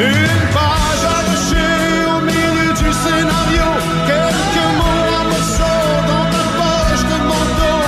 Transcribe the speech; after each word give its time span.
Une 0.00 0.42
page 0.54 1.02
arrachée 1.16 2.06
au 2.14 2.20
milieu 2.20 2.70
du 2.72 2.90
scénario. 3.02 3.66
Quelques 4.06 4.68
mots 4.78 5.08
à 5.18 5.24
morceaux 5.32 5.92
dans 6.10 6.26
ta 6.34 6.44
poche 6.58 7.04
de 7.10 7.18
manteau. 7.30 7.80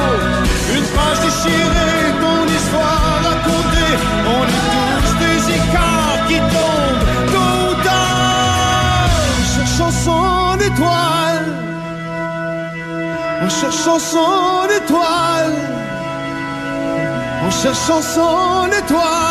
Une 0.77 0.89
page 0.97 1.21
déchirée, 1.27 2.03
ton 2.21 2.41
histoire 2.57 3.15
racontée. 3.29 3.95
On 4.37 4.43
est 4.57 4.67
tous 4.75 5.11
des 5.25 5.41
écarts 5.59 6.21
qui 6.27 6.39
tombent 6.55 7.07
tôt 7.33 7.71
ou 7.71 7.75
tard. 7.85 9.11
Cherchant 9.55 9.93
son 9.93 10.59
étoile. 10.59 11.47
En 13.45 13.49
cherchant 13.49 14.01
son 14.01 14.67
étoile. 14.79 15.55
En 17.47 17.51
cherchant 17.53 18.03
son 18.03 18.67
étoile. 18.67 19.30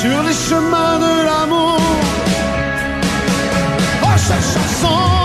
Sur 0.00 0.22
les 0.22 0.32
chemins 0.32 0.98
de 1.00 1.24
l'amour. 1.26 1.80
En 4.04 4.16
cherchant 4.16 4.68
son 4.80 5.17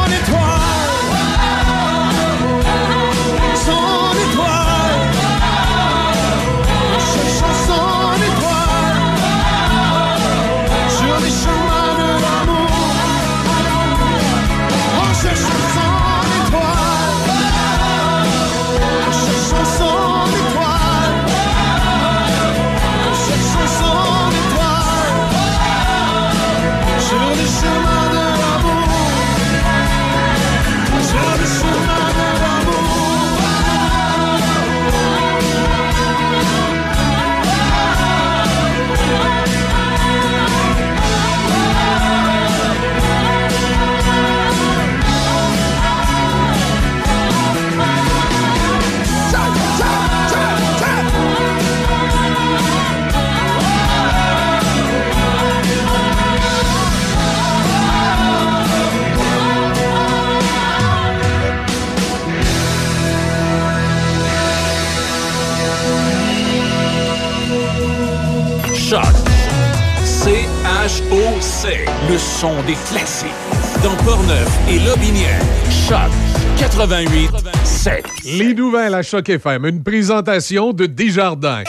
C-H-O-C. 70.93 71.85
Le 72.07 72.17
son 72.19 72.53
des 72.67 72.75
classiques. 72.87 73.29
Dans 73.83 73.95
Portneuf 74.03 74.47
et 74.69 74.77
Lobinière. 74.79 75.41
Choc 75.71 76.11
88 76.59 77.31
7. 77.63 78.05
Les 78.37 78.53
nouvelles 78.53 78.93
à 78.93 79.01
Choc 79.01 79.27
FM. 79.27 79.65
Une 79.65 79.83
présentation 79.83 80.71
de 80.71 80.85
Desjardins. 80.85 81.63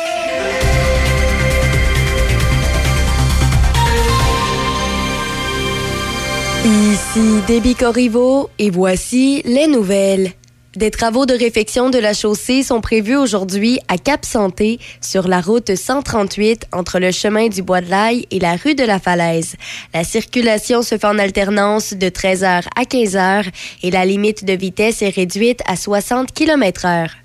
Ici 6.66 7.41
Déby 7.47 7.75
Corriveau 7.75 8.50
et 8.59 8.70
voici 8.70 9.41
les 9.47 9.66
nouvelles. 9.69 10.32
Des 10.76 10.90
travaux 10.90 11.24
de 11.24 11.34
réfection 11.34 11.88
de 11.88 11.98
la 11.98 12.14
chaussée 12.14 12.64
sont 12.64 12.80
prévus 12.80 13.14
aujourd'hui 13.14 13.78
à 13.86 13.96
Cap 13.96 14.24
Santé 14.24 14.80
sur 15.00 15.28
la 15.28 15.40
route 15.40 15.76
138 15.76 16.66
entre 16.72 16.98
le 16.98 17.12
chemin 17.12 17.46
du 17.46 17.62
Bois 17.62 17.80
de 17.80 17.88
l'Aille 17.88 18.26
et 18.32 18.40
la 18.40 18.56
rue 18.56 18.74
de 18.74 18.82
la 18.82 18.98
Falaise. 18.98 19.54
La 19.92 20.02
circulation 20.02 20.82
se 20.82 20.98
fait 20.98 21.06
en 21.06 21.20
alternance 21.20 21.94
de 21.94 22.08
13h 22.08 22.64
à 22.74 22.82
15h 22.82 23.46
et 23.84 23.90
la 23.92 24.04
limite 24.04 24.44
de 24.44 24.54
vitesse 24.54 25.02
est 25.02 25.14
réduite 25.14 25.60
à 25.64 25.76
60 25.76 26.32
km 26.32 26.86
heure. 26.86 27.23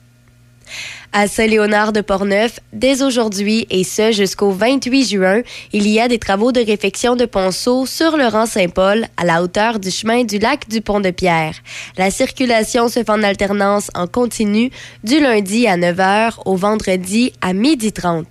À 1.11 1.27
Saint-Léonard 1.27 1.91
de 1.91 2.01
Portneuf, 2.01 2.59
dès 2.71 3.01
aujourd'hui 3.01 3.65
et 3.69 3.83
ce 3.83 4.11
jusqu'au 4.11 4.51
28 4.51 5.09
juin, 5.09 5.41
il 5.73 5.87
y 5.87 5.99
a 5.99 6.07
des 6.07 6.19
travaux 6.19 6.51
de 6.51 6.59
réfection 6.63 7.15
de 7.15 7.25
ponceau 7.25 7.85
sur 7.85 8.15
le 8.15 8.27
rang 8.27 8.45
Saint-Paul 8.45 9.07
à 9.17 9.25
la 9.25 9.41
hauteur 9.41 9.79
du 9.79 9.89
chemin 9.89 10.23
du 10.23 10.37
lac 10.37 10.69
du 10.69 10.81
Pont-de-Pierre. 10.81 11.55
La 11.97 12.11
circulation 12.11 12.87
se 12.89 12.99
fait 12.99 13.09
en 13.09 13.23
alternance 13.23 13.89
en 13.95 14.05
continu 14.07 14.69
du 15.03 15.19
lundi 15.19 15.67
à 15.67 15.77
9h 15.77 16.33
au 16.45 16.55
vendredi 16.55 17.33
à 17.41 17.53
12h 17.53 17.91
30. 17.91 18.27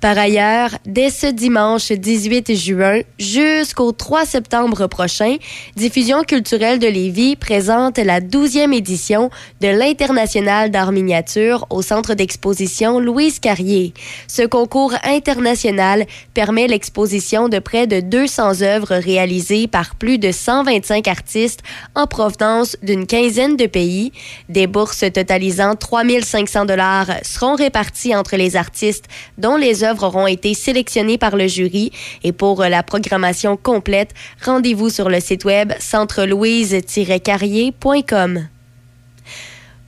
Par 0.00 0.16
ailleurs, 0.16 0.70
dès 0.86 1.10
ce 1.10 1.26
dimanche 1.26 1.92
18 1.92 2.54
juin 2.54 3.00
jusqu'au 3.18 3.92
3 3.92 4.24
septembre 4.24 4.86
prochain, 4.86 5.36
Diffusion 5.76 6.22
culturelle 6.22 6.78
de 6.78 6.86
Lévis 6.86 7.36
présente 7.36 7.98
la 7.98 8.22
12e 8.22 8.72
édition 8.72 9.28
de 9.60 9.68
l'International 9.68 10.70
d'art 10.70 10.92
miniature 10.92 11.66
au 11.68 11.82
centre 11.82 12.14
d'exposition 12.14 12.98
Louise 12.98 13.40
Carrier. 13.40 13.92
Ce 14.26 14.40
concours 14.40 14.94
international 15.04 16.06
permet 16.32 16.66
l'exposition 16.66 17.50
de 17.50 17.58
près 17.58 17.86
de 17.86 18.00
200 18.00 18.62
œuvres 18.62 18.94
réalisées 18.94 19.66
par 19.66 19.96
plus 19.96 20.16
de 20.16 20.32
125 20.32 21.08
artistes 21.08 21.60
en 21.94 22.06
provenance 22.06 22.78
d'une 22.82 23.06
quinzaine 23.06 23.58
de 23.58 23.66
pays. 23.66 24.12
Des 24.48 24.66
bourses 24.66 25.04
totalisant 25.12 25.74
3500 25.74 26.64
dollars 26.64 27.08
seront 27.22 27.54
réparties 27.54 28.16
entre 28.16 28.36
les 28.36 28.56
artistes 28.56 29.04
dont 29.36 29.56
les 29.56 29.84
œuvres 29.84 29.89
auront 29.98 30.26
été 30.26 30.54
sélectionnées 30.54 31.18
par 31.18 31.36
le 31.36 31.46
jury. 31.46 31.92
Et 32.22 32.32
pour 32.32 32.62
la 32.62 32.82
programmation 32.82 33.56
complète, 33.56 34.10
rendez-vous 34.44 34.90
sur 34.90 35.08
le 35.08 35.20
site 35.20 35.44
web 35.44 35.72
centrelouise-carrier.com. 35.78 38.48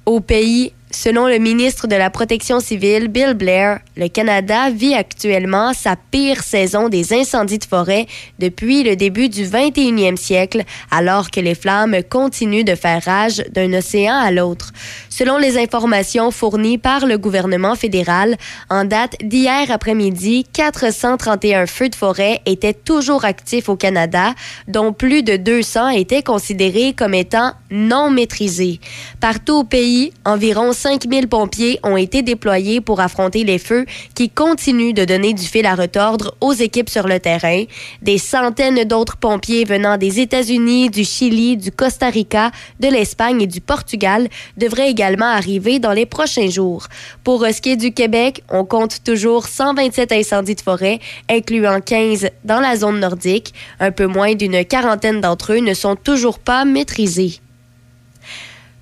Au 0.05 0.19
pays, 0.21 0.73
selon 0.95 1.27
le 1.27 1.39
ministre 1.39 1.87
de 1.87 1.97
la 1.97 2.11
Protection 2.11 2.61
civile, 2.61 3.09
Bill 3.09 3.35
Blair, 3.35 3.81
le 3.97 4.09
Canada 4.09 4.71
vit 4.71 4.95
actuellement 4.95 5.73
sa 5.73 5.97
pire 5.97 6.43
saison 6.43 6.89
des 6.89 7.13
incendies 7.13 7.59
de 7.59 7.65
forêt 7.65 8.07
depuis 8.39 8.83
le 8.83 8.97
début 8.97 9.29
du 9.29 9.45
21e 9.45 10.17
siècle, 10.17 10.63
alors 10.91 11.31
que 11.31 11.41
les 11.41 11.55
flammes 11.55 11.97
continuent 12.09 12.65
de 12.65 12.75
faire 12.75 13.03
rage 13.05 13.43
d'un 13.51 13.73
océan 13.73 14.15
à 14.15 14.31
l'autre. 14.31 14.73
Selon 15.09 15.39
les 15.39 15.59
informations 15.59 16.31
fournies 16.31 16.79
par 16.79 17.07
le 17.07 17.19
gouvernement 17.19 17.75
fédéral, 17.75 18.37
en 18.71 18.85
date 18.85 19.17
d'hier 19.23 19.71
après-midi, 19.71 20.47
431 20.53 21.67
feux 21.67 21.89
de 21.89 21.95
forêt 21.95 22.41
étaient 22.47 22.75
toujours 22.75 23.25
actifs 23.25 23.69
au 23.69 23.77
Canada, 23.77 24.35
dont 24.69 24.93
plus 24.93 25.23
de 25.23 25.37
200 25.37 25.91
étaient 25.91 26.23
considérés 26.23 26.93
comme 26.93 27.15
étant 27.15 27.53
non 27.71 28.11
maîtrisés. 28.11 28.81
Partout 29.21 29.55
au 29.55 29.65
pays, 29.65 30.13
environ 30.25 30.73
5000 30.83 31.29
pompiers 31.29 31.79
ont 31.85 31.97
été 31.97 32.23
déployés 32.23 32.81
pour 32.81 32.99
affronter 32.99 33.45
les 33.45 33.61
feux 33.61 33.87
qui 34.17 34.29
continuent 34.29 34.93
de 34.93 35.05
donner 35.05 35.33
du 35.33 35.45
fil 35.45 35.65
à 35.65 35.77
retordre 35.77 36.35
aux 36.41 36.53
équipes 36.53 36.91
sur 36.91 37.07
le 37.07 37.21
terrain. 37.21 37.63
Des 38.03 38.19
centaines 38.19 38.83
d'autres 38.83 39.17
pompiers 39.17 39.65
venant 39.65 39.97
des 39.97 40.19
États-Unis, 40.19 40.91
du 40.91 41.05
Chili, 41.05 41.57
du 41.57 41.71
Costa 41.71 42.09
Rica, 42.09 42.51
de 42.81 42.89
l'Espagne 42.89 43.43
et 43.43 43.47
du 43.47 43.61
Portugal 43.61 44.27
devraient 44.57 44.91
également 44.91 45.27
arriver 45.27 45.79
dans 45.79 45.93
les 45.93 46.05
prochains 46.05 46.51
jours. 46.51 46.89
Pour 47.23 47.47
ce 47.47 47.61
qui 47.61 47.71
est 47.71 47.77
du 47.77 47.93
Québec, 47.93 48.43
on 48.51 48.65
compte 48.65 49.05
toujours 49.05 49.47
127 49.47 50.11
incendies 50.11 50.57
de 50.57 50.63
forêt, 50.63 50.99
incluant 51.31 51.81
15 51.81 52.29
dans 52.43 52.59
la 52.59 52.75
zone 52.75 52.99
nordique. 52.99 53.55
Un 53.79 53.93
peu 53.93 54.07
moins 54.07 54.35
d'une 54.35 54.65
quarantaine 54.65 55.21
d'entre 55.21 55.53
eux 55.53 55.61
ne 55.61 55.75
sont 55.75 55.95
toujours 55.95 56.41
pas 56.41 56.65
maîtrisés. 56.65 57.39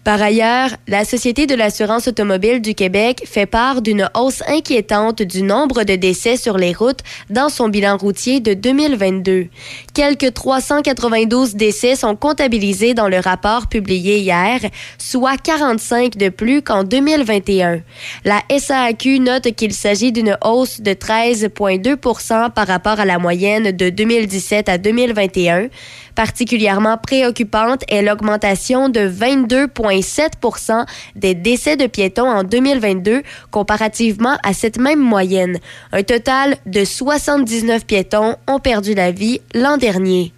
Par 0.03 0.23
ailleurs, 0.23 0.71
la 0.89 1.05
Société 1.05 1.47
de 1.47 1.55
l'assurance 1.55 2.09
automobile 2.09 2.63
du 2.63 2.75
Québec 2.75 3.23
fait 3.27 3.45
part 3.45 3.83
d'une 3.83 4.09
hausse 4.15 4.43
inquiétante 4.49 5.21
du 5.21 5.43
nombre 5.43 5.85
de 5.85 5.95
décès 5.95 6.39
sur 6.39 6.57
les 6.57 6.73
routes 6.73 7.01
dans 7.29 7.51
son 7.51 7.69
bilan 7.69 7.99
routier 7.99 8.41
de 8.41 8.55
2022. 8.55 9.49
Quelques 9.93 10.33
392 10.33 11.55
décès 11.55 11.97
sont 11.97 12.17
comptabilisés 12.17 12.95
dans 12.95 13.09
le 13.09 13.19
rapport 13.19 13.67
publié 13.67 14.21
hier, 14.21 14.61
soit 14.97 15.37
45 15.37 16.17
de 16.17 16.31
plus 16.31 16.63
qu'en 16.63 16.83
2021. 16.83 17.83
La 18.25 18.41
SAQ 18.59 19.21
note 19.21 19.55
qu'il 19.55 19.75
s'agit 19.75 20.13
d'une 20.13 20.39
hausse 20.43 20.81
de 20.81 20.93
13,2% 20.93 22.53
par 22.53 22.67
rapport 22.67 23.01
à 23.01 23.05
la 23.05 23.19
moyenne 23.19 23.73
de 23.73 23.91
2017 23.91 24.71
à 24.71 24.79
2021. 24.79 25.69
Particulièrement 26.21 26.99
préoccupante 26.99 27.83
est 27.89 28.03
l'augmentation 28.03 28.91
de 28.91 29.01
22,5 29.01 30.33
6,7 30.43 30.87
des 31.17 31.35
décès 31.35 31.79
de 31.79 31.87
piétons 31.87 32.29
en 32.29 32.45
2022 32.45 33.23
comparativement 33.51 34.37
à 34.43 34.53
cette 34.53 34.79
même 34.79 35.01
moyenne. 35.01 35.59
Un 35.93 36.03
total 36.03 36.59
de 36.67 36.85
79 36.85 37.87
piétons 37.87 38.37
ont 38.47 38.59
perdu 38.59 38.93
la 38.93 39.13
vie 39.13 39.41
l'an 39.55 39.79
dernier. 39.79 40.35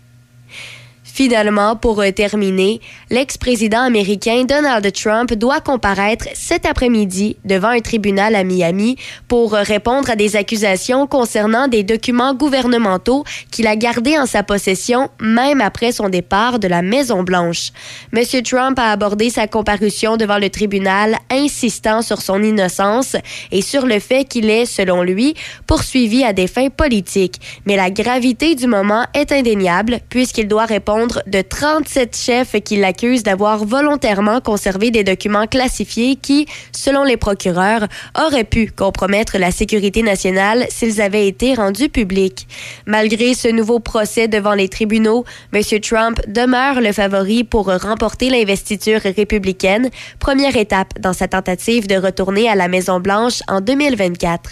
Finalement, 1.15 1.77
pour 1.77 2.03
terminer, 2.17 2.81
l'ex-président 3.11 3.83
américain 3.83 4.45
Donald 4.45 4.91
Trump 4.95 5.35
doit 5.35 5.61
comparaître 5.61 6.25
cet 6.33 6.65
après-midi 6.65 7.37
devant 7.45 7.69
un 7.69 7.81
tribunal 7.81 8.35
à 8.35 8.45
Miami 8.45 8.97
pour 9.29 9.53
répondre 9.53 10.09
à 10.09 10.17
des 10.17 10.37
accusations 10.37 11.07
concernant 11.07 11.69
des 11.69 11.83
documents 11.83 12.33
gouvernementaux 12.33 13.25
qu'il 13.51 13.67
a 13.67 13.77
gardés 13.77 14.17
en 14.17 14.25
sa 14.25 14.43
possession 14.43 15.11
même 15.21 15.61
après 15.61 15.93
son 15.93 16.09
départ 16.09 16.59
de 16.59 16.67
la 16.67 16.81
Maison-Blanche. 16.81 17.73
M. 18.15 18.25
Trump 18.43 18.79
a 18.79 18.93
abordé 18.93 19.29
sa 19.29 19.47
comparution 19.47 20.17
devant 20.17 20.39
le 20.39 20.49
tribunal 20.49 21.19
insistant 21.31 22.01
sur 22.01 22.23
son 22.23 22.43
innocence 22.43 23.17
et 23.51 23.61
sur 23.61 23.85
le 23.85 23.99
fait 23.99 24.25
qu'il 24.25 24.49
est, 24.49 24.65
selon 24.65 25.03
lui, 25.03 25.35
poursuivi 25.67 26.25
à 26.25 26.33
des 26.33 26.47
fins 26.47 26.71
politiques. 26.71 27.39
Mais 27.67 27.77
la 27.77 27.91
gravité 27.91 28.55
du 28.55 28.67
moment 28.67 29.05
est 29.13 29.31
indéniable 29.31 30.01
puisqu'il 30.09 30.49
doit 30.49 30.65
répondre 30.65 31.02
de 31.27 31.43
37 31.43 32.17
chefs 32.17 32.61
qui 32.63 32.77
l'accusent 32.77 33.23
d'avoir 33.23 33.65
volontairement 33.65 34.41
conservé 34.41 34.91
des 34.91 35.05
documents 35.05 35.47
classifiés 35.47 36.17
qui, 36.17 36.47
selon 36.73 37.05
les 37.05 37.17
procureurs, 37.17 37.87
auraient 38.19 38.45
pu 38.45 38.71
compromettre 38.71 39.39
la 39.39 39.51
sécurité 39.51 40.03
nationale 40.03 40.67
s'ils 40.69 41.01
avaient 41.01 41.27
été 41.27 41.55
rendus 41.55 41.89
publics. 41.89 42.47
Malgré 42.87 43.35
ce 43.35 43.49
nouveau 43.49 43.81
procès 43.81 44.29
devant 44.29 44.55
les 44.55 44.69
tribunaux, 44.69 45.25
M. 45.53 45.63
Trump 45.81 46.21
demeure 46.29 46.81
le 46.81 46.93
favori 46.93 47.45
pour 47.45 47.67
remporter 47.67 48.31
l'investiture 48.31 49.01
républicaine, 49.01 49.91
première 50.19 50.57
étape 50.57 50.99
dans 51.01 51.13
sa 51.13 51.29
tentative 51.29 51.87
de 51.87 51.97
retourner 51.97 52.49
à 52.49 52.55
la 52.55 52.69
Maison-Blanche 52.69 53.41
en 53.49 53.61
2024. 53.61 54.51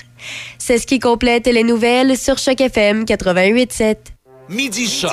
C'est 0.59 0.79
ce 0.79 0.87
qui 0.87 0.99
complète 0.99 1.47
les 1.47 1.65
nouvelles 1.65 2.17
sur 2.17 2.39
Choc 2.39 2.61
FM 2.61 3.05
88.7. 3.05 3.97
Midi 4.51 4.89
Choc 4.89 5.13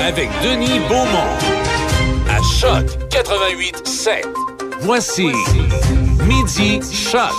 avec 0.00 0.28
Denis 0.44 0.78
Beaumont. 0.88 1.34
À 2.30 2.40
Choc 2.60 2.86
88 3.10 3.84
7. 3.84 4.24
Voici 4.82 5.26
Midi 6.24 6.78
Choc. 6.92 7.32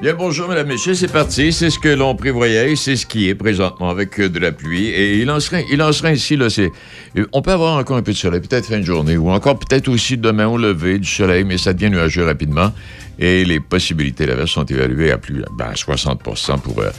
Bien, 0.00 0.14
bonjour, 0.14 0.48
mesdames, 0.48 0.68
messieurs. 0.68 0.94
C'est 0.94 1.10
parti. 1.10 1.52
C'est 1.52 1.70
ce 1.70 1.78
que 1.80 1.88
l'on 1.88 2.14
prévoyait. 2.14 2.76
C'est 2.76 2.94
ce 2.94 3.04
qui 3.04 3.28
est 3.28 3.34
présentement 3.34 3.90
avec 3.90 4.20
euh, 4.20 4.28
de 4.28 4.38
la 4.38 4.52
pluie. 4.52 4.90
Et 4.90 5.18
il 5.18 5.28
en 5.28 5.40
serait, 5.40 5.64
il 5.72 5.82
en 5.82 5.90
ainsi, 6.04 6.36
là. 6.36 6.48
C'est, 6.48 6.70
euh, 7.16 7.26
on 7.32 7.42
peut 7.42 7.50
avoir 7.50 7.76
encore 7.76 7.96
un 7.96 8.02
peu 8.02 8.12
de 8.12 8.16
soleil, 8.16 8.40
peut-être 8.40 8.66
fin 8.66 8.78
de 8.78 8.84
journée, 8.84 9.16
ou 9.16 9.28
encore 9.28 9.58
peut-être 9.58 9.88
aussi 9.88 10.18
demain 10.18 10.46
au 10.46 10.56
lever 10.56 11.00
du 11.00 11.08
soleil, 11.08 11.42
mais 11.42 11.58
ça 11.58 11.72
devient 11.72 11.90
nuageux 11.90 12.24
rapidement. 12.24 12.72
Et 13.18 13.44
les 13.44 13.58
possibilités 13.58 14.26
d'averse 14.26 14.52
sont 14.52 14.66
évaluées 14.66 15.10
à 15.10 15.18
plus, 15.18 15.42
ben, 15.58 15.72
60% 15.72 16.60
pour 16.60 16.78
euh, 16.78 16.90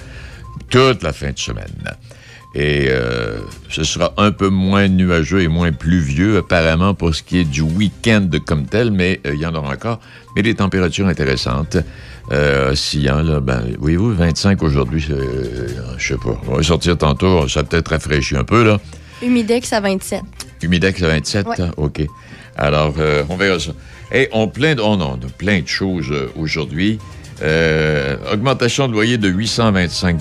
toute 0.69 1.03
la 1.03 1.13
fin 1.13 1.31
de 1.31 1.39
semaine. 1.39 1.71
Et 2.55 2.85
euh, 2.89 3.39
ce 3.69 3.83
sera 3.83 4.13
un 4.17 4.31
peu 4.31 4.49
moins 4.49 4.87
nuageux 4.87 5.41
et 5.41 5.47
moins 5.47 5.71
pluvieux, 5.71 6.37
apparemment, 6.37 6.93
pour 6.93 7.15
ce 7.15 7.23
qui 7.23 7.39
est 7.39 7.43
du 7.45 7.61
week-end 7.61 8.29
comme 8.45 8.65
tel, 8.65 8.91
mais 8.91 9.19
euh, 9.25 9.31
il 9.33 9.41
y 9.41 9.45
en 9.47 9.55
aura 9.55 9.73
encore. 9.73 9.99
Mais 10.35 10.43
les 10.43 10.53
températures 10.53 11.07
intéressantes, 11.07 11.77
euh, 12.31 12.75
là, 12.95 13.39
ben, 13.39 13.63
voyez-vous, 13.79 14.13
25 14.13 14.61
aujourd'hui, 14.61 15.03
euh, 15.09 15.67
je 15.97 16.09
sais 16.09 16.17
pas. 16.19 16.39
On 16.47 16.57
va 16.57 16.63
sortir 16.63 16.95
tantôt, 16.95 17.47
ça 17.47 17.61
a 17.61 17.63
peut-être 17.63 17.87
rafraîchi 17.89 18.35
un 18.37 18.43
peu, 18.43 18.63
là. 18.63 18.79
Humidex 19.23 19.73
à 19.73 19.79
27. 19.79 20.21
Humidex 20.61 21.01
à 21.01 21.07
27, 21.07 21.47
Ouais. 21.47 21.55
hein? 21.61 21.71
OK. 21.77 22.03
Alors, 22.55 22.93
euh, 22.99 23.23
on 23.29 23.35
verra 23.35 23.59
ça. 23.59 23.71
Et 24.11 24.29
on 24.31 24.47
plein 24.47 24.75
de, 24.75 24.81
oh 24.81 24.95
non, 24.95 25.17
de 25.17 25.25
plein 25.25 25.61
de 25.61 25.67
choses 25.67 26.13
aujourd'hui. 26.37 26.99
Augmentation 28.31 28.87
de 28.87 28.93
loyer 28.93 29.17
de 29.17 29.27
825 29.27 30.17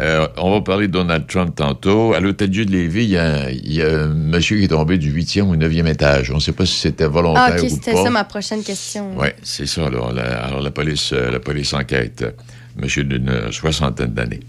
euh, 0.00 0.26
on 0.36 0.50
va 0.50 0.60
parler 0.60 0.88
de 0.88 0.92
Donald 0.92 1.26
Trump 1.26 1.54
tantôt. 1.54 2.14
À 2.14 2.20
l'Hôtel 2.20 2.50
Dieu 2.50 2.64
de 2.64 2.70
Lévis, 2.72 3.04
il 3.04 3.10
y, 3.10 3.16
a, 3.16 3.50
il 3.50 3.72
y 3.72 3.82
a 3.82 4.02
un 4.02 4.08
monsieur 4.08 4.58
qui 4.58 4.64
est 4.64 4.68
tombé 4.68 4.98
du 4.98 5.12
8e 5.12 5.42
ou 5.42 5.56
9e 5.56 5.86
étage. 5.86 6.30
On 6.30 6.36
ne 6.36 6.40
sait 6.40 6.52
pas 6.52 6.66
si 6.66 6.74
c'était 6.76 7.06
volontaire 7.06 7.50
Ah, 7.52 7.56
ok, 7.58 7.64
ou 7.64 7.68
c'était 7.68 7.92
pas. 7.92 8.02
ça 8.04 8.10
ma 8.10 8.24
prochaine 8.24 8.62
question. 8.64 9.12
Oui, 9.16 9.28
c'est 9.42 9.66
ça. 9.66 9.86
Alors 9.86 10.12
la, 10.12 10.44
alors, 10.44 10.60
la 10.60 10.70
police, 10.70 11.12
euh, 11.12 11.30
la 11.30 11.38
police 11.40 11.72
enquête. 11.74 12.22
euh, 12.22 12.30
Monsieur 12.76 13.04
d'une 13.04 13.52
soixantaine 13.52 14.14
d'années. 14.14 14.40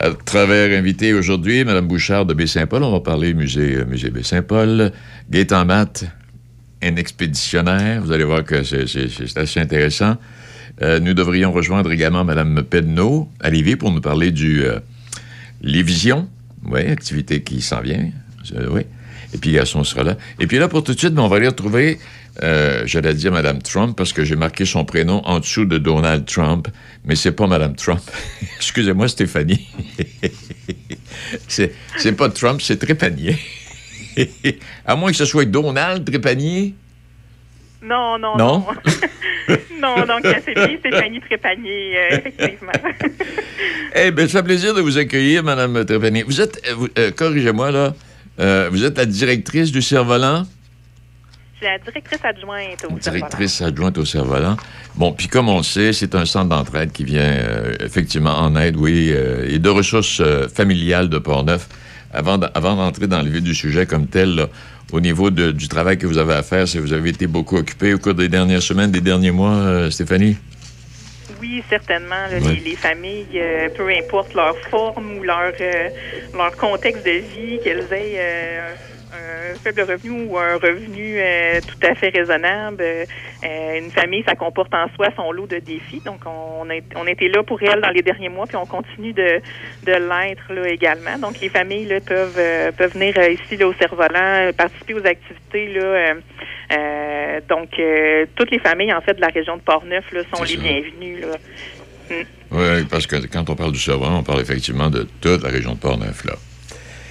À 0.00 0.10
travers 0.10 0.76
invité 0.76 1.14
aujourd'hui, 1.14 1.64
Mme 1.64 1.86
Bouchard 1.86 2.26
de 2.26 2.34
Baie-Saint-Paul. 2.34 2.82
On 2.82 2.90
va 2.90 2.98
parler 3.00 3.34
musée, 3.34 3.84
musée 3.86 4.10
Baie-Saint-Paul. 4.10 4.90
Gaétan 5.30 5.64
Matt, 5.64 6.04
un 6.82 6.96
expéditionnaire. 6.96 8.02
Vous 8.02 8.10
allez 8.10 8.24
voir 8.24 8.42
que 8.42 8.64
c'est 8.64 9.38
assez 9.38 9.60
intéressant. 9.60 10.16
Euh, 10.82 11.00
nous 11.00 11.14
devrions 11.14 11.52
rejoindre 11.52 11.90
également 11.90 12.24
Mme 12.24 12.62
Pedneau 12.62 13.28
à 13.40 13.50
Lévis 13.50 13.76
pour 13.76 13.90
nous 13.90 14.00
parler 14.00 14.30
du 14.30 14.64
euh, 14.64 14.78
Lévision. 15.62 16.28
Oui, 16.66 16.80
activité 16.80 17.42
qui 17.42 17.62
s'en 17.62 17.80
vient. 17.80 18.10
Euh, 18.54 18.68
oui. 18.70 18.82
Et 19.34 19.38
puis, 19.38 19.52
Gaston 19.52 19.84
sera 19.84 20.02
là. 20.02 20.16
Et 20.38 20.46
puis 20.46 20.58
là, 20.58 20.68
pour 20.68 20.84
tout 20.84 20.94
de 20.94 20.98
suite, 20.98 21.14
ben, 21.14 21.22
on 21.22 21.28
va 21.28 21.36
aller 21.36 21.48
retrouver, 21.48 21.98
euh, 22.42 22.84
j'allais 22.86 23.14
dire 23.14 23.32
Mme 23.32 23.60
Trump, 23.62 23.96
parce 23.96 24.12
que 24.12 24.24
j'ai 24.24 24.36
marqué 24.36 24.64
son 24.64 24.84
prénom 24.84 25.20
en 25.24 25.40
dessous 25.40 25.64
de 25.64 25.78
Donald 25.78 26.24
Trump, 26.26 26.68
mais 27.04 27.16
c'est 27.16 27.32
pas 27.32 27.46
Mme 27.46 27.74
Trump. 27.74 28.02
Excusez-moi, 28.56 29.08
Stéphanie. 29.08 29.68
c'est 31.48 31.72
c'est 31.96 32.12
pas 32.12 32.28
Trump, 32.28 32.60
c'est 32.62 32.78
Trépanier. 32.78 33.36
à 34.86 34.96
moins 34.96 35.10
que 35.10 35.16
ce 35.16 35.24
soit 35.24 35.44
Donald 35.44 36.04
Trépanier. 36.04 36.74
Non, 37.86 38.18
non, 38.18 38.36
Non? 38.36 38.66
non. 38.66 39.56
non, 39.80 40.06
donc 40.06 40.22
c'est 40.22 40.40
Stéphanie 40.80 41.20
Trépanier, 41.20 41.96
euh, 41.96 42.08
effectivement. 42.18 42.72
Eh 43.94 44.10
bien, 44.10 44.26
ça 44.26 44.38
fait 44.40 44.44
plaisir 44.44 44.74
de 44.74 44.80
vous 44.80 44.98
accueillir, 44.98 45.44
Mme 45.44 45.84
Trépanier. 45.84 46.24
Vous 46.24 46.40
êtes, 46.40 46.60
euh, 46.68 46.88
euh, 46.98 47.10
corrigez-moi 47.12 47.70
là, 47.70 47.94
euh, 48.40 48.68
vous 48.72 48.84
êtes 48.84 48.98
la 48.98 49.06
directrice 49.06 49.70
du 49.70 49.82
Cerf-Volant? 49.82 50.44
Je 51.54 51.58
suis 51.58 51.66
la 51.66 51.78
directrice 51.78 52.20
adjointe 52.24 52.86
au 52.90 52.98
Directrice 52.98 53.62
adjointe 53.62 53.98
au 53.98 54.04
Cerf-Volant. 54.04 54.56
Bon, 54.96 55.12
puis 55.12 55.28
comme 55.28 55.48
on 55.48 55.58
le 55.58 55.62
sait, 55.62 55.92
c'est 55.92 56.14
un 56.14 56.26
centre 56.26 56.48
d'entraide 56.48 56.90
qui 56.92 57.04
vient 57.04 57.34
effectivement 57.80 58.36
en 58.38 58.56
aide, 58.56 58.76
oui, 58.76 59.10
et 59.48 59.58
de 59.58 59.68
ressources 59.70 60.22
familiales 60.54 61.08
de 61.08 61.18
Portneuf. 61.18 61.68
Avant 62.12 62.36
d'entrer 62.38 63.06
dans 63.06 63.22
le 63.22 63.30
vif 63.30 63.42
du 63.42 63.54
sujet 63.54 63.86
comme 63.86 64.06
tel, 64.06 64.34
là, 64.34 64.48
au 64.92 65.00
niveau 65.00 65.30
de- 65.30 65.50
du 65.52 65.68
travail 65.68 65.98
que 65.98 66.06
vous 66.06 66.18
avez 66.18 66.34
à 66.34 66.42
faire, 66.42 66.66
si 66.68 66.78
vous 66.78 66.92
avez 66.92 67.10
été 67.10 67.26
beaucoup 67.26 67.56
occupé 67.56 67.94
au 67.94 67.98
cours 67.98 68.14
des 68.14 68.28
dernières 68.28 68.62
semaines, 68.62 68.90
des 68.90 69.00
derniers 69.00 69.30
mois, 69.32 69.54
euh, 69.54 69.90
Stéphanie? 69.90 70.36
Oui, 71.40 71.62
certainement. 71.68 72.28
là, 72.30 72.38
les, 72.38 72.60
les 72.60 72.76
familles, 72.76 73.26
euh, 73.36 73.68
peu 73.76 73.88
importe 73.90 74.32
leur 74.34 74.56
forme 74.70 75.18
ou 75.18 75.22
leur, 75.22 75.52
euh, 75.60 75.88
leur 76.34 76.56
contexte 76.56 77.04
de 77.04 77.10
vie, 77.10 77.58
qu'elles 77.62 77.86
aient 77.92 78.60
un 79.16 79.54
faible 79.56 79.82
revenu 79.82 80.26
ou 80.26 80.38
un 80.38 80.54
revenu 80.54 81.18
euh, 81.18 81.60
tout 81.60 81.86
à 81.86 81.94
fait 81.94 82.10
raisonnable, 82.10 82.82
euh, 82.82 83.04
euh, 83.44 83.78
une 83.78 83.90
famille, 83.90 84.22
ça 84.26 84.34
comporte 84.34 84.72
en 84.74 84.88
soi 84.94 85.08
son 85.16 85.32
lot 85.32 85.46
de 85.46 85.58
défis. 85.58 86.02
Donc, 86.04 86.20
on 86.26 86.68
a, 86.70 86.74
on 86.96 87.06
été 87.06 87.28
là 87.28 87.42
pour 87.42 87.62
elles 87.62 87.80
dans 87.80 87.90
les 87.90 88.02
derniers 88.02 88.28
mois, 88.28 88.46
puis 88.46 88.56
on 88.56 88.66
continue 88.66 89.12
de, 89.12 89.40
de 89.84 89.92
l'être 89.92 90.52
là 90.52 90.68
également. 90.68 91.18
Donc, 91.18 91.40
les 91.40 91.48
familles 91.48 91.86
là, 91.86 92.00
peuvent, 92.00 92.36
euh, 92.38 92.72
peuvent 92.72 92.92
venir 92.92 93.14
euh, 93.18 93.30
ici 93.30 93.56
là, 93.56 93.66
au 93.68 93.74
Cerf-Volant, 93.74 94.48
euh, 94.48 94.52
participer 94.52 94.94
aux 94.94 95.06
activités 95.06 95.68
là, 95.68 95.84
euh, 95.84 96.14
euh, 96.72 97.40
donc, 97.48 97.70
euh, 97.78 98.26
toutes 98.34 98.50
les 98.50 98.58
familles, 98.58 98.92
en 98.92 99.00
fait, 99.00 99.14
de 99.14 99.20
la 99.20 99.28
région 99.28 99.56
de 99.56 99.62
Portneuf 99.62 100.04
là, 100.12 100.20
sont 100.34 100.42
les 100.42 100.56
bienvenues. 100.56 101.20
Là. 101.20 101.36
Oui, 102.50 102.84
parce 102.88 103.06
que 103.06 103.16
quand 103.26 103.48
on 103.50 103.56
parle 103.56 103.72
du 103.72 103.78
Cerf-Volant, 103.78 104.18
on 104.18 104.22
parle 104.22 104.40
effectivement 104.40 104.90
de 104.90 105.06
toute 105.20 105.42
la 105.42 105.50
région 105.50 105.74
de 105.74 105.78
Portneuf, 105.78 106.24
là. 106.24 106.34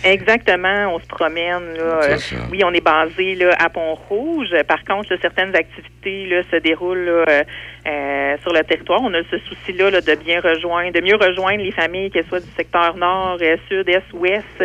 Exactement, 0.05 0.93
on 0.93 0.99
se 0.99 1.07
promène. 1.07 1.73
Là. 1.73 1.99
Euh. 2.03 2.17
Oui, 2.51 2.61
on 2.63 2.71
est 2.73 2.83
basé 2.83 3.33
là, 3.33 3.55
à 3.57 3.69
Pont-Rouge. 3.69 4.49
Par 4.67 4.83
contre, 4.85 5.11
là, 5.11 5.17
certaines 5.19 5.55
activités 5.55 6.27
là, 6.27 6.43
se 6.51 6.57
déroulent 6.57 7.05
là, 7.05 7.25
euh, 7.27 7.43
euh, 7.87 8.37
sur 8.43 8.53
le 8.53 8.63
territoire. 8.63 9.01
On 9.01 9.13
a 9.15 9.23
ce 9.31 9.39
souci-là 9.39 9.89
là, 9.89 10.01
de 10.01 10.15
bien 10.15 10.39
rejoindre, 10.41 10.93
de 10.93 11.01
mieux 11.01 11.15
rejoindre 11.15 11.63
les 11.63 11.71
familles, 11.71 12.11
qu'elles 12.11 12.27
soient 12.27 12.39
du 12.39 12.51
secteur 12.55 12.95
nord, 12.95 13.39
euh, 13.41 13.57
sud, 13.67 13.89
est, 13.89 14.03
ouest. 14.13 14.63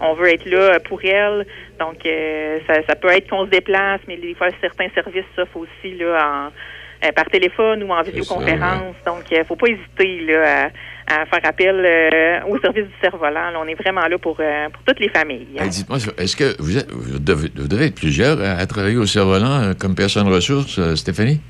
On 0.00 0.14
veut 0.14 0.28
être 0.28 0.46
là 0.46 0.80
pour 0.80 1.04
elles. 1.04 1.46
Donc, 1.78 2.04
euh, 2.04 2.58
ça, 2.66 2.74
ça 2.88 2.96
peut 2.96 3.08
être 3.08 3.30
qu'on 3.30 3.46
se 3.46 3.50
déplace, 3.50 4.00
mais 4.08 4.16
des 4.16 4.34
fois, 4.34 4.48
certains 4.60 4.88
services 4.90 5.24
s'offrent 5.36 5.56
aussi 5.56 5.94
là, 5.94 6.18
en, 6.20 7.06
euh, 7.06 7.12
par 7.12 7.24
téléphone 7.26 7.82
ou 7.82 7.92
en 7.92 8.02
visioconférence. 8.02 8.94
Donc, 9.06 9.22
il 9.30 9.38
ne 9.38 9.44
faut 9.44 9.56
pas 9.56 9.68
hésiter 9.68 10.20
là, 10.26 10.66
à, 10.66 10.68
à 11.10 11.26
faire 11.26 11.40
appel 11.44 11.82
euh, 11.84 12.40
au 12.48 12.58
service 12.60 12.84
du 12.84 12.92
cerf-volant. 13.02 13.52
On 13.60 13.66
est 13.66 13.74
vraiment 13.74 14.06
là 14.06 14.16
pour, 14.18 14.36
euh, 14.40 14.68
pour 14.72 14.82
toutes 14.84 15.00
les 15.00 15.08
familles. 15.08 15.46
Dites-moi, 15.68 15.98
est-ce 16.18 16.36
que 16.36 16.60
vous, 16.62 16.78
êtes- 16.78 16.90
vous, 16.90 17.18
devez, 17.18 17.48
vous 17.56 17.68
devez 17.68 17.86
être 17.86 17.96
plusieurs 17.96 18.40
à, 18.40 18.52
à 18.52 18.66
travailler 18.66 18.96
au 18.96 19.06
Cerf-Volant 19.06 19.62
euh, 19.62 19.72
comme 19.78 19.94
personne 19.94 20.28
ressource, 20.28 20.80
Stéphanie? 20.94 21.40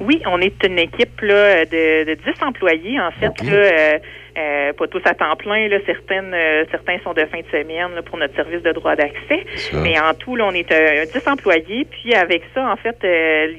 Oui, 0.00 0.22
on 0.26 0.40
est 0.40 0.54
une 0.64 0.78
équipe 0.78 1.20
là, 1.22 1.64
de, 1.64 2.04
de 2.04 2.14
10 2.14 2.42
employés, 2.46 3.00
en 3.00 3.10
fait. 3.10 3.32
Là, 3.50 3.98
euh, 4.38 4.72
pas 4.74 4.86
tous 4.86 5.02
à 5.04 5.14
temps 5.14 5.34
plein. 5.34 5.66
Là, 5.66 5.78
certaines, 5.84 6.32
euh, 6.32 6.64
certains 6.70 6.98
sont 7.02 7.12
de 7.14 7.24
fin 7.24 7.38
de 7.40 7.46
semaine 7.50 7.92
là, 7.96 8.02
pour 8.02 8.16
notre 8.16 8.36
service 8.36 8.62
de 8.62 8.70
droit 8.70 8.94
d'accès. 8.94 9.44
Mais 9.82 9.98
en 9.98 10.14
tout, 10.14 10.36
là, 10.36 10.44
on 10.46 10.52
est 10.52 10.70
euh, 10.70 11.04
10 11.12 11.26
employés. 11.26 11.84
Puis 11.90 12.14
avec 12.14 12.42
ça, 12.54 12.70
en 12.70 12.76
fait, 12.76 12.96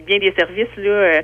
bien 0.08 0.20
des 0.20 0.34
services, 0.40 0.74
là, 0.78 1.22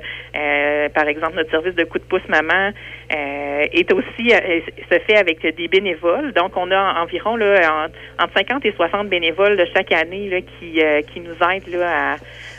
par 0.94 1.08
exemple, 1.08 1.36
notre 1.36 1.50
service 1.50 1.74
de 1.74 1.84
coup 1.84 1.98
de 1.98 2.04
pouce 2.04 2.28
maman 2.28 2.72
euh, 3.12 3.64
est 3.72 3.92
aussi 3.92 4.32
euh, 4.32 4.60
se 4.90 4.98
fait 5.00 5.16
avec 5.16 5.40
des 5.56 5.68
bénévoles. 5.68 6.32
Donc, 6.32 6.56
on 6.56 6.70
a 6.70 7.00
environ 7.02 7.36
là, 7.36 7.86
en- 8.18 8.24
entre 8.24 8.32
50 8.34 8.64
et 8.66 8.72
60 8.72 9.08
bénévoles 9.08 9.56
de 9.56 9.66
chaque 9.74 9.92
année 9.92 10.28
là, 10.28 10.38
qui, 10.40 10.80
euh, 10.82 11.02
qui 11.02 11.20
nous 11.20 11.34
aident 11.48 11.68
là, 11.80 12.14
à, 12.14 12.16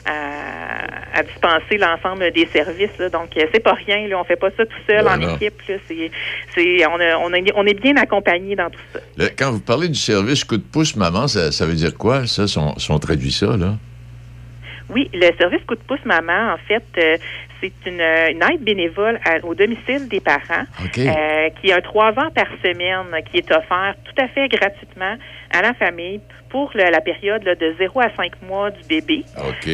à, 0.10 1.20
à 1.20 1.24
dispenser 1.24 1.78
l'ensemble 1.78 2.32
des 2.32 2.46
services. 2.48 2.98
là. 2.98 3.10
Donc, 3.10 3.30
c'est 3.36 3.60
pas 3.64 3.74
rien. 3.74 4.08
Là, 4.08 4.20
on 4.20 4.24
fait 4.24 4.36
pas 4.38 4.50
ça 4.56 4.66
tout 4.66 4.78
seul 4.88 5.06
en 5.08 5.20
équipe. 5.36 5.62
Là. 5.68 5.76
C'est, 5.88 6.12
c'est, 6.56 6.86
on, 6.88 7.00
a- 7.00 7.18
on, 7.18 7.34
a- 7.34 7.54
on 7.56 7.66
est 7.66 7.80
bien 7.82 7.98
accompagné 7.98 8.56
dans 8.56 8.70
tout 8.70 8.80
ça. 8.94 9.00
Le- 9.18 9.30
quand 9.38 9.52
vous 9.52 9.60
parlez 9.62 9.88
du 9.90 9.96
service 10.00 10.44
coup 10.44 10.58
de 10.58 10.64
pouce, 10.64 10.96
maman, 10.96 11.28
ça, 11.28 11.52
ça 11.52 11.66
veut 11.66 11.74
dire 11.76 11.96
quoi, 11.98 12.26
ça, 12.26 12.48
si 12.48 12.58
on, 12.58 12.78
si 12.78 12.90
on 12.92 13.00
traduit 13.00 13.32
ça, 13.32 13.58
là? 13.58 13.74
Oui, 14.90 15.10
le 15.14 15.30
service 15.38 15.62
coup 15.68 15.76
de 15.76 15.82
pouce 15.82 16.00
maman, 16.06 16.54
en 16.54 16.58
fait, 16.66 16.84
euh, 16.98 17.18
c'est 17.62 17.74
une, 17.86 18.02
une 18.02 18.44
aide 18.44 18.62
bénévole 18.64 19.20
à- 19.26 19.44
au 19.46 19.56
domicile 19.56 20.08
des 20.08 20.20
parents 20.20 20.64
OK. 20.84 20.98
euh, 21.00 21.50
qui 21.62 21.72
a 21.72 21.82
trois 21.82 22.08
heures 22.20 22.32
par 22.34 22.48
semaine 22.64 23.06
qui 23.32 23.38
est 23.38 23.52
offert 23.52 23.96
tout 24.06 24.22
à 24.22 24.28
fait 24.28 24.48
gratuitement 24.48 25.16
à 25.52 25.62
la 25.62 25.74
famille 25.74 26.22
pour 26.50 26.72
le- 26.76 26.90
la 26.92 27.02
période 27.02 27.44
là, 27.44 27.56
de 27.56 27.74
0 27.78 28.00
à 28.02 28.10
5 28.16 28.32
mois 28.48 28.72
du 28.72 28.84
bébé. 28.84 29.24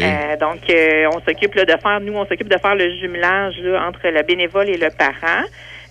Euh, 0.04 0.36
donc, 0.38 0.62
euh, 0.70 1.08
on 1.16 1.20
s'occupe 1.22 1.56
de 1.56 1.72
faire, 1.82 2.00
nous, 2.02 2.14
on 2.14 2.26
s'occupe 2.26 2.48
de 2.50 2.58
faire 2.60 2.76
le 2.76 2.90
jumelage 3.00 3.56
là, 3.60 3.86
entre 3.88 4.08
le 4.08 4.22
bénévole 4.24 4.70
et 4.70 4.78
le 4.78 4.90
parent. 4.90 5.44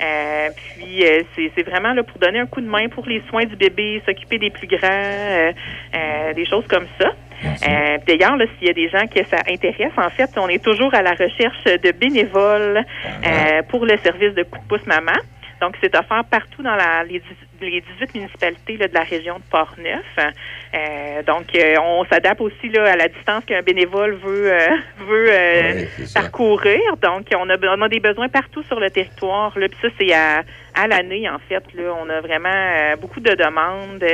Euh, 0.02 0.48
puis, 0.56 1.04
euh, 1.06 1.20
c'est 1.54 1.62
vraiment 1.62 1.92
là, 1.92 2.02
pour 2.02 2.18
donner 2.18 2.40
un 2.40 2.46
coup 2.46 2.60
de 2.60 2.66
main 2.66 2.88
pour 2.88 3.06
les 3.06 3.22
soins 3.28 3.44
du 3.44 3.54
bébé, 3.54 4.02
s'occuper 4.04 4.38
des 4.38 4.50
plus 4.50 4.66
grands, 4.66 4.88
euh, 4.90 5.52
euh, 5.94 6.32
des 6.32 6.44
choses 6.46 6.66
comme 6.68 6.86
ça. 7.00 7.12
Euh, 7.44 7.98
D'ailleurs, 8.06 8.36
là, 8.36 8.44
s'il 8.58 8.68
y 8.68 8.70
a 8.70 8.74
des 8.74 8.88
gens 8.88 9.06
que 9.06 9.24
ça 9.28 9.38
intéresse, 9.48 9.92
en 9.96 10.10
fait, 10.10 10.30
on 10.36 10.48
est 10.48 10.62
toujours 10.62 10.94
à 10.94 11.02
la 11.02 11.12
recherche 11.12 11.64
de 11.64 11.92
bénévoles 11.92 12.84
euh, 13.26 13.62
pour 13.68 13.84
le 13.84 13.96
service 13.98 14.34
de 14.34 14.42
coup 14.42 14.58
de 14.58 14.64
pouce 14.68 14.86
maman. 14.86 15.12
Donc, 15.62 15.76
c'est 15.80 15.96
offert 15.96 16.24
partout 16.24 16.60
dans 16.60 16.74
la, 16.74 17.04
les, 17.04 17.20
10 17.20 17.24
les 17.60 17.82
18 18.00 18.16
municipalités 18.16 18.76
là, 18.76 18.88
de 18.88 18.94
la 18.94 19.04
région 19.04 19.36
de 19.36 19.44
Port-Neuf. 19.48 20.04
Euh, 20.18 21.22
donc, 21.22 21.54
euh, 21.54 21.76
on 21.80 22.04
s'adapte 22.06 22.40
aussi 22.40 22.68
là, 22.68 22.90
à 22.90 22.96
la 22.96 23.06
distance 23.06 23.44
qu'un 23.44 23.62
bénévole 23.62 24.14
veut, 24.14 24.52
euh, 24.52 24.68
veut 25.06 25.86
parcourir. 26.12 26.80
Donc, 27.00 27.28
on 27.32 27.48
a, 27.48 27.56
on 27.76 27.80
a 27.80 27.88
des 27.88 28.00
besoins 28.00 28.28
partout 28.28 28.64
sur 28.64 28.80
le 28.80 28.90
territoire. 28.90 29.56
Là, 29.56 29.68
puis 29.68 29.78
ça, 29.80 29.88
c'est 30.00 30.12
à, 30.12 30.42
à 30.74 30.88
l'année, 30.88 31.28
en 31.28 31.38
fait. 31.38 31.62
Là, 31.74 31.94
on 32.02 32.10
a 32.10 32.20
vraiment 32.20 32.96
beaucoup 33.00 33.20
de 33.20 33.30
demandes. 33.30 34.04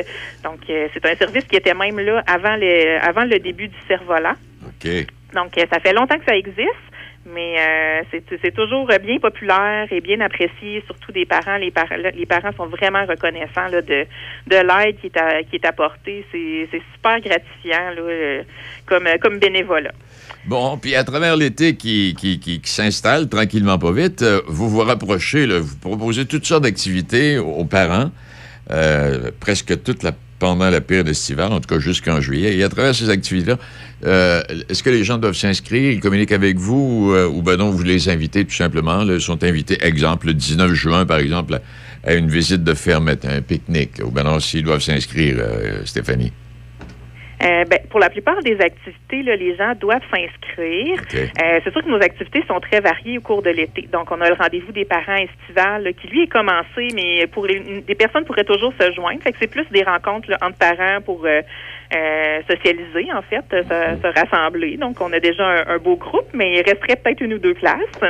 Donc, 0.44 0.60
c'est 0.66 1.06
un 1.06 1.16
service 1.16 1.44
qui 1.44 1.56
était 1.56 1.72
même 1.72 1.98
là 1.98 2.22
avant, 2.26 2.56
le, 2.56 3.02
avant 3.02 3.24
le 3.24 3.38
début 3.38 3.68
du 3.68 3.78
cerf-volant. 3.88 4.34
OK. 4.66 5.06
Donc, 5.32 5.52
ça 5.54 5.80
fait 5.80 5.94
longtemps 5.94 6.18
que 6.18 6.26
ça 6.26 6.36
existe, 6.36 6.87
mais 7.34 7.56
euh, 7.58 8.18
c'est 8.42 8.54
toujours 8.54 8.86
bien 9.02 9.18
populaire 9.18 9.86
et 9.90 10.00
bien 10.00 10.20
apprécié, 10.20 10.82
surtout 10.86 11.12
des 11.12 11.26
parents. 11.26 11.56
Les, 11.56 11.70
par- 11.70 11.86
les 12.14 12.26
parents 12.26 12.52
sont 12.56 12.66
vraiment 12.66 13.04
reconnaissants 13.06 13.68
là, 13.70 13.82
de, 13.82 14.06
de 14.46 14.56
l'aide 14.56 14.96
qui, 15.00 15.06
est 15.08 15.44
qui 15.50 15.56
est 15.56 15.64
apportée. 15.66 16.24
C'est 16.32 16.68
super 16.94 17.20
gratifiant 17.20 17.90
là, 17.96 18.00
euh, 18.02 18.42
comme, 18.86 19.06
comme 19.20 19.38
bénévolat. 19.38 19.92
Bon, 20.46 20.78
puis 20.78 20.94
à 20.94 21.04
travers 21.04 21.36
l'été 21.36 21.76
qui, 21.76 22.14
qui, 22.18 22.38
qui- 22.40 22.60
s'installe 22.64 23.28
tranquillement 23.28 23.78
pas 23.78 23.92
vite, 23.92 24.22
euh, 24.22 24.40
vous 24.46 24.68
vous 24.70 24.80
rapprochez, 24.80 25.46
vous 25.46 25.76
proposez 25.80 26.26
toutes 26.26 26.46
sortes 26.46 26.62
d'activités 26.64 27.38
aux 27.38 27.64
parents, 27.64 28.10
presque 29.40 29.82
toute 29.82 30.02
la, 30.02 30.12
pendant 30.38 30.70
la 30.70 30.80
période 30.80 31.08
estivale, 31.08 31.52
en 31.52 31.60
tout 31.60 31.68
cas 31.68 31.78
jusqu'en 31.78 32.20
juillet. 32.20 32.56
Et 32.56 32.62
à 32.62 32.68
travers 32.68 32.94
ces 32.94 33.10
activités-là, 33.10 33.58
euh, 34.06 34.42
est-ce 34.68 34.82
que 34.82 34.90
les 34.90 35.04
gens 35.04 35.18
doivent 35.18 35.36
s'inscrire, 35.36 35.92
ils 35.92 36.00
communiquent 36.00 36.32
avec 36.32 36.56
vous, 36.58 37.08
ou, 37.08 37.14
euh, 37.14 37.26
ou 37.26 37.42
ben 37.42 37.56
non, 37.56 37.70
vous 37.70 37.82
les 37.82 38.08
invitez 38.08 38.44
tout 38.44 38.54
simplement, 38.54 39.04
là, 39.04 39.18
sont 39.18 39.42
invités, 39.42 39.78
exemple, 39.84 40.28
le 40.28 40.34
19 40.34 40.72
juin, 40.74 41.06
par 41.06 41.18
exemple, 41.18 41.54
à, 41.54 42.10
à 42.10 42.14
une 42.14 42.28
visite 42.28 42.62
de 42.62 42.74
fermette, 42.74 43.24
un 43.24 43.40
pique-nique, 43.40 44.00
ou 44.04 44.10
ben 44.10 44.22
non, 44.24 44.38
s'ils 44.38 44.62
doivent 44.62 44.82
s'inscrire, 44.82 45.36
euh, 45.38 45.84
Stéphanie? 45.84 46.32
Euh, 47.40 47.64
ben, 47.64 47.78
pour 47.90 48.00
la 48.00 48.10
plupart 48.10 48.42
des 48.42 48.60
activités, 48.60 49.22
là, 49.22 49.36
les 49.36 49.56
gens 49.56 49.74
doivent 49.74 50.02
s'inscrire. 50.10 51.00
Euh, 51.14 51.60
c'est 51.62 51.70
sûr 51.70 51.84
que 51.84 51.88
nos 51.88 52.02
activités 52.02 52.42
sont 52.48 52.58
très 52.58 52.80
variées 52.80 53.18
au 53.18 53.20
cours 53.20 53.42
de 53.42 53.50
l'été. 53.50 53.88
Donc, 53.92 54.10
on 54.10 54.20
a 54.20 54.28
le 54.28 54.34
rendez-vous 54.34 54.72
des 54.72 54.84
parents 54.84 55.14
estival 55.14 55.84
là, 55.84 55.92
qui, 55.92 56.08
lui, 56.08 56.22
est 56.22 56.26
commencé, 56.26 56.88
mais 56.94 57.26
pour 57.28 57.46
les, 57.46 57.82
des 57.86 57.94
personnes 57.94 58.24
pourraient 58.24 58.44
toujours 58.44 58.72
se 58.80 58.92
joindre. 58.92 59.22
Fait 59.22 59.32
que 59.32 59.38
c'est 59.40 59.50
plus 59.50 59.66
des 59.70 59.84
rencontres 59.84 60.30
là, 60.30 60.38
entre 60.42 60.58
parents 60.58 61.00
pour 61.00 61.24
euh, 61.26 61.42
euh, 61.94 62.42
socialiser, 62.50 63.12
en 63.12 63.22
fait, 63.22 63.44
se, 63.50 63.62
se 63.62 64.20
rassembler. 64.20 64.76
Donc, 64.76 65.00
on 65.00 65.12
a 65.12 65.20
déjà 65.20 65.44
un, 65.44 65.74
un 65.74 65.78
beau 65.78 65.96
groupe, 65.96 66.28
mais 66.34 66.56
il 66.56 66.62
resterait 66.62 66.96
peut-être 66.96 67.20
une 67.20 67.34
ou 67.34 67.38
deux 67.38 67.54
classes. 67.54 67.78
Wow. 68.02 68.08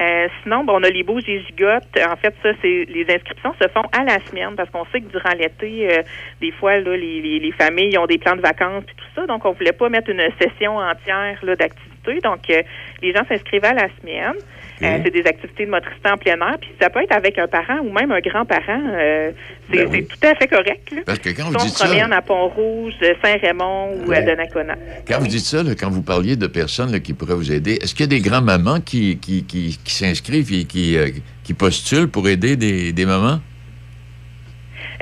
Euh, 0.00 0.28
sinon, 0.42 0.64
ben, 0.64 0.74
on 0.74 0.82
a 0.82 0.88
les 0.88 1.02
beaux 1.02 1.20
gigotes. 1.20 1.98
En 2.08 2.16
fait, 2.16 2.34
ça, 2.42 2.50
c'est 2.62 2.86
les 2.88 3.06
inscriptions 3.08 3.54
se 3.60 3.68
font 3.68 3.84
à 3.92 4.04
la 4.04 4.18
semaine 4.26 4.54
parce 4.56 4.70
qu'on 4.70 4.86
sait 4.86 5.00
que 5.00 5.10
durant 5.10 5.34
l'été, 5.38 5.92
euh, 5.92 6.02
des 6.40 6.52
fois, 6.52 6.78
là, 6.78 6.96
les, 6.96 7.20
les, 7.20 7.38
les 7.38 7.52
familles 7.52 7.98
ont 7.98 8.06
des 8.06 8.18
plans 8.18 8.36
de 8.36 8.40
vacances 8.40 8.84
et 8.84 8.94
tout 8.96 9.10
ça. 9.14 9.26
Donc, 9.26 9.44
on 9.44 9.52
voulait 9.52 9.72
pas 9.72 9.88
mettre 9.88 10.10
une 10.10 10.22
session 10.40 10.78
entière 10.78 11.38
là, 11.42 11.56
d'activités. 11.56 12.18
Donc, 12.24 12.48
euh, 12.50 12.62
les 13.02 13.12
gens 13.12 13.24
s'inscrivent 13.28 13.64
à 13.64 13.74
la 13.74 13.88
semaine. 14.00 14.34
Euh, 14.82 14.98
c'est 15.04 15.10
des 15.10 15.24
activités 15.26 15.66
de 15.66 15.70
motricité 15.70 16.10
en 16.10 16.16
plein 16.16 16.34
air. 16.34 16.58
Puis 16.60 16.70
ça 16.80 16.90
peut 16.90 17.00
être 17.02 17.12
avec 17.16 17.38
un 17.38 17.46
parent 17.46 17.78
ou 17.82 17.92
même 17.92 18.10
un 18.10 18.20
grand-parent. 18.20 18.80
Euh, 18.92 19.30
c'est 19.70 19.78
Ben 19.78 19.88
oui. 19.90 20.06
tout 20.06 20.26
à 20.26 20.34
fait 20.34 20.48
correct. 20.48 20.90
Là. 20.92 21.02
Parce 21.06 21.18
que 21.18 21.30
quand 21.30 21.44
vous 21.44 21.54
on 21.54 21.64
dites 21.64 21.74
promène 21.74 22.10
ça... 22.10 22.16
à 22.16 22.22
Pont-Rouge, 22.22 22.94
Saint-Raymond 23.22 24.06
ou 24.06 24.12
à. 24.12 24.22
Donnacona. 24.22 24.74
Quand 25.06 25.18
vous 25.20 25.26
dites 25.28 25.44
ça, 25.44 25.62
là, 25.62 25.74
quand 25.74 25.90
vous 25.90 26.02
parliez 26.02 26.36
de 26.36 26.46
personnes 26.46 26.92
là, 26.92 27.00
qui 27.00 27.12
pourraient 27.14 27.34
vous 27.34 27.52
aider, 27.52 27.78
est-ce 27.80 27.94
qu'il 27.94 28.04
y 28.04 28.08
a 28.08 28.18
des 28.18 28.20
grands-mamans 28.20 28.80
qui, 28.80 29.18
qui, 29.18 29.44
qui, 29.44 29.78
qui 29.82 29.94
s'inscrivent 29.94 30.52
et 30.52 30.64
qui, 30.64 30.96
euh, 30.96 31.10
qui 31.44 31.54
postulent 31.54 32.08
pour 32.08 32.28
aider 32.28 32.56
des, 32.56 32.92
des 32.92 33.06
mamans? 33.06 33.40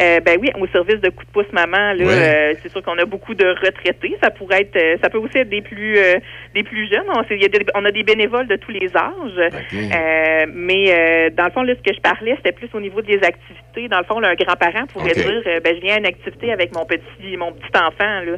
Euh, 0.01 0.21
ben 0.21 0.39
oui, 0.41 0.51
au 0.59 0.67
service 0.69 1.01
de 1.01 1.11
coup 1.11 1.25
de 1.25 1.31
pouce 1.31 1.53
maman, 1.53 1.93
là, 1.93 2.05
euh, 2.23 2.55
c'est 2.63 2.71
sûr 2.71 2.83
qu'on 2.83 2.97
a 2.99 3.05
beaucoup 3.05 3.35
de 3.35 3.45
retraités. 3.47 4.17
Ça 4.23 4.31
pourrait 4.31 4.63
être, 4.63 4.77
euh, 4.77 4.97
ça 5.03 5.11
peut 5.11 5.19
aussi 5.19 5.39
être 5.39 5.49
des 5.51 5.61
plus, 5.63 5.99
euh, 5.99 6.15
des 6.55 6.63
plus 6.63 6.89
jeunes. 6.91 7.05
On, 7.09 7.23
y 7.35 7.45
a 7.45 7.49
des- 7.49 7.67
on 7.75 7.85
a 7.85 7.91
des 7.91 8.03
bénévoles 8.03 8.47
de 8.47 8.57
tous 8.57 8.71
les 8.71 8.89
âges. 8.97 9.51
Euh, 9.93 10.47
mais 10.55 10.85
euh, 10.89 11.31
dans 11.37 11.45
le 11.45 11.51
fond, 11.51 11.63
là, 11.63 11.75
ce 11.77 11.83
que 11.91 11.95
je 11.95 12.01
parlais, 12.01 12.35
c'était 12.37 12.53
plus 12.53 12.69
au 12.73 12.81
niveau 12.81 13.03
des 13.03 13.17
activités. 13.23 13.89
Dans 13.89 13.99
le 13.99 14.05
fond, 14.05 14.21
là, 14.21 14.29
un 14.31 14.35
grand-parent 14.35 14.87
pourrait 14.87 15.13
dire, 15.13 15.43
ben 15.63 15.75
je 15.77 15.81
viens 15.81 15.97
à 15.97 15.99
une 15.99 16.07
activité 16.07 16.53
avec 16.53 16.75
mon 16.75 16.85
petit, 16.87 17.37
mon 17.37 17.53
petit 17.53 17.71
enfant. 17.77 18.21
Là. 18.25 18.37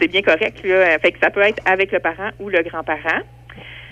C'est 0.00 0.08
bien 0.08 0.22
correct. 0.22 0.60
Là. 0.64 0.98
Fait 0.98 1.12
que 1.12 1.18
ça 1.22 1.30
peut 1.30 1.42
être 1.42 1.62
avec 1.64 1.92
le 1.92 2.00
parent 2.00 2.30
ou 2.40 2.48
le 2.48 2.60
grand-parent. 2.62 3.20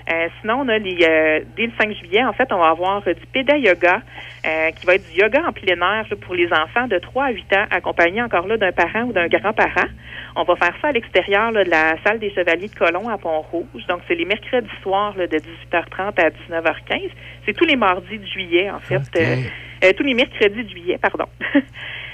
Euh, 0.09 0.29
sinon, 0.41 0.61
on 0.61 0.69
a 0.69 0.79
les, 0.79 0.99
euh, 1.03 1.41
dès 1.57 1.67
le 1.67 1.73
5 1.81 1.93
juillet, 1.93 2.25
en 2.25 2.33
fait, 2.33 2.53
on 2.53 2.59
va 2.59 2.69
avoir 2.69 3.03
euh, 3.07 3.15
du 3.15 3.27
péda 3.27 3.57
yoga, 3.57 4.03
euh, 4.47 4.71
qui 4.71 4.87
va 4.87 4.95
être 4.95 5.11
du 5.11 5.19
yoga 5.19 5.43
en 5.47 5.53
plein 5.53 5.75
air 5.75 6.07
là, 6.09 6.17
pour 6.21 6.35
les 6.35 6.47
enfants 6.53 6.87
de 6.87 6.99
3 6.99 7.25
à 7.25 7.31
8 7.31 7.53
ans, 7.55 7.67
accompagnés 7.71 8.23
encore 8.23 8.47
là 8.47 8.57
d'un 8.57 8.71
parent 8.71 9.03
ou 9.03 9.13
d'un 9.13 9.27
grand-parent. 9.27 9.89
On 10.37 10.45
va 10.45 10.55
faire 10.57 10.75
ça 10.81 10.89
à 10.89 10.93
l'extérieur 10.93 11.51
de 11.53 11.61
la 11.61 11.97
salle 12.05 12.21
des 12.21 12.31
Chevaliers 12.31 12.69
de 12.69 12.75
Colomb 12.75 13.09
à 13.09 13.19
Pont-Rouge. 13.19 13.87
Donc, 13.89 14.01
c'est 14.07 14.15
les 14.15 14.27
mercredis 14.27 14.69
soirs 14.83 15.15
là, 15.17 15.27
de 15.27 15.39
18h30 15.39 16.21
à 16.21 16.31
19h15. 16.31 17.11
C'est 17.45 17.55
tous 17.55 17.65
les 17.65 17.77
mardis 17.77 18.19
de 18.19 18.27
juillet, 18.27 18.71
en 18.71 18.81
fait. 18.81 19.03
Euh, 19.85 19.93
tous 19.97 20.05
les 20.05 20.15
mercredis 20.15 20.65
de 20.65 20.69
juillet, 20.69 20.99
pardon. 20.99 21.27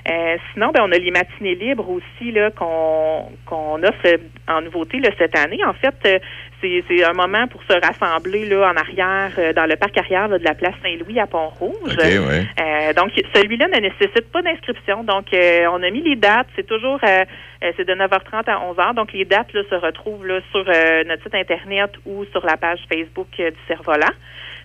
Euh, 0.08 0.36
sinon, 0.52 0.72
ben, 0.72 0.82
on 0.82 0.90
a 0.90 0.98
les 0.98 1.12
matinées 1.12 1.54
libres 1.54 1.88
aussi 1.88 2.32
là 2.32 2.50
qu'on 2.50 3.30
qu'on 3.46 3.80
offre 3.84 4.06
euh, 4.06 4.16
en 4.48 4.60
nouveauté 4.60 4.98
là, 4.98 5.10
cette 5.16 5.36
année. 5.38 5.60
En 5.64 5.74
fait, 5.74 5.94
euh, 6.06 6.18
c'est 6.60 7.04
un 7.04 7.12
moment 7.12 7.46
pour 7.48 7.62
se 7.64 7.72
rassembler 7.72 8.46
là 8.46 8.72
en 8.72 8.76
arrière 8.76 9.32
euh, 9.38 9.52
dans 9.52 9.66
le 9.66 9.76
parc 9.76 9.96
arrière 9.98 10.28
là, 10.28 10.38
de 10.38 10.44
la 10.44 10.54
place 10.54 10.74
Saint-Louis 10.82 11.20
à 11.20 11.26
Pont-Rouge. 11.26 11.96
Ouais. 11.98 12.18
Euh, 12.60 12.92
donc, 12.94 13.12
celui-là 13.34 13.66
ne 13.68 13.80
nécessite 13.80 14.30
pas 14.32 14.42
d'inscription. 14.42 15.04
Donc, 15.04 15.32
euh, 15.34 15.66
on 15.72 15.82
a 15.82 15.90
mis 15.90 16.02
les 16.02 16.16
dates. 16.16 16.48
C'est 16.56 16.66
toujours, 16.66 17.00
c'est 17.02 17.84
de 17.84 17.94
9h30 17.94 18.48
à 18.48 18.58
11h. 18.58 18.94
Donc, 18.94 19.12
les 19.12 19.24
dates 19.24 19.52
là, 19.52 19.62
se 19.68 19.74
retrouvent 19.74 20.26
là, 20.26 20.40
sur 20.50 20.64
euh, 20.68 21.04
notre 21.04 21.22
site 21.22 21.34
Internet 21.34 21.90
ou 22.06 22.24
sur 22.26 22.44
la 22.44 22.56
page 22.56 22.80
Facebook 22.88 23.28
du 23.36 23.52
Cerf-Volant. 23.68 24.14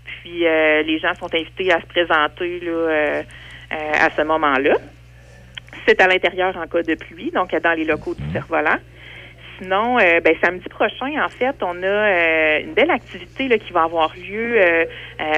Puis, 0.08 0.46
euh, 0.48 0.84
les 0.84 1.00
gens 1.00 1.14
sont 1.16 1.34
invités 1.34 1.72
à 1.72 1.82
se 1.82 1.86
présenter 1.86 2.60
là, 2.60 2.72
euh, 2.72 3.24
euh, 3.72 3.92
à 3.94 4.10
ce 4.10 4.22
moment-là. 4.24 4.76
C'est 5.86 6.02
à 6.02 6.08
l'intérieur 6.08 6.56
en 6.58 6.68
cas 6.68 6.82
de 6.82 6.96
pluie, 6.96 7.32
donc 7.32 7.56
dans 7.56 7.74
les 7.74 7.86
locaux 7.86 8.16
du 8.16 8.24
Cerf-Volant. 8.32 8.78
sinon, 9.60 9.98
euh, 9.98 10.20
ben, 10.22 10.36
samedi 10.44 10.68
prochain, 10.70 11.12
en 11.24 11.30
fait, 11.30 11.56
on 11.62 11.82
a 11.84 11.86
euh, 11.86 12.60
une 12.62 12.74
belle 12.74 12.92
activité 12.92 13.48
là, 13.48 13.58
qui 13.58 13.72
va 13.74 13.84
avoir 13.84 14.14
lieu 14.16 14.60
euh, 14.60 14.86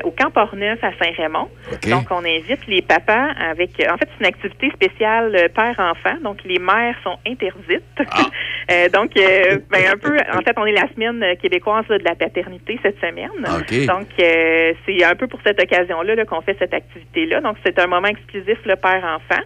au 0.04 0.12
Camp 0.12 0.32
Portneuf 0.32 0.84
à 0.84 0.92
Saint-Raymond. 1.02 1.50
Donc, 1.90 2.06
on 2.12 2.26
invite 2.26 2.66
les 2.68 2.82
papas 2.82 3.30
avec... 3.40 3.72
En 3.90 3.98
fait, 3.98 4.10
c'est 4.10 4.20
une 4.20 4.26
activité 4.26 4.72
spéciale 4.72 5.50
père-enfant. 5.56 6.18
Donc, 6.24 6.44
les 6.46 6.60
mères 6.60 6.96
sont 7.04 7.18
interdites. 7.26 7.84
Ah. 8.00 8.88
Donc, 8.94 9.14
ben, 9.16 9.86
un 9.94 9.98
peu... 9.98 10.16
En 10.34 10.42
fait, 10.42 10.54
on 10.58 10.66
est 10.66 10.74
la 10.74 10.88
semaine 10.94 11.38
québécoise 11.42 11.86
là, 11.90 11.98
de 11.98 12.04
la 12.04 12.16
paternité 12.16 12.80
cette 12.84 13.00
semaine. 13.00 13.30
OK. 13.46 13.86
Donc, 13.88 14.08
c'est 14.18 15.04
un 15.04 15.16
peu 15.16 15.28
pour 15.28 15.40
cette 15.46 15.62
occasion-là 15.62 16.16
là, 16.16 16.26
qu'on 16.26 16.42
fait 16.42 16.56
cette 16.60 16.74
activité-là. 16.74 17.42
Donc, 17.42 17.58
c'est 17.66 17.80
un 17.80 17.88
moment 17.88 18.08
exclusif, 18.08 18.58
le 18.66 18.76
père-enfant. 18.76 19.42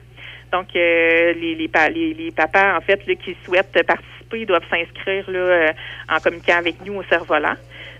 Donc, 0.53 0.67
euh, 0.75 1.33
les, 1.33 1.55
les, 1.55 1.67
pa- 1.67 1.89
les, 1.89 2.13
les 2.13 2.31
papas, 2.31 2.77
en 2.77 2.81
fait, 2.81 3.05
là, 3.07 3.15
qui 3.15 3.35
souhaitent 3.43 3.77
participer 3.87 4.45
doivent 4.45 4.63
s'inscrire 4.69 5.29
là, 5.29 5.39
euh, 5.39 5.67
en 6.09 6.19
communiquant 6.19 6.57
avec 6.57 6.75
nous 6.85 6.93
au 6.93 7.03
cerf-volant. 7.09 7.55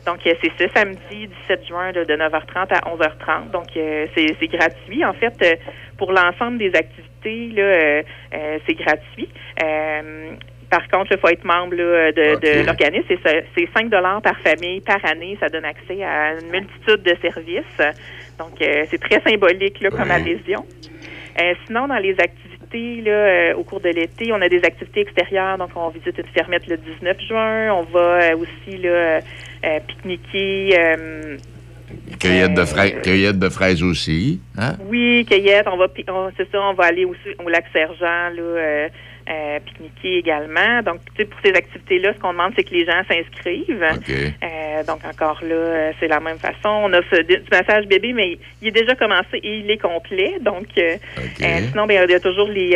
Donc, 0.05 0.19
euh, 0.27 0.33
c'est 0.41 0.51
ce 0.59 0.69
samedi 0.75 1.27
17 1.49 1.67
juin 1.67 1.91
là, 1.91 2.05
de 2.05 2.13
9h30 2.15 2.67
à 2.73 2.81
11h30. 2.95 3.49
Donc, 3.51 3.67
euh, 3.75 4.05
c'est 4.15 4.35
c'est 4.39 4.47
gratuit. 4.47 5.03
En 5.03 5.13
fait, 5.13 5.33
euh, 5.41 5.55
pour 5.97 6.11
l'ensemble 6.11 6.59
des 6.59 6.71
activités, 6.75 7.49
là, 7.55 7.63
euh, 7.63 8.03
euh, 8.35 8.59
c'est 8.67 8.75
gratuit. 8.75 9.29
Euh, 9.63 10.33
par 10.69 10.87
contre, 10.89 11.11
il 11.11 11.17
faut 11.19 11.29
être 11.29 11.45
membre 11.45 11.75
là, 11.75 12.11
de, 12.11 12.35
de 12.39 12.65
l'organisme. 12.65 13.05
C'est 13.07 13.21
ça- 13.27 13.41
C'est 13.57 13.67
5 13.75 13.89
par 14.21 14.37
famille 14.45 14.81
par 14.81 15.03
année. 15.05 15.37
Ça 15.39 15.49
donne 15.49 15.65
accès 15.65 16.03
à 16.03 16.33
une 16.33 16.49
multitude 16.51 17.01
de 17.03 17.15
services. 17.21 17.95
Donc, 18.39 18.61
euh, 18.61 18.85
c'est 18.91 18.99
très 18.99 19.21
symbolique 19.27 19.79
là, 19.81 19.89
comme 19.91 20.09
Oui. 20.09 20.15
adhésion. 20.15 20.65
Euh, 21.39 21.53
sinon, 21.65 21.87
dans 21.87 21.97
les 21.97 22.15
activités, 22.19 23.01
là, 23.01 23.11
euh, 23.11 23.53
au 23.55 23.63
cours 23.63 23.79
de 23.81 23.89
l'été, 23.89 24.31
on 24.31 24.41
a 24.41 24.49
des 24.49 24.63
activités 24.63 25.01
extérieures. 25.01 25.57
Donc, 25.57 25.69
on 25.75 25.89
visite 25.89 26.17
une 26.17 26.27
fermette 26.33 26.67
le 26.67 26.77
19 26.77 27.17
juin. 27.27 27.73
On 27.73 27.83
va 27.83 27.99
euh, 28.31 28.37
aussi 28.37 28.77
là, 28.77 28.89
euh, 28.89 29.21
euh, 29.65 29.79
pique-niquer. 29.87 30.75
euh, 30.79 31.37
Cueillette 32.19 32.53
de, 32.55 32.65
fraises, 32.65 33.01
cueillette 33.03 33.37
de 33.39 33.49
fraises 33.49 33.83
aussi. 33.83 34.39
Hein? 34.57 34.77
oui, 34.87 35.25
cueillette. 35.29 35.67
On 35.71 35.77
va, 35.77 35.87
on- 36.09 36.31
c'est 36.37 36.49
ça. 36.51 36.59
On 36.61 36.73
va 36.73 36.85
aller 36.85 37.05
aussi 37.05 37.19
au 37.43 37.49
lac 37.49 37.65
Sergent, 37.73 38.29
là, 38.35 38.87
euh, 39.29 39.59
pique-niquer 39.59 40.17
également. 40.17 40.81
Donc, 40.83 40.99
tu 41.15 41.21
sais, 41.23 41.25
pour 41.25 41.39
ces 41.43 41.53
activités-là, 41.53 42.13
ce 42.13 42.19
qu'on 42.19 42.33
demande, 42.33 42.53
c'est 42.55 42.63
que 42.63 42.73
les 42.73 42.85
gens 42.85 43.01
s'inscrivent. 43.07 43.87
Euh, 44.43 44.83
donc 44.83 45.05
encore 45.05 45.39
là, 45.43 45.55
euh, 45.55 45.91
c'est 45.99 46.07
la 46.07 46.19
même 46.19 46.37
façon. 46.37 46.69
On 46.69 46.93
offre 46.93 47.17
du 47.21 47.41
massage 47.51 47.85
bébé, 47.85 48.13
mais 48.13 48.37
il 48.61 48.67
est 48.67 48.71
déjà 48.71 48.95
commencé 48.95 49.37
et 49.37 49.59
il 49.59 49.71
est 49.71 49.77
complet. 49.77 50.35
Donc 50.41 50.67
euh, 50.77 50.95
sinon, 51.71 51.85
ben, 51.85 52.03
il 52.03 52.11
y 52.11 52.15
a 52.15 52.19
toujours 52.19 52.47
les, 52.49 52.69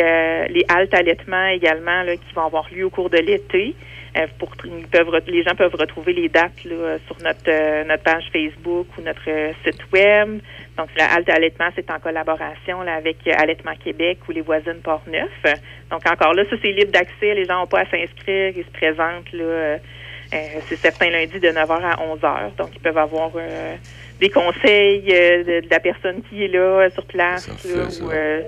les 0.50 0.64
haltes 0.68 0.94
allaitement 0.94 1.46
également 1.48 2.02
là, 2.02 2.16
qui 2.16 2.34
vont 2.34 2.46
avoir 2.46 2.66
lieu 2.72 2.84
au 2.84 2.90
cours 2.90 3.10
de 3.10 3.18
l'été. 3.18 3.74
Pour 4.38 4.50
ils 4.64 4.86
peuvent 4.88 5.10
re- 5.10 5.30
les 5.30 5.44
gens 5.44 5.54
peuvent 5.54 5.76
retrouver 5.78 6.12
les 6.12 6.28
dates 6.28 6.64
là, 6.64 6.96
sur 7.06 7.16
notre 7.22 7.84
notre 7.86 8.02
page 8.02 8.24
Facebook 8.32 8.86
ou 8.96 9.02
notre 9.02 9.22
site 9.64 9.80
web. 9.92 10.40
Donc 10.78 10.88
la 10.96 11.12
halte 11.12 11.28
allaitement, 11.28 11.68
c'est 11.74 11.90
en 11.90 11.98
collaboration 11.98 12.82
là, 12.82 12.94
avec 12.94 13.16
euh, 13.26 13.32
Allaitement 13.36 13.74
Québec 13.82 14.18
ou 14.28 14.32
les 14.32 14.40
voisines 14.40 14.80
Port-Neuf. 14.82 15.30
Donc 15.90 16.02
encore 16.10 16.32
là, 16.34 16.44
ça 16.48 16.56
c'est 16.62 16.72
libre 16.72 16.92
d'accès. 16.92 17.34
Les 17.34 17.44
gens 17.44 17.60
n'ont 17.60 17.66
pas 17.66 17.80
à 17.80 17.84
s'inscrire. 17.86 18.52
Ils 18.56 18.64
se 18.64 18.70
présentent 18.70 19.32
là. 19.32 19.44
euh, 19.44 19.78
euh, 20.34 20.36
c'est 20.68 20.76
certains 20.76 21.08
lundis 21.10 21.40
de 21.40 21.48
9h 21.48 21.82
à 21.82 21.96
11h. 21.96 22.56
Donc, 22.56 22.68
ils 22.74 22.80
peuvent 22.80 22.98
avoir 22.98 23.30
euh, 23.36 23.74
des 24.20 24.28
conseils 24.28 25.04
euh, 25.10 25.38
de, 25.42 25.66
de 25.66 25.70
la 25.70 25.80
personne 25.80 26.22
qui 26.28 26.44
est 26.44 26.48
là 26.48 26.58
euh, 26.58 26.90
sur 26.90 27.06
place. 27.06 27.46
Fait 27.62 27.74
là, 27.74 27.84
ou, 28.02 28.10
euh, 28.10 28.42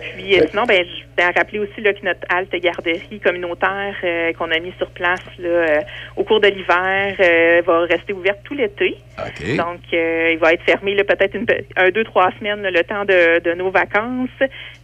puis, 0.00 0.38
euh, 0.38 0.46
sinon, 0.50 0.64
ben, 0.64 0.84
je 0.84 1.22
vais 1.22 1.30
rappeler 1.30 1.58
aussi 1.58 1.80
là, 1.80 1.92
que 1.92 2.04
notre 2.04 2.20
halte 2.28 2.54
garderie 2.54 3.20
communautaire 3.20 3.94
euh, 4.04 4.32
qu'on 4.34 4.50
a 4.50 4.58
mis 4.58 4.72
sur 4.78 4.90
place 4.90 5.24
là, 5.38 5.48
euh, 5.48 5.80
au 6.16 6.24
cours 6.24 6.40
de 6.40 6.48
l'hiver 6.48 7.14
euh, 7.20 7.62
va 7.64 7.80
rester 7.80 8.12
ouverte 8.12 8.40
tout 8.44 8.54
l'été. 8.54 8.96
OK. 9.18 9.56
Donc, 9.56 9.80
euh, 9.92 10.30
il 10.32 10.38
va 10.38 10.52
être 10.52 10.62
fermé 10.64 10.94
là, 10.94 11.04
peut-être 11.04 11.34
une, 11.34 11.46
un, 11.76 11.90
deux, 11.90 12.04
trois 12.04 12.30
semaines 12.38 12.62
là, 12.62 12.70
le 12.70 12.84
temps 12.84 13.04
de, 13.04 13.40
de 13.40 13.54
nos 13.54 13.70
vacances. 13.70 14.28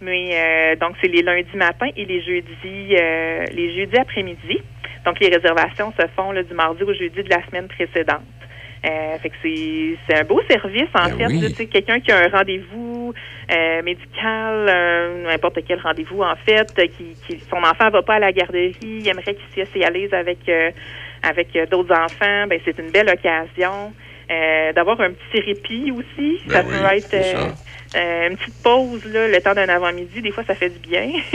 Mais 0.00 0.30
euh, 0.32 0.76
donc, 0.76 0.96
c'est 1.00 1.08
les 1.08 1.22
lundis 1.22 1.56
matins 1.56 1.90
et 1.96 2.04
les 2.04 2.20
jeudis, 2.22 2.96
euh, 2.96 3.44
les 3.52 3.74
jeudis 3.76 3.98
après-midi. 3.98 4.60
Donc, 5.04 5.20
les 5.20 5.28
réservations 5.28 5.92
se 5.98 6.06
font 6.16 6.32
là, 6.32 6.42
du 6.42 6.54
mardi 6.54 6.82
au 6.82 6.92
jeudi 6.92 7.22
de 7.22 7.30
la 7.30 7.44
semaine 7.46 7.68
précédente. 7.68 8.22
Euh, 8.84 9.18
fait 9.18 9.30
que 9.30 9.34
c'est 9.42 9.96
c'est 10.06 10.20
un 10.20 10.24
beau 10.24 10.40
service 10.48 10.88
en 10.94 11.08
Ben 11.08 11.16
fait. 11.18 11.26
oui. 11.26 11.40
tu 11.40 11.54
sais, 11.54 11.66
Quelqu'un 11.66 11.98
qui 12.00 12.12
a 12.12 12.18
un 12.18 12.28
rendez-vous 12.28 13.12
euh, 13.50 13.82
médical, 13.82 14.66
euh, 14.68 15.22
n'importe 15.24 15.58
quel 15.66 15.80
rendez-vous 15.80 16.22
en 16.22 16.36
fait, 16.36 16.68
qui, 16.96 17.16
qui 17.26 17.40
son 17.50 17.56
enfant 17.56 17.90
va 17.90 18.02
pas 18.02 18.14
à 18.14 18.18
la 18.20 18.32
garderie, 18.32 18.76
il 18.82 19.08
aimerait 19.08 19.34
qu'il 19.34 19.66
s'y 19.66 19.84
à 19.84 19.90
l'aise 19.90 20.12
avec 20.12 20.48
euh, 20.48 20.70
avec 21.22 21.56
euh, 21.56 21.66
d'autres 21.66 21.94
enfants, 21.94 22.46
ben 22.48 22.60
c'est 22.64 22.78
une 22.78 22.90
belle 22.90 23.08
occasion. 23.08 23.92
Euh, 24.28 24.72
d'avoir 24.72 25.00
un 25.00 25.10
petit 25.12 25.40
répit 25.40 25.92
aussi, 25.92 26.40
Ben 26.46 26.52
ça 26.54 26.64
oui, 26.66 26.72
peut 26.72 26.96
être 26.96 27.14
euh, 27.14 27.22
ça. 27.92 27.98
euh, 28.00 28.28
une 28.28 28.36
petite 28.36 28.60
pause 28.60 29.04
là, 29.04 29.28
le 29.28 29.40
temps 29.40 29.54
d'un 29.54 29.68
avant-midi, 29.68 30.20
des 30.20 30.32
fois 30.32 30.42
ça 30.44 30.56
fait 30.56 30.68
du 30.68 30.80
bien. 30.80 31.06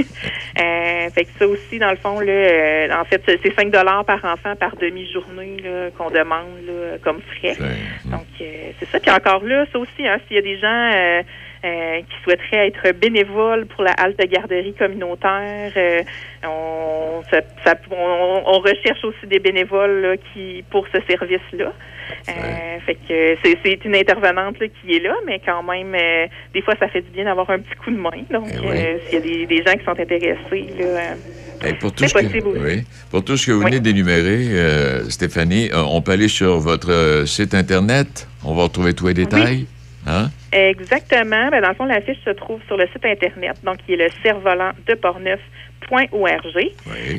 euh, 0.60 1.10
fait 1.10 1.24
que 1.24 1.30
ça 1.40 1.48
aussi 1.48 1.80
dans 1.80 1.92
le 1.92 1.96
fond 1.96 2.20
là, 2.20 2.32
euh, 2.34 2.90
en 3.00 3.06
fait 3.06 3.22
c'est 3.25 3.40
c'est 3.42 3.54
5 3.56 3.72
dollars 3.72 4.04
par 4.04 4.24
enfant 4.25 4.58
par 4.58 4.75
demi-journée 4.75 5.58
là, 5.64 5.90
qu'on 5.98 6.10
demande 6.10 6.66
là, 6.68 6.98
comme 7.01 7.22
frais. 7.22 7.56
C'est- 7.58 8.10
Donc, 8.10 8.25
euh, 8.42 8.72
c'est 8.80 8.90
ça. 8.90 9.00
Puis 9.00 9.12
encore 9.12 9.44
là, 9.46 9.66
ça 9.72 9.80
aussi, 9.80 10.06
hein, 10.06 10.18
s'il 10.27 10.36
y 10.36 10.40
a 10.40 10.42
des 10.42 10.58
gens 10.58 10.92
euh, 10.94 11.22
euh, 11.64 12.00
qui 12.01 12.24
souhaiteraient 12.25 12.68
être 12.68 12.92
bénévoles 13.00 13.68
pour 13.68 13.84
la 13.84 13.92
halte 13.92 14.18
garderie 14.30 14.74
communautaire, 14.74 15.72
euh, 15.77 16.01
on, 16.46 17.22
ça- 17.32 17.42
ça- 17.64 17.75
on, 17.90 18.42
on 18.48 18.60
recherche 18.60 19.04
aussi 19.06 19.27
des 19.27 19.40
bénévoles 19.40 20.01
là, 20.01 20.18
qui 20.34 20.66
pour 20.70 20.86
ce 20.94 21.00
service-là. 21.08 21.72
Euh, 22.30 22.80
fait 22.86 22.96
que 23.08 23.38
c'est, 23.64 23.86
une 23.86 23.96
intervenante 23.96 24.60
là, 24.60 24.68
qui 24.68 24.96
est 24.96 25.00
là, 25.00 25.14
mais 25.26 25.40
quand 25.46 25.64
même, 25.64 25.94
euh, 25.96 26.28
des 26.54 26.62
fois, 26.62 26.76
ça 26.80 26.88
fait 26.88 27.02
du 27.02 27.10
bien 27.12 27.26
d'avoir 27.26 27.50
un 27.50 27.60
petit 27.60 27.76
coup 27.84 27.92
de 27.92 27.98
main. 27.98 28.10
Donc, 28.32 28.48
Eh 28.54 28.60
oui. 28.60 28.78
euh, 28.78 28.98
s'il 29.06 29.14
y 29.14 29.18
a 29.18 29.22
des, 29.22 29.46
des 29.46 29.64
gens 29.64 29.74
qui 29.78 29.84
sont 29.86 30.00
intéressés, 30.00 30.68
là, 30.80 31.16
Hey, 31.64 31.74
pour, 31.76 31.92
tout 31.94 32.04
C'est 32.04 32.10
ce 32.10 32.14
que, 32.16 32.24
possible 32.26 32.48
oui. 32.58 32.84
pour 33.12 33.24
tout 33.24 33.38
ce 33.38 33.46
que 33.46 33.52
vous 33.52 33.60
Oui. 33.60 33.66
venez 33.66 33.80
d'énumérer, 33.80 34.48
Stéphanie, 35.10 35.70
on 35.76 36.02
peut 36.02 36.14
aller 36.14 36.28
sur 36.28 36.58
votre 36.58 37.24
site 37.28 37.54
Internet. 37.54 38.28
On 38.44 38.56
va 38.56 38.64
retrouver 38.64 38.96
tous 38.96 39.08
les 39.08 39.14
détails. 39.14 39.68
Hein? 40.08 40.32
Exactement. 40.52 41.50
Ben, 41.52 41.62
dans 41.62 41.70
le 41.70 41.76
fond, 41.76 41.86
la 41.86 42.02
fiche 42.02 42.18
se 42.26 42.32
trouve 42.32 42.60
sur 42.66 42.78
le 42.78 42.88
site 42.88 43.06
Internet, 43.06 43.58
donc 43.64 43.78
qui 43.86 43.94
est 43.94 43.98
le 43.98 44.08
cerf-volant 44.24 44.72
de 44.88 44.94
portneuf.org. 44.96 46.42
Oui. 46.56 46.72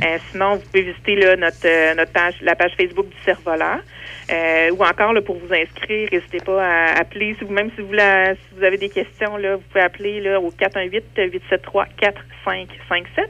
Euh, 0.05 0.19
sinon, 0.33 0.55
vous 0.57 0.61
pouvez 0.63 0.83
visiter 0.83 1.15
là, 1.17 1.37
notre, 1.37 1.57
euh, 1.65 1.95
notre 1.95 2.13
page, 2.13 2.35
la 2.43 2.55
page 2.57 2.73
Facebook 2.77 3.07
du 3.07 3.17
cerf-volant. 3.25 3.79
Euh, 4.33 4.71
ou 4.71 4.83
encore, 4.83 5.13
pour 5.25 5.37
vous 5.37 5.53
inscrire, 5.53 6.09
n'hésitez 6.11 6.41
pas 6.41 6.65
à 6.65 6.99
appeler. 7.01 7.37
Si 7.39 7.45
vous, 7.45 7.53
même 7.53 7.71
si 7.75 7.83
vous, 7.83 7.89
vous 7.89 8.65
avez 8.65 8.79
des 8.79 8.89
questions, 8.89 9.37
vous 9.37 9.59
pouvez 9.71 9.85
appeler 9.85 10.27
au 10.37 10.51
418-873-4557. 10.51 13.29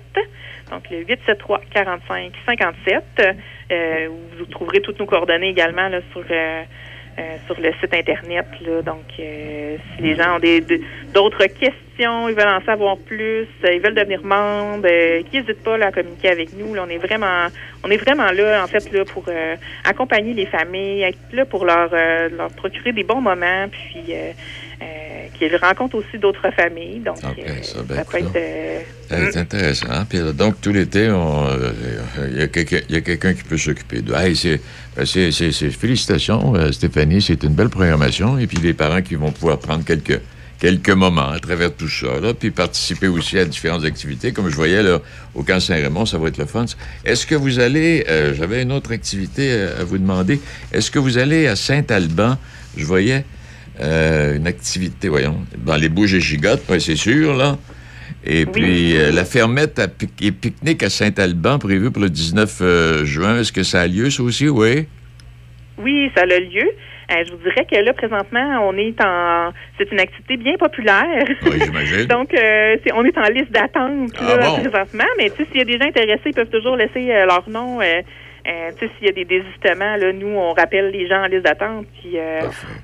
Donc, 0.70 0.88
le 0.90 1.02
873-4557. 1.04 3.34
Euh, 3.72 4.08
vous 4.38 4.46
trouverez 4.46 4.80
toutes 4.80 5.00
nos 5.00 5.06
coordonnées 5.06 5.50
également 5.50 5.90
sur... 6.12 6.24
euh, 6.30 6.62
euh, 7.18 7.36
sur 7.46 7.60
le 7.60 7.72
site 7.80 7.94
internet. 7.94 8.46
Là. 8.66 8.82
Donc, 8.82 9.04
euh, 9.20 9.76
si 9.96 10.02
les 10.02 10.14
gens 10.16 10.36
ont 10.36 10.38
des 10.38 10.60
de- 10.60 10.80
d'autres 11.12 11.46
questions, 11.46 12.28
ils 12.28 12.34
veulent 12.34 12.48
en 12.48 12.64
savoir 12.64 12.96
plus, 12.96 13.46
euh, 13.64 13.72
ils 13.74 13.80
veulent 13.80 13.94
devenir 13.94 14.22
membres, 14.24 14.86
euh, 14.90 15.22
n'hésitent 15.32 15.62
pas 15.62 15.76
là, 15.76 15.88
à 15.88 15.92
communiquer 15.92 16.30
avec 16.30 16.48
nous. 16.56 16.74
Là, 16.74 16.84
on 16.86 16.90
est 16.90 16.98
vraiment, 16.98 17.48
on 17.84 17.90
est 17.90 17.96
vraiment 17.98 18.30
là 18.32 18.62
en 18.64 18.66
fait 18.66 18.90
là 18.92 19.04
pour 19.04 19.24
euh, 19.28 19.56
accompagner 19.84 20.32
les 20.32 20.46
familles, 20.46 21.02
être 21.02 21.18
là 21.32 21.44
pour 21.44 21.64
leur 21.64 21.90
leur 21.92 22.50
procurer 22.56 22.92
des 22.92 23.04
bons 23.04 23.20
moments, 23.20 23.66
puis 23.70 24.14
qu'ils 25.48 25.56
rencontrent 25.56 25.96
aussi 25.96 26.18
d'autres 26.18 26.50
familles. 26.54 27.00
Donc, 27.00 27.16
Ok, 27.18 27.38
euh, 27.38 27.62
ça, 27.62 27.78
ben, 27.82 28.04
peut 28.04 28.18
écoute, 28.18 28.36
être 28.36 28.82
euh, 29.12 29.30
C'est 29.32 29.38
intéressant. 29.38 29.86
hein? 29.90 30.06
Puis, 30.08 30.18
donc, 30.34 30.60
tout 30.60 30.72
l'été, 30.72 31.06
euh, 31.08 31.72
il 32.30 32.38
y 32.38 32.42
a 32.42 32.48
quelqu'un 32.48 33.30
il 33.30 33.34
qui 33.34 33.42
peut 33.42 33.56
s'occuper 33.58 34.02
de. 34.02 34.14
Hey, 34.14 34.36
c'est, 34.36 34.60
ben, 34.96 35.04
félicitations, 35.04 36.54
euh, 36.54 36.70
Stéphanie. 36.72 37.20
C'est 37.22 37.42
une 37.42 37.54
belle 37.54 37.68
programmation. 37.70 38.38
Et 38.38 38.46
puis, 38.46 38.58
les 38.58 38.72
parents 38.74 39.02
qui 39.02 39.16
vont 39.16 39.32
pouvoir 39.32 39.58
prendre 39.58 39.84
quelques, 39.84 40.20
quelques 40.60 40.90
moments 40.90 41.30
à 41.30 41.40
travers 41.40 41.74
tout 41.74 41.88
ça, 41.88 42.20
là, 42.20 42.34
puis 42.34 42.50
participer 42.52 43.08
aussi 43.08 43.38
à 43.38 43.44
différentes 43.44 43.84
activités. 43.84 44.32
Comme 44.32 44.48
je 44.48 44.54
voyais 44.54 44.82
là, 44.82 45.00
au 45.34 45.42
Camp 45.42 45.58
Saint-Raymond, 45.60 46.06
ça 46.06 46.18
va 46.18 46.28
être 46.28 46.38
le 46.38 46.46
fun. 46.46 46.66
Est-ce 47.04 47.26
que 47.26 47.34
vous 47.34 47.58
allez. 47.58 48.04
euh, 48.08 48.32
j'avais 48.34 48.62
une 48.62 48.70
autre 48.72 48.92
activité 48.92 49.52
à 49.80 49.82
vous 49.84 49.98
demander. 49.98 50.40
Est-ce 50.72 50.90
que 50.90 51.00
vous 51.00 51.18
allez 51.18 51.48
à 51.48 51.56
Saint-Alban? 51.56 52.38
Je 52.76 52.84
voyais. 52.86 53.24
Euh, 53.80 54.36
une 54.36 54.46
activité, 54.46 55.08
voyons, 55.08 55.36
dans 55.58 55.76
les 55.76 55.88
Bouges 55.88 56.14
et 56.14 56.20
Gigottes, 56.20 56.68
ouais, 56.68 56.80
c'est 56.80 56.96
sûr, 56.96 57.34
là. 57.34 57.56
Et 58.24 58.46
puis, 58.46 58.96
euh, 58.96 59.10
la 59.10 59.24
fermette 59.24 59.78
à 59.78 59.88
pic- 59.88 60.22
et 60.24 60.30
pique-nique 60.30 60.82
à 60.82 60.90
Saint-Alban 60.90 61.58
prévue 61.58 61.90
pour 61.90 62.02
le 62.02 62.10
19 62.10 62.58
euh, 62.60 63.04
juin, 63.04 63.40
est-ce 63.40 63.52
que 63.52 63.62
ça 63.64 63.80
a 63.80 63.86
lieu, 63.86 64.10
ça 64.10 64.22
aussi? 64.22 64.48
Oui. 64.48 64.86
Oui, 65.78 66.10
ça 66.14 66.22
a 66.22 66.26
lieu. 66.26 66.62
Euh, 67.10 67.14
je 67.26 67.32
vous 67.32 67.38
dirais 67.38 67.66
que 67.70 67.76
là, 67.76 67.92
présentement, 67.92 68.68
on 68.68 68.76
est 68.76 68.94
en... 69.04 69.52
C'est 69.76 69.90
une 69.90 69.98
activité 70.00 70.36
bien 70.36 70.56
populaire. 70.56 71.04
Oui, 71.44 71.58
j'imagine. 71.64 72.04
Donc, 72.08 72.32
euh, 72.32 72.76
on 72.94 73.04
est 73.04 73.18
en 73.18 73.28
liste 73.28 73.50
d'attente 73.50 74.12
Ah 74.20 74.36
bon? 74.38 74.60
présentement. 74.60 75.08
Mais 75.18 75.28
tu 75.30 75.38
sais, 75.38 75.48
s'il 75.50 75.58
y 75.58 75.62
a 75.62 75.64
des 75.64 75.78
gens 75.78 75.88
intéressés, 75.88 76.22
ils 76.26 76.34
peuvent 76.34 76.48
toujours 76.50 76.76
laisser 76.76 77.10
euh, 77.10 77.26
leur 77.26 77.48
nom. 77.50 77.80
Tu 77.80 78.46
sais, 78.78 78.90
s'il 78.98 79.06
y 79.06 79.10
a 79.10 79.12
des 79.12 79.24
désistements, 79.24 79.96
là, 79.96 80.12
nous, 80.12 80.28
on 80.28 80.52
rappelle 80.52 80.90
les 80.92 81.08
gens 81.08 81.22
en 81.22 81.26
liste 81.26 81.42
d'attente. 81.44 81.86
Puis, 82.00 82.16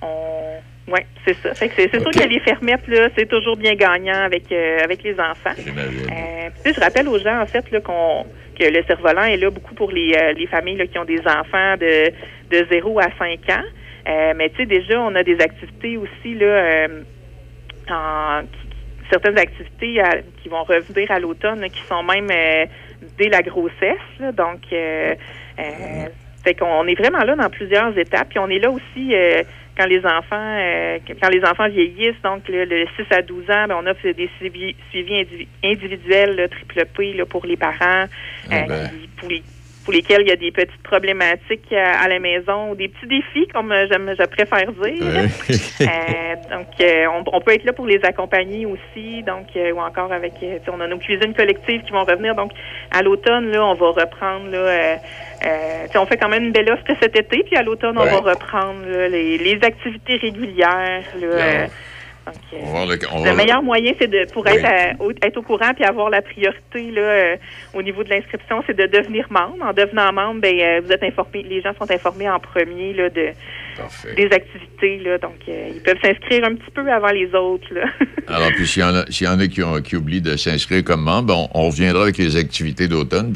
on... 0.03 0.59
Oui, 0.91 1.01
c'est 1.27 1.37
ça. 1.43 1.55
Fait 1.55 1.69
que 1.69 1.75
c'est 1.77 1.91
sûr 1.91 2.11
que 2.11 2.29
les 2.29 2.41
fermettes, 2.41 2.87
là, 2.89 3.09
c'est 3.17 3.27
toujours 3.29 3.57
bien 3.57 3.75
gagnant 3.75 4.23
avec, 4.25 4.51
euh, 4.53 4.79
avec 4.83 5.03
les 5.03 5.15
enfants. 5.21 5.51
J'imagine. 5.59 6.07
Euh, 6.11 6.49
puis, 6.65 6.73
je 6.75 6.81
rappelle 6.81 7.09
aux 7.09 7.19
gens, 7.19 7.41
en 7.41 7.47
fait, 7.47 7.71
là, 7.71 7.81
qu'on, 7.81 8.25
que 8.59 8.65
le 8.65 8.83
cerf-volant 8.85 9.25
est 9.25 9.37
là 9.37 9.51
beaucoup 9.51 9.75
pour 9.75 9.91
les, 9.93 10.15
euh, 10.15 10.33
les 10.33 10.47
familles 10.47 10.77
là, 10.77 10.87
qui 10.87 10.99
ont 10.99 11.05
des 11.05 11.21
enfants 11.21 11.77
de, 11.79 12.11
de 12.51 12.67
0 12.71 12.99
à 13.01 13.09
5 13.19 13.39
ans. 13.51 13.63
Euh, 14.09 14.33
mais 14.37 14.49
tu 14.51 14.57
sais, 14.59 14.67
déjà, 14.67 15.01
on 15.01 15.15
a 15.15 15.23
des 15.23 15.39
activités 15.41 15.99
aussi, 15.99 16.35
là, 16.35 16.87
en, 17.91 18.43
qui- 18.43 18.69
certaines 19.11 19.39
activités 19.39 20.01
à- 20.01 20.19
qui 20.43 20.49
vont 20.49 20.65
revenir 20.65 21.11
à 21.11 21.19
l'automne, 21.19 21.61
là, 21.61 21.69
qui 21.69 21.83
sont 21.89 22.03
même 22.03 22.29
dès 23.19 23.29
la 23.29 23.43
grossesse. 23.43 23.99
là. 24.21 24.33
donc, 24.33 24.61
euh, 24.73 25.15
euh, 25.59 25.63
fait 26.45 26.55
qu'on 26.55 26.87
est 26.87 26.95
vraiment 26.95 27.25
là 27.25 27.35
dans 27.37 27.51
plusieurs 27.51 27.97
étapes. 27.99 28.29
Puis 28.31 28.39
on 28.39 28.49
est 28.49 28.59
là 28.59 28.71
aussi 28.71 29.15
euh, 29.15 29.43
quand 29.79 29.87
les 29.87 30.05
enfants 30.05 30.57
euh, 30.59 30.99
quand 31.23 31.29
les 31.29 31.43
enfants 31.45 31.69
vieillissent, 31.69 32.21
donc 32.25 32.49
là, 32.49 32.65
le 32.65 32.87
6 32.97 33.07
à 33.15 33.23
12 33.23 33.45
ans, 33.51 33.67
ben, 33.69 33.77
on 33.83 33.87
offre 33.87 34.09
des 34.11 34.29
suivis, 34.39 34.75
suivis 34.91 35.23
indivi- 35.23 35.49
individuels, 35.65 36.35
là, 36.37 36.49
triple 36.49 36.85
P 36.97 37.13
là, 37.15 37.25
pour 37.27 37.47
les 37.47 37.57
parents, 37.57 37.77
Ah 37.81 38.07
euh, 38.53 38.67
ben. 38.67 38.91
qui- 38.91 39.09
pour, 39.17 39.29
les- 39.29 39.45
pour 39.89 39.95
lesquels 39.95 40.21
il 40.21 40.29
y 40.29 40.33
a 40.33 40.37
des 40.37 40.53
petites 40.53 40.83
problématiques 40.83 41.73
à, 41.73 42.03
à 42.03 42.09
la 42.09 42.19
maison 42.19 42.71
ou 42.71 42.75
des 42.75 42.89
petits 42.89 43.07
défis, 43.07 43.49
comme 43.49 43.73
euh, 43.73 43.87
j'aime, 43.91 44.15
je 44.19 44.25
préfère 44.27 44.71
dire. 44.71 45.31
Euh, 45.81 46.35
donc, 46.51 46.67
euh, 46.81 47.07
on, 47.07 47.25
on 47.33 47.41
peut 47.41 47.53
être 47.53 47.65
là 47.65 47.73
pour 47.73 47.87
les 47.87 48.01
accompagner 48.05 48.67
aussi, 48.67 49.23
donc 49.23 49.47
euh, 49.57 49.73
ou 49.73 49.81
encore 49.81 50.13
avec, 50.13 50.33
euh, 50.43 50.59
on 50.73 50.81
a 50.81 50.89
nos 50.89 50.99
cuisines 50.99 51.33
collectives 51.35 51.83
qui 51.83 51.93
vont 51.93 52.03
revenir. 52.05 52.35
Donc, 52.35 52.51
à 52.91 53.01
l'automne, 53.03 53.51
là, 53.51 53.65
on 53.65 53.75
va 53.75 53.91
reprendre 53.91 54.51
là. 54.51 54.59
Euh, 54.59 54.97
euh, 55.47 55.87
on 55.95 56.07
fait 56.07 56.17
quand 56.17 56.29
même 56.29 56.45
une 56.45 56.53
belle 56.53 56.71
offre 56.71 56.83
cet 57.01 57.17
été, 57.17 57.45
puis 57.45 57.57
à 57.57 57.63
l'automne, 57.63 57.97
on 57.97 58.05
va 58.05 58.33
reprendre 58.33 58.85
là, 58.87 59.09
les, 59.09 59.39
les 59.39 59.59
activités 59.63 60.17
régulières. 60.17 61.05
Là, 61.21 61.67
On 62.53 62.87
le, 62.87 62.99
on 63.13 63.35
meilleur 63.35 63.63
moyen, 63.63 63.93
c'est 64.01 64.09
de 64.11 64.31
pour 64.33 64.45
Oui. 64.47 64.53
être, 64.53 64.65
à- 64.65 65.03
au, 65.03 65.11
être 65.11 65.37
au 65.37 65.43
courant 65.43 65.73
puis 65.75 65.85
avoir 65.85 66.11
la 66.11 66.23
priorité 66.23 66.91
là 66.91 67.01
euh, 67.03 67.37
au 67.75 67.83
niveau 67.83 68.03
de 68.05 68.11
l'inscription, 68.11 68.63
c'est 68.67 68.77
de 68.77 68.87
devenir 68.87 69.27
membre. 69.31 69.57
En 69.65 69.73
devenant 69.73 70.13
membre, 70.13 70.41
ben 70.41 70.59
euh, 70.61 70.81
vous 70.85 70.93
êtes 70.93 71.03
informé, 71.03 71.43
les 71.43 71.61
gens 71.61 71.73
sont 71.79 71.91
informés 71.91 72.29
en 72.29 72.39
premier 72.41 72.93
là 72.93 73.09
de 73.11 73.29
Parfait. 73.79 74.15
des 74.17 74.27
activités 74.35 74.99
là, 74.99 75.19
donc 75.19 75.37
euh, 75.49 75.69
ils 75.75 75.81
peuvent 75.83 75.97
s'inscrire 76.03 76.45
un 76.45 76.55
petit 76.57 76.71
peu 76.75 76.91
avant 76.91 77.09
les 77.13 77.33
autres 77.35 77.73
là. 77.73 77.85
Alors, 78.29 78.49
puis 78.51 78.67
s'il 78.67 78.83
y 78.83 78.85
en 78.85 78.95
a, 78.95 79.07
s'il 79.11 79.27
y 79.27 79.31
en 79.31 79.41
a 79.41 79.47
qui, 79.47 79.63
ont- 79.63 79.81
qui 79.81 79.97
oublient 79.97 80.21
de 80.21 80.37
s'inscrire 80.37 80.85
comme 80.85 81.03
membre, 81.03 81.35
on, 81.35 81.49
on 81.63 81.67
reviendra 81.71 82.03
avec 82.03 82.19
les 82.19 82.37
activités 82.37 82.87
d'automne. 82.89 83.33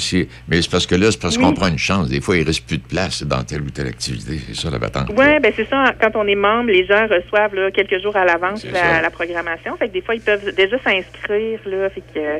Mais 0.48 0.60
c'est 0.60 0.70
parce 0.70 0.86
que 0.86 0.94
là, 0.94 1.10
c'est 1.10 1.20
parce 1.20 1.38
qu'on 1.38 1.48
Oui. 1.48 1.54
prend 1.54 1.68
une 1.68 1.78
chance. 1.78 2.08
Des 2.10 2.20
fois, 2.20 2.36
il 2.36 2.44
reste 2.46 2.66
plus 2.66 2.76
de 2.76 2.86
place 2.86 3.22
dans 3.22 3.42
telle 3.42 3.62
ou 3.62 3.70
telle 3.70 3.86
activité. 3.86 4.38
C'est 4.48 4.54
ça 4.56 4.70
la 4.70 4.78
patente. 4.78 5.08
Ouais, 5.16 5.40
ben 5.40 5.50
c'est 5.56 5.66
ça. 5.68 5.94
Quand 5.98 6.10
on 6.16 6.26
est 6.26 6.34
membre, 6.34 6.70
les 6.70 6.84
gens 6.84 7.06
reçoivent 7.06 7.54
là, 7.54 7.70
quelques 7.70 8.02
jours 8.02 8.16
à 8.16 8.24
l'avance 8.26 8.66
la, 8.70 9.00
la 9.00 9.10
programmation. 9.10 9.76
Fait 9.78 9.88
que 9.88 9.92
des 9.94 10.02
fois, 10.02 10.14
ils 10.14 10.20
peuvent 10.20 10.54
déjà 10.54 10.76
s'inscrire 10.80 11.60
là. 11.64 11.88
Fait 11.88 12.02
que 12.02 12.18
euh, 12.18 12.38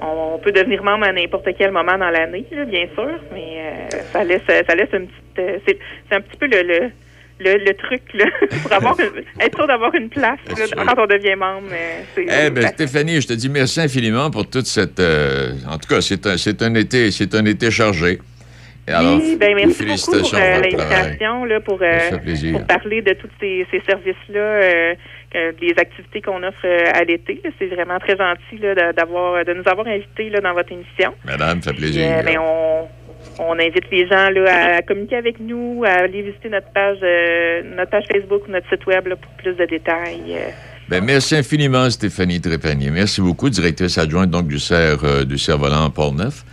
on, 0.00 0.38
peut 0.38 0.52
devenir 0.52 0.84
membre 0.84 1.06
à 1.06 1.12
n'importe 1.12 1.48
quel 1.58 1.72
moment 1.72 1.98
dans 1.98 2.10
l'année, 2.10 2.44
bien 2.68 2.86
sûr. 2.94 3.10
Mais 3.32 3.88
euh, 3.92 3.96
ça 4.12 4.22
laisse 4.22 4.42
ça 4.46 4.74
laisse 4.76 4.88
une 4.92 5.08
petite. 5.08 5.38
euh, 5.40 5.58
c'est, 5.66 5.78
c'est 6.08 6.14
un 6.16 6.20
petit 6.20 6.36
peu 6.36 6.46
le, 6.46 6.62
le 6.62 6.90
le, 7.40 7.56
le 7.58 7.74
truc 7.74 8.02
là, 8.14 8.26
pour 8.62 8.72
avoir 8.72 8.98
une- 9.00 9.22
être 9.40 9.56
sûr 9.56 9.66
d'avoir 9.66 9.94
une 9.94 10.08
place 10.08 10.38
là, 10.48 10.64
quand 10.86 11.02
on 11.02 11.06
devient 11.06 11.36
membre. 11.36 11.68
Eh 12.16 12.50
ben, 12.50 12.62
c'est- 12.62 12.68
Stéphanie, 12.74 13.20
je 13.20 13.28
te 13.28 13.32
dis 13.34 13.48
merci 13.48 13.80
infiniment 13.80 14.30
pour 14.30 14.48
toute 14.48 14.66
cette. 14.66 14.98
euh, 15.00 15.52
en 15.68 15.78
tout 15.78 15.88
cas, 15.88 16.00
c'est 16.00 16.26
un, 16.26 16.36
c'est 16.36 16.60
un 16.62 16.74
été, 16.74 17.10
c'est 17.10 17.34
un 17.34 17.44
été 17.44 17.70
chargé. 17.70 18.18
Alors, 18.90 19.18
oui, 19.18 19.36
ben 19.38 19.54
merci 19.54 19.84
beaucoup 19.84 20.18
pour 20.22 20.34
euh, 20.34 20.60
l'invitation 20.62 21.44
là, 21.44 21.60
pour, 21.60 21.78
euh, 21.82 21.98
pour 22.52 22.66
parler 22.66 23.02
de 23.02 23.12
tous 23.12 23.28
ces, 23.38 23.66
ces 23.70 23.80
services-là, 23.80 24.94
des 25.60 25.74
activités 25.76 26.22
qu'on 26.22 26.42
offre 26.42 26.66
à 26.94 27.04
l'été. 27.04 27.42
C'est 27.58 27.66
vraiment 27.66 27.98
très 27.98 28.16
gentil 28.16 28.56
là, 28.62 28.74
de- 28.74 28.92
d'avoir 28.96 29.44
de 29.44 29.52
nous 29.52 29.62
avoir 29.66 29.86
invités 29.86 30.30
là, 30.30 30.40
dans 30.40 30.54
votre 30.54 30.72
émission. 30.72 31.12
Madame, 31.26 31.60
ça 31.60 31.72
fait 31.72 31.76
plaisir. 31.76 32.22
ben, 32.24 32.38
on, 32.40 32.88
on 33.38 33.52
invite 33.58 33.90
les 33.90 34.06
gens 34.08 34.30
là, 34.30 34.76
à 34.76 34.82
communiquer 34.82 35.16
avec 35.16 35.38
nous, 35.40 35.84
à 35.84 35.90
aller 35.90 36.22
visiter 36.22 36.48
notre 36.48 36.70
page, 36.72 36.98
euh, 37.02 37.62
notre 37.76 37.90
page 37.90 38.04
Facebook 38.10 38.42
ou 38.48 38.50
notre 38.50 38.68
site 38.68 38.84
web 38.86 39.06
là, 39.06 39.16
pour 39.16 39.30
plus 39.32 39.54
de 39.54 39.64
détails. 39.64 40.22
euh. 40.36 40.50
Ben, 40.88 41.04
merci 41.04 41.36
infiniment, 41.36 41.88
Stéphanie 41.90 42.40
Trépanier. 42.40 42.90
Merci 42.90 43.20
beaucoup, 43.20 43.50
directrice 43.50 43.98
adjointe 43.98 44.30
donc, 44.30 44.48
du 44.48 44.58
CER, 44.58 44.96
euh, 45.04 45.24
du 45.24 45.36
Cerf-Volant 45.36 45.90
Port-Neuf, 45.90 46.44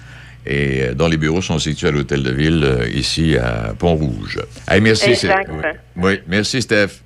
et 0.46 0.84
euh, 0.84 0.94
dont 0.94 1.08
les 1.08 1.18
bureaux 1.18 1.42
sont 1.42 1.58
situés 1.58 1.88
à 1.88 1.92
l'Hôtel 1.92 2.22
de 2.22 2.32
Ville, 2.32 2.68
ici 2.94 3.38
à 3.38 3.74
Pont-Rouge. 3.80 4.40
Hey, 4.68 4.82
merci. 4.82 5.12
Exact. 5.12 5.50
Oui, 5.96 6.20
merci, 6.28 6.62
Steph. 6.62 7.02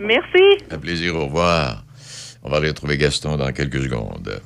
Merci. 0.00 0.64
Un 0.70 0.78
plaisir, 0.78 1.14
au 1.14 1.26
revoir. 1.26 1.84
On 2.42 2.48
va 2.50 2.56
aller 2.58 2.68
retrouver 2.68 2.96
Gaston 2.96 3.36
dans 3.36 3.52
quelques 3.52 3.82
secondes. 3.82 4.40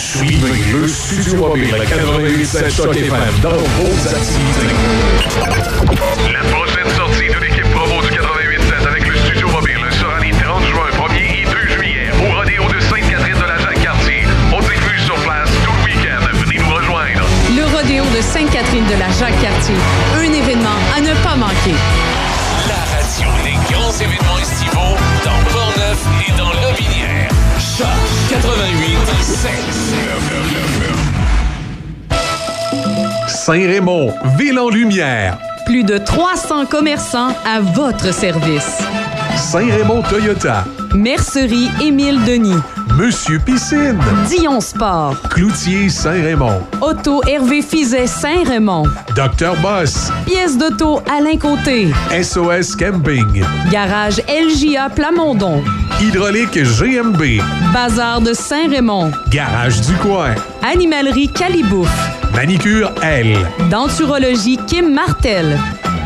Suivez 0.00 0.64
le 0.72 0.88
Studio 0.88 1.36
Mobile 1.36 1.74
88.7 1.74 2.74
Choc 2.74 2.96
FM 2.96 3.12
dans 3.42 3.50
vos 3.50 4.08
activités. 4.08 4.74
La 6.32 6.40
prochaine 6.48 6.88
sortie 6.96 7.28
de 7.28 7.38
l'équipe 7.38 7.70
promo 7.70 8.00
du 8.00 8.08
88.7 8.08 8.88
avec 8.88 9.06
le 9.06 9.14
Studio 9.18 9.48
Mobile 9.50 9.76
sera 9.90 10.18
les 10.20 10.30
30 10.30 10.64
juin, 10.64 10.88
1er 10.96 11.42
et 11.42 11.44
2 11.44 11.68
juillet 11.68 12.10
au 12.18 12.34
rodéo 12.34 12.62
de 12.72 12.80
Sainte-Catherine 12.80 13.36
de 13.36 13.44
la 13.46 13.58
Jacques-Cartier. 13.58 14.24
On 14.54 14.60
diffuse 14.60 15.04
sur 15.04 15.16
place 15.16 15.50
tout 15.64 15.72
le 15.76 15.84
week-end. 15.84 16.24
Venez 16.32 16.58
nous 16.58 16.74
rejoindre. 16.74 17.26
Le 17.54 17.64
rodéo 17.76 18.04
de 18.16 18.22
Sainte-Catherine 18.22 18.86
de 18.86 18.98
la 18.98 19.10
Jacques-Cartier. 19.10 19.76
Un 20.16 20.32
événement 20.32 20.80
à 20.96 21.02
ne 21.02 21.12
pas 21.22 21.36
manquer. 21.36 21.76
La 22.66 22.80
radio, 22.96 23.28
les 23.44 23.58
grands 23.70 23.92
événements 23.92 24.38
estivaux 24.40 24.96
dans 25.26 25.44
Portneuf 25.52 26.06
et 26.26 26.32
dans 26.38 26.54
Lobinière. 26.66 27.19
Choc 27.80 27.88
88 28.28 28.98
Saint-Raymond, 33.26 34.12
ville 34.36 34.58
en 34.58 34.68
lumière. 34.68 35.38
Plus 35.64 35.82
de 35.82 35.96
300 35.96 36.66
commerçants 36.66 37.34
à 37.46 37.62
votre 37.62 38.12
service. 38.12 38.80
Saint-Raymond 39.34 40.02
Toyota. 40.02 40.66
Mercerie 40.94 41.70
Émile 41.80 42.22
Denis. 42.26 42.60
Monsieur 43.00 43.38
Piscine. 43.38 43.98
Dion 44.28 44.60
Sport. 44.60 45.16
Cloutier 45.30 45.88
Saint-Raymond. 45.88 46.60
Auto 46.82 47.22
Hervé 47.26 47.62
Fizet 47.62 48.06
Saint-Raymond. 48.06 48.84
Docteur 49.16 49.56
Boss. 49.62 50.12
Pièce 50.26 50.58
d'auto 50.58 51.00
Alain 51.10 51.38
Côté. 51.38 51.88
SOS 52.10 52.76
Camping. 52.76 53.42
Garage 53.70 54.20
LJA 54.28 54.90
Plamondon. 54.90 55.64
Hydraulique 55.98 56.58
GMB. 56.62 57.40
Bazar 57.72 58.20
de 58.20 58.34
Saint-Raymond. 58.34 59.12
Garage 59.30 59.80
du 59.80 59.94
coin. 59.94 60.34
Animalerie 60.62 61.28
Calibouf. 61.28 61.88
Manicure 62.34 62.92
L. 63.02 63.38
Denturologie 63.70 64.58
Kim 64.66 64.92
Martel. 64.92 65.58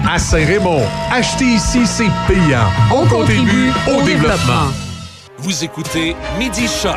À 0.09 0.21
Saint-Raymond, 0.21 0.83
acheter 1.11 1.55
ici, 1.55 1.87
c'est 1.87 2.11
payant. 2.29 2.69
On 2.93 3.05
contribue 3.07 3.73
au 3.89 4.01
développement. 4.03 4.84
Vous 5.45 5.63
écoutez 5.63 6.17
Midi 6.39 6.67
Choc 6.67 6.97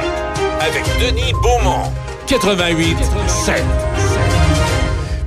avec 0.61 0.83
Denis 1.01 1.33
Beaumont. 1.43 1.91
88 2.27 2.95
7. 3.27 3.61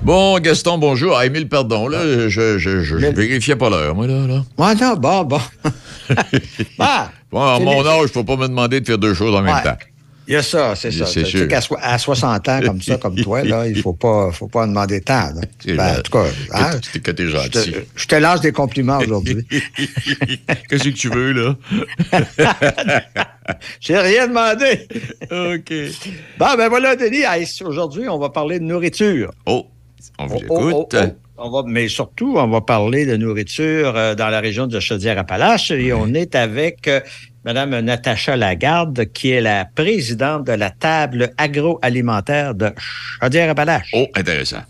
Bon, 0.02 0.38
Gaston, 0.38 0.78
bonjour. 0.78 1.18
Ah, 1.18 1.26
Émile, 1.26 1.46
pardon. 1.46 1.86
Là, 1.86 1.98
je, 2.02 2.28
je, 2.30 2.58
je, 2.58 2.80
je 2.80 2.96
vérifiais 2.96 3.56
pas 3.56 3.68
l'heure, 3.68 3.94
moi, 3.94 4.06
là. 4.06 4.26
là. 4.26 4.42
Ouais, 4.56 4.74
non, 4.74 4.94
bon, 4.96 5.24
bon. 5.24 5.40
bah, 6.78 7.10
Bon, 7.30 7.42
à 7.42 7.58
mon 7.60 7.82
les- 7.82 7.88
âge, 7.88 8.00
il 8.04 8.08
faut 8.08 8.24
pas 8.24 8.36
me 8.36 8.48
demander 8.48 8.80
de 8.80 8.86
faire 8.86 8.96
deux 8.96 9.12
choses 9.12 9.34
en 9.34 9.42
même 9.42 9.62
temps. 9.62 9.76
Il 10.30 10.34
y 10.34 10.36
a 10.36 10.42
ça, 10.44 10.76
c'est 10.76 10.92
ça. 10.92 11.06
C'est 11.06 11.24
sûr. 11.24 11.48
qu'à 11.48 11.60
so- 11.60 11.76
à 11.80 11.98
60 11.98 12.48
ans, 12.48 12.60
comme 12.64 12.80
ça, 12.80 12.96
comme 12.98 13.16
toi, 13.16 13.42
là, 13.42 13.66
il 13.66 13.82
faut 13.82 13.94
pas, 13.94 14.30
faut 14.30 14.46
pas 14.46 14.62
en 14.62 14.68
demander 14.68 15.00
tant. 15.00 15.30
Ben, 15.66 15.98
en 15.98 16.02
tout 16.02 16.12
cas, 16.12 16.24
hein, 16.52 16.70
Que 16.78 16.92
t'es- 16.92 17.00
que 17.00 17.10
t'es 17.10 17.24
je, 17.26 17.30
gentil. 17.30 17.72
te, 17.72 17.78
je 17.96 18.06
te 18.06 18.14
lance 18.14 18.40
des 18.40 18.52
compliments 18.52 18.98
aujourd'hui. 18.98 19.44
Qu'est-ce 20.68 20.84
que 20.84 20.88
tu 20.90 21.08
veux, 21.08 21.32
là? 21.32 21.56
J'ai 23.80 23.98
rien 23.98 24.28
demandé. 24.28 24.86
OK. 25.30 25.72
Bon, 26.38 26.56
ben 26.56 26.68
voilà, 26.68 26.96
Denis. 26.96 27.24
Aujourd'hui, 27.64 28.08
on 28.08 28.18
va 28.18 28.30
parler 28.30 28.58
de 28.58 28.64
nourriture. 28.64 29.32
Oh, 29.46 29.66
on 30.18 30.26
vous 30.26 30.38
Oh, 30.48 30.58
oh, 30.60 30.70
écoute. 30.70 30.94
oh, 30.94 31.06
oh. 31.08 31.16
On 31.42 31.50
va, 31.50 31.62
mais 31.66 31.88
surtout, 31.88 32.34
on 32.36 32.48
va 32.48 32.60
parler 32.60 33.06
de 33.06 33.16
nourriture 33.16 33.94
euh, 33.96 34.14
dans 34.14 34.28
la 34.28 34.40
région 34.40 34.66
de 34.66 34.78
Chaudière-Appalaches 34.78 35.70
et 35.70 35.90
on 35.94 36.12
est 36.12 36.34
avec 36.34 36.86
euh, 36.86 37.00
Madame 37.44 37.78
Natacha 37.80 38.36
Lagarde, 38.36 39.06
qui 39.12 39.30
est 39.30 39.40
la 39.40 39.64
présidente 39.64 40.46
de 40.46 40.52
la 40.52 40.70
table 40.70 41.30
agroalimentaire 41.38 42.54
de 42.54 42.70
Chaudière-Appalaches. 43.22 43.90
Oh, 43.94 44.06
intéressant. 44.14 44.62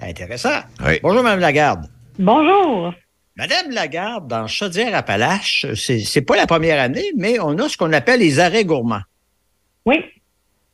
Intéressant. 0.00 0.60
Oui. 0.86 0.98
Bonjour, 1.02 1.22
Madame 1.22 1.40
Lagarde. 1.40 1.86
Bonjour. 2.18 2.92
Madame 3.36 3.70
Lagarde, 3.70 4.28
dans 4.28 4.46
Chaudière-Appalaches, 4.46 5.66
c'est, 5.74 6.00
c'est 6.00 6.20
pas 6.20 6.36
la 6.36 6.46
première 6.46 6.78
année, 6.82 7.12
mais 7.16 7.38
on 7.40 7.56
a 7.58 7.68
ce 7.68 7.78
qu'on 7.78 7.92
appelle 7.94 8.20
les 8.20 8.40
arrêts 8.40 8.64
gourmands. 8.66 9.00
Oui. 9.86 10.04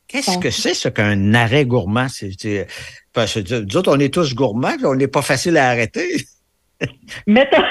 Qu'est-ce 0.09 0.31
Bon. 0.31 0.39
que 0.39 0.49
c'est, 0.49 0.73
ce 0.73 0.89
qu'un 0.89 1.33
arrêt 1.35 1.65
gourmand? 1.65 2.07
C'est, 2.09 2.31
c'est- 2.37 2.67
parce 3.13 3.35
que 3.41 3.61
nous 3.63 3.77
autres, 3.77 3.95
on 3.95 3.99
est 3.99 4.13
tous 4.13 4.35
gourmands, 4.35 4.75
puis 4.75 4.85
on 4.85 4.95
n'est 4.95 5.07
pas 5.07 5.21
facile 5.21 5.55
à 5.57 5.69
arrêter. 5.69 6.25
Mettons, 7.27 7.63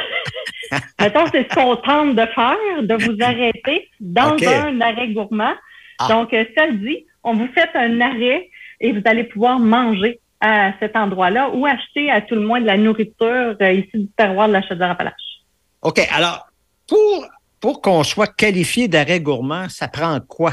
mettons 1.01 1.27
c'est 1.33 1.49
ce 1.51 1.55
qu'on 1.55 1.77
tente 1.77 2.15
de 2.15 2.27
faire, 2.27 2.83
de 2.83 2.95
vous 3.05 3.17
arrêter 3.21 3.89
dans 4.01 4.37
un 4.47 4.81
arrêt 4.81 5.09
gourmand. 5.09 5.55
Ah. 5.99 6.09
Donc, 6.09 6.33
euh, 6.33 6.45
ça 6.57 6.67
le 6.67 6.75
dit, 6.75 7.07
on 7.25 7.35
vous 7.35 7.49
fait 7.49 7.69
un 7.75 8.01
arrêt 8.01 8.49
et 8.81 8.93
vous 8.93 9.03
allez 9.05 9.25
pouvoir 9.25 9.59
manger 9.59 10.21
à 10.41 10.73
cet 10.79 10.97
endroit-là 10.97 11.51
ou 11.51 11.67
acheter 11.67 12.11
à 12.11 12.21
tout 12.21 12.37
le 12.37 12.43
moins 12.43 12.61
de 12.61 12.67
la 12.67 12.77
nourriture 12.77 13.57
euh, 13.61 13.73
ici 13.73 13.91
du 13.95 14.09
terroir 14.17 14.49
de 14.49 14.53
la 14.53 14.63
Chaudière-Appalaches. 14.63 15.43
OK, 15.83 16.01
alors, 16.15 16.47
pour, 16.87 17.27
pour 17.61 17.83
qu'on 17.83 18.05
soit 18.05 18.33
qualifié 18.35 18.87
d'arrêt 18.89 19.21
gourmand, 19.21 19.69
ça 19.69 19.89
prend 19.89 20.19
quoi? 20.21 20.53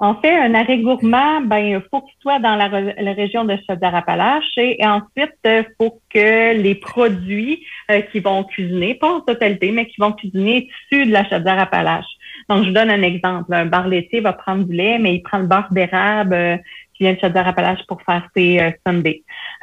En 0.00 0.16
fait, 0.16 0.34
un 0.34 0.54
arrêt 0.54 0.78
gourmand, 0.78 1.40
ben, 1.42 1.58
il 1.58 1.82
faut 1.90 2.00
qu'il 2.00 2.14
soit 2.20 2.40
dans 2.40 2.56
la, 2.56 2.66
région 3.12 3.44
de 3.44 3.56
Chaudière-Appalaches 3.68 4.56
et 4.56 4.84
ensuite, 4.84 5.36
il 5.44 5.66
faut 5.78 6.00
que 6.10 6.56
les 6.60 6.74
produits 6.74 7.64
euh, 7.90 8.00
qui 8.00 8.18
vont 8.18 8.42
cuisiner, 8.42 8.94
pas 8.94 9.14
en 9.14 9.20
totalité, 9.20 9.70
mais 9.70 9.86
qui 9.86 10.00
vont 10.00 10.12
cuisiner 10.12 10.68
issus 10.92 11.06
de 11.06 11.12
la 11.12 11.28
Chaudière-Appalaches. 11.28 12.04
Donc, 12.48 12.64
je 12.64 12.68
vous 12.68 12.74
donne 12.74 12.90
un 12.90 13.02
exemple. 13.02 13.54
Un 13.54 13.66
bar 13.66 13.86
laitier 13.86 14.20
va 14.20 14.32
prendre 14.32 14.64
du 14.64 14.74
lait, 14.74 14.98
mais 14.98 15.14
il 15.14 15.22
prend 15.22 15.38
le 15.38 15.46
beurre 15.46 15.68
d'érable 15.70 16.34
euh, 16.34 16.56
qui 16.94 17.04
vient 17.04 17.14
de 17.14 17.20
Chaudière-Appalaches 17.20 17.86
pour 17.86 18.02
faire 18.02 18.28
ses 18.36 18.60
euh. 18.60 18.70
Euh, 18.88 19.12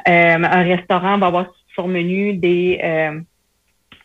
un 0.08 0.62
restaurant 0.62 1.18
va 1.18 1.26
avoir 1.26 1.46
sur 1.74 1.88
menu 1.88 2.34
des... 2.34 2.80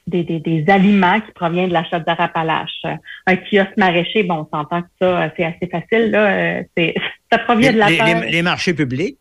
des, 0.07 0.23
des, 0.23 0.39
des 0.39 0.65
aliments 0.69 1.19
qui 1.19 1.31
proviennent 1.33 1.69
de 1.69 1.73
la 1.73 1.83
Chaudière-Appalaches. 1.83 2.83
Un 3.25 3.35
kiosque 3.35 3.75
maraîcher, 3.77 4.23
bon, 4.23 4.47
on 4.51 4.57
s'entend 4.57 4.81
que 4.81 4.87
ça, 5.01 5.21
euh, 5.23 5.29
c'est 5.35 5.43
assez 5.43 5.67
facile, 5.69 6.11
là. 6.11 6.25
euh, 6.27 6.63
c'est, 6.75 6.95
ça 7.31 7.37
provient 7.39 7.69
Les, 7.69 7.73
de 7.75 7.79
la 7.79 7.89
les- 7.89 7.97
terre. 7.97 8.21
les- 8.21 8.31
les 8.31 8.41
marchés 8.41 8.73
publics? 8.73 9.19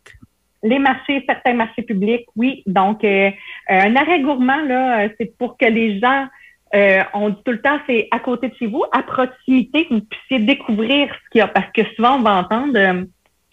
Les 0.63 0.79
marchés, 0.79 1.23
certains 1.27 1.53
marchés 1.53 1.83
publics, 1.83 2.25
oui. 2.35 2.63
Donc, 2.65 3.03
euh, 3.03 3.29
euh, 3.29 3.31
un 3.69 3.95
arrêt 3.95 4.21
gourmand, 4.21 4.63
là, 4.65 5.07
c'est 5.19 5.37
pour 5.37 5.55
que 5.57 5.65
les 5.65 5.99
gens, 5.99 6.27
euh, 6.73 7.01
on 7.13 7.29
dit 7.29 7.37
tout 7.45 7.51
le 7.51 7.61
temps, 7.61 7.79
c'est 7.87 8.07
à 8.11 8.19
côté 8.19 8.49
de 8.49 8.55
chez 8.55 8.65
vous, 8.67 8.83
à 8.91 9.03
proximité, 9.03 9.85
que 9.85 9.93
vous 9.93 10.01
puissiez 10.01 10.39
découvrir 10.45 11.09
ce 11.13 11.29
qu'il 11.31 11.39
y 11.39 11.41
a. 11.41 11.47
Parce 11.47 11.71
que 11.73 11.81
souvent, 11.95 12.15
on 12.17 12.21
va 12.23 12.37
entendre, 12.37 13.05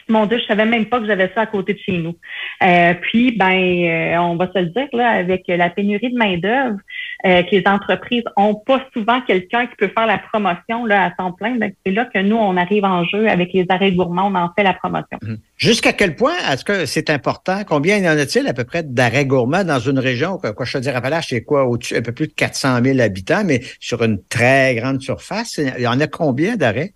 mon 0.09 0.27
Dieu, 0.27 0.39
je 0.39 0.45
savais 0.47 0.65
même 0.65 0.87
pas 0.87 1.01
que 1.01 1.07
j'avais 1.07 1.31
ça 1.35 1.43
à 1.43 1.47
côté 1.47 1.75
de 1.75 1.79
chez 1.79 1.99
nous. 1.99 2.17
Euh, 2.63 2.95
puis, 2.95 3.33
ben, 3.33 3.53
euh, 3.53 4.19
on 4.19 4.37
va 4.37 4.51
se 4.53 4.59
le 4.59 4.67
dire, 4.67 4.89
là, 4.93 5.11
avec 5.11 5.45
la 5.49 5.71
pénurie 5.71 6.13
de 6.13 6.19
main-d'œuvre, 6.19 6.79
euh, 7.27 7.43
que 7.43 7.51
les 7.53 7.65
entreprises 7.67 8.25
ont 8.37 8.55
pas 8.55 8.87
souvent 8.93 9.21
quelqu'un 9.23 9.67
qui 9.67 9.77
peut 9.77 9.91
faire 9.97 10.07
la 10.07 10.19
promotion 10.19 10.85
là, 10.85 11.05
à 11.05 11.11
temps 11.11 11.33
plein. 11.33 11.57
Ben, 11.57 11.73
c'est 11.85 11.93
là 11.93 12.05
que 12.05 12.19
nous, 12.19 12.37
on 12.37 12.57
arrive 12.57 12.85
en 12.85 13.05
jeu 13.05 13.29
avec 13.29 13.53
les 13.53 13.65
arrêts 13.69 13.93
gourmands, 13.93 14.29
on 14.29 14.35
en 14.35 14.51
fait 14.55 14.63
la 14.63 14.75
promotion. 14.75 15.19
Jusqu'à 15.57 15.93
quel 15.93 16.17
point 16.17 16.35
est-ce 16.51 16.65
que 16.65 16.87
c'est 16.87 17.11
important? 17.11 17.63
Combien 17.67 17.99
y 17.99 18.09
en 18.09 18.19
a-t-il 18.19 18.47
à 18.47 18.53
peu 18.53 18.65
près 18.65 18.83
d'arrêts 18.83 19.27
gourmands 19.27 19.65
dans 19.65 19.79
une 19.79 19.99
région? 19.99 20.39
Quoi, 20.39 20.65
je 20.65 20.73
te 20.73 20.79
dire, 20.79 20.97
Appalaches, 20.97 21.29
c'est 21.29 21.45
quoi? 21.45 21.63
Un 21.63 22.03
peu 22.03 22.13
plus 22.13 22.29
de 22.29 22.33
400 22.33 22.83
000 22.83 23.01
habitants, 23.01 23.43
mais 23.45 23.61
sur 23.81 24.03
une 24.03 24.23
très 24.29 24.75
grande 24.75 25.01
surface. 25.01 25.59
Il 25.59 25.83
y 25.83 25.87
en 25.87 26.01
a 26.01 26.07
combien 26.07 26.57
d'arrêts? 26.57 26.93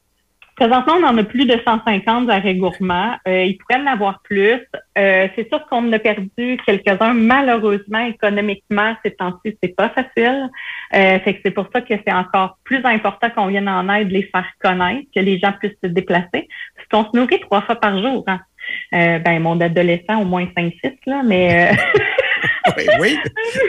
Présentement, 0.58 0.94
on 1.00 1.04
en 1.04 1.16
a 1.16 1.22
plus 1.22 1.44
de 1.44 1.56
150 1.64 2.28
arrêts 2.28 2.56
gourmands. 2.56 3.14
Euh, 3.28 3.44
il 3.44 3.56
pourrait 3.58 3.80
en 3.80 3.86
avoir 3.86 4.20
plus. 4.22 4.60
Euh, 4.98 5.28
c'est 5.36 5.48
sûr 5.48 5.64
qu'on 5.68 5.88
en 5.88 5.92
a 5.92 6.00
perdu 6.00 6.58
quelques-uns. 6.66 7.14
Malheureusement, 7.14 8.04
économiquement, 8.04 8.96
ces 9.04 9.12
temps-ci, 9.12 9.56
c'est 9.62 9.76
pas 9.76 9.88
facile. 9.90 10.50
Euh, 10.94 11.20
fait 11.20 11.34
que 11.34 11.40
c'est 11.44 11.52
pour 11.52 11.68
ça 11.72 11.80
que 11.80 11.94
c'est 12.04 12.12
encore 12.12 12.58
plus 12.64 12.84
important 12.84 13.30
qu'on 13.30 13.46
vienne 13.46 13.68
en 13.68 13.88
aide, 13.88 14.10
les 14.10 14.24
faire 14.24 14.48
connaître, 14.60 15.06
que 15.14 15.20
les 15.20 15.38
gens 15.38 15.52
puissent 15.52 15.78
se 15.80 15.88
déplacer. 15.88 16.48
Parce 16.74 16.88
qu'on 16.90 17.08
se 17.08 17.16
nourrit 17.16 17.38
trois 17.38 17.62
fois 17.62 17.76
par 17.76 18.02
jour. 18.02 18.24
Hein. 18.26 18.40
Euh, 18.94 19.20
ben, 19.20 19.38
mon 19.40 19.60
adolescent, 19.60 20.20
au 20.20 20.24
moins 20.24 20.46
5-6, 20.56 20.72
là, 21.06 21.22
mais... 21.24 21.70
euh, 21.72 21.76
Oui, 22.76 22.84
oui. 23.00 23.18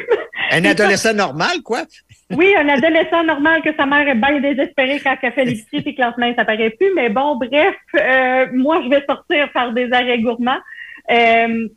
Un 0.52 0.66
adolescent 0.66 1.14
normal, 1.14 1.62
quoi? 1.64 1.84
Oui, 2.32 2.54
un 2.56 2.70
adolescent 2.70 3.24
normal 3.24 3.62
que 3.64 3.74
sa 3.76 3.86
mère 3.88 4.08
est 4.08 4.16
bien 4.16 4.40
désespérée 4.40 5.00
quand 5.00 5.16
elle 5.22 5.32
fait 5.34 5.46
l'épicerie 5.46 5.84
et 5.86 5.96
que 5.96 6.02
lendemain, 6.02 6.34
ça 6.38 6.46
paraît 6.46 6.70
plus. 6.70 6.94
Mais 6.96 7.10
bon, 7.10 7.38
bref, 7.38 7.76
euh, 7.96 8.48
moi, 8.54 8.82
je 8.84 8.90
vais 8.90 9.04
sortir 9.08 9.50
faire 9.52 9.74
des 9.74 9.92
arrêts 9.92 10.20
gourmands 10.20 10.60
euh, 11.12 11.68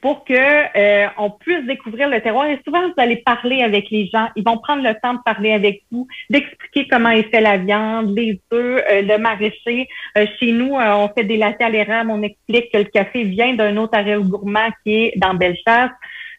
pour 0.00 0.24
que 0.24 0.32
euh, 0.34 1.08
on 1.18 1.30
puisse 1.30 1.64
découvrir 1.66 2.08
le 2.08 2.20
terroir. 2.20 2.46
Et 2.46 2.60
souvent, 2.64 2.86
vous 2.88 2.94
allez 2.96 3.16
parler 3.16 3.62
avec 3.62 3.90
les 3.90 4.06
gens. 4.06 4.28
Ils 4.36 4.44
vont 4.44 4.58
prendre 4.58 4.82
le 4.82 4.94
temps 5.02 5.14
de 5.14 5.20
parler 5.24 5.52
avec 5.52 5.82
vous, 5.90 6.06
d'expliquer 6.30 6.88
comment 6.88 7.10
est 7.10 7.30
fait 7.30 7.40
la 7.40 7.58
viande, 7.58 8.16
les 8.16 8.40
œufs, 8.52 8.82
euh, 8.90 9.02
le 9.02 9.18
maraîcher. 9.18 9.88
Euh, 10.16 10.26
chez 10.38 10.52
nous, 10.52 10.76
euh, 10.76 10.94
on 10.94 11.08
fait 11.08 11.24
des 11.24 11.36
latés 11.36 11.64
à 11.64 11.70
l'érable. 11.70 12.10
On 12.10 12.22
explique 12.22 12.72
que 12.72 12.78
le 12.78 12.84
café 12.84 13.24
vient 13.24 13.54
d'un 13.54 13.76
autre 13.76 13.96
arrêt 13.96 14.16
gourmand 14.16 14.70
qui 14.84 14.94
est 14.94 15.12
dans 15.16 15.34
Bellechasse. 15.34 15.90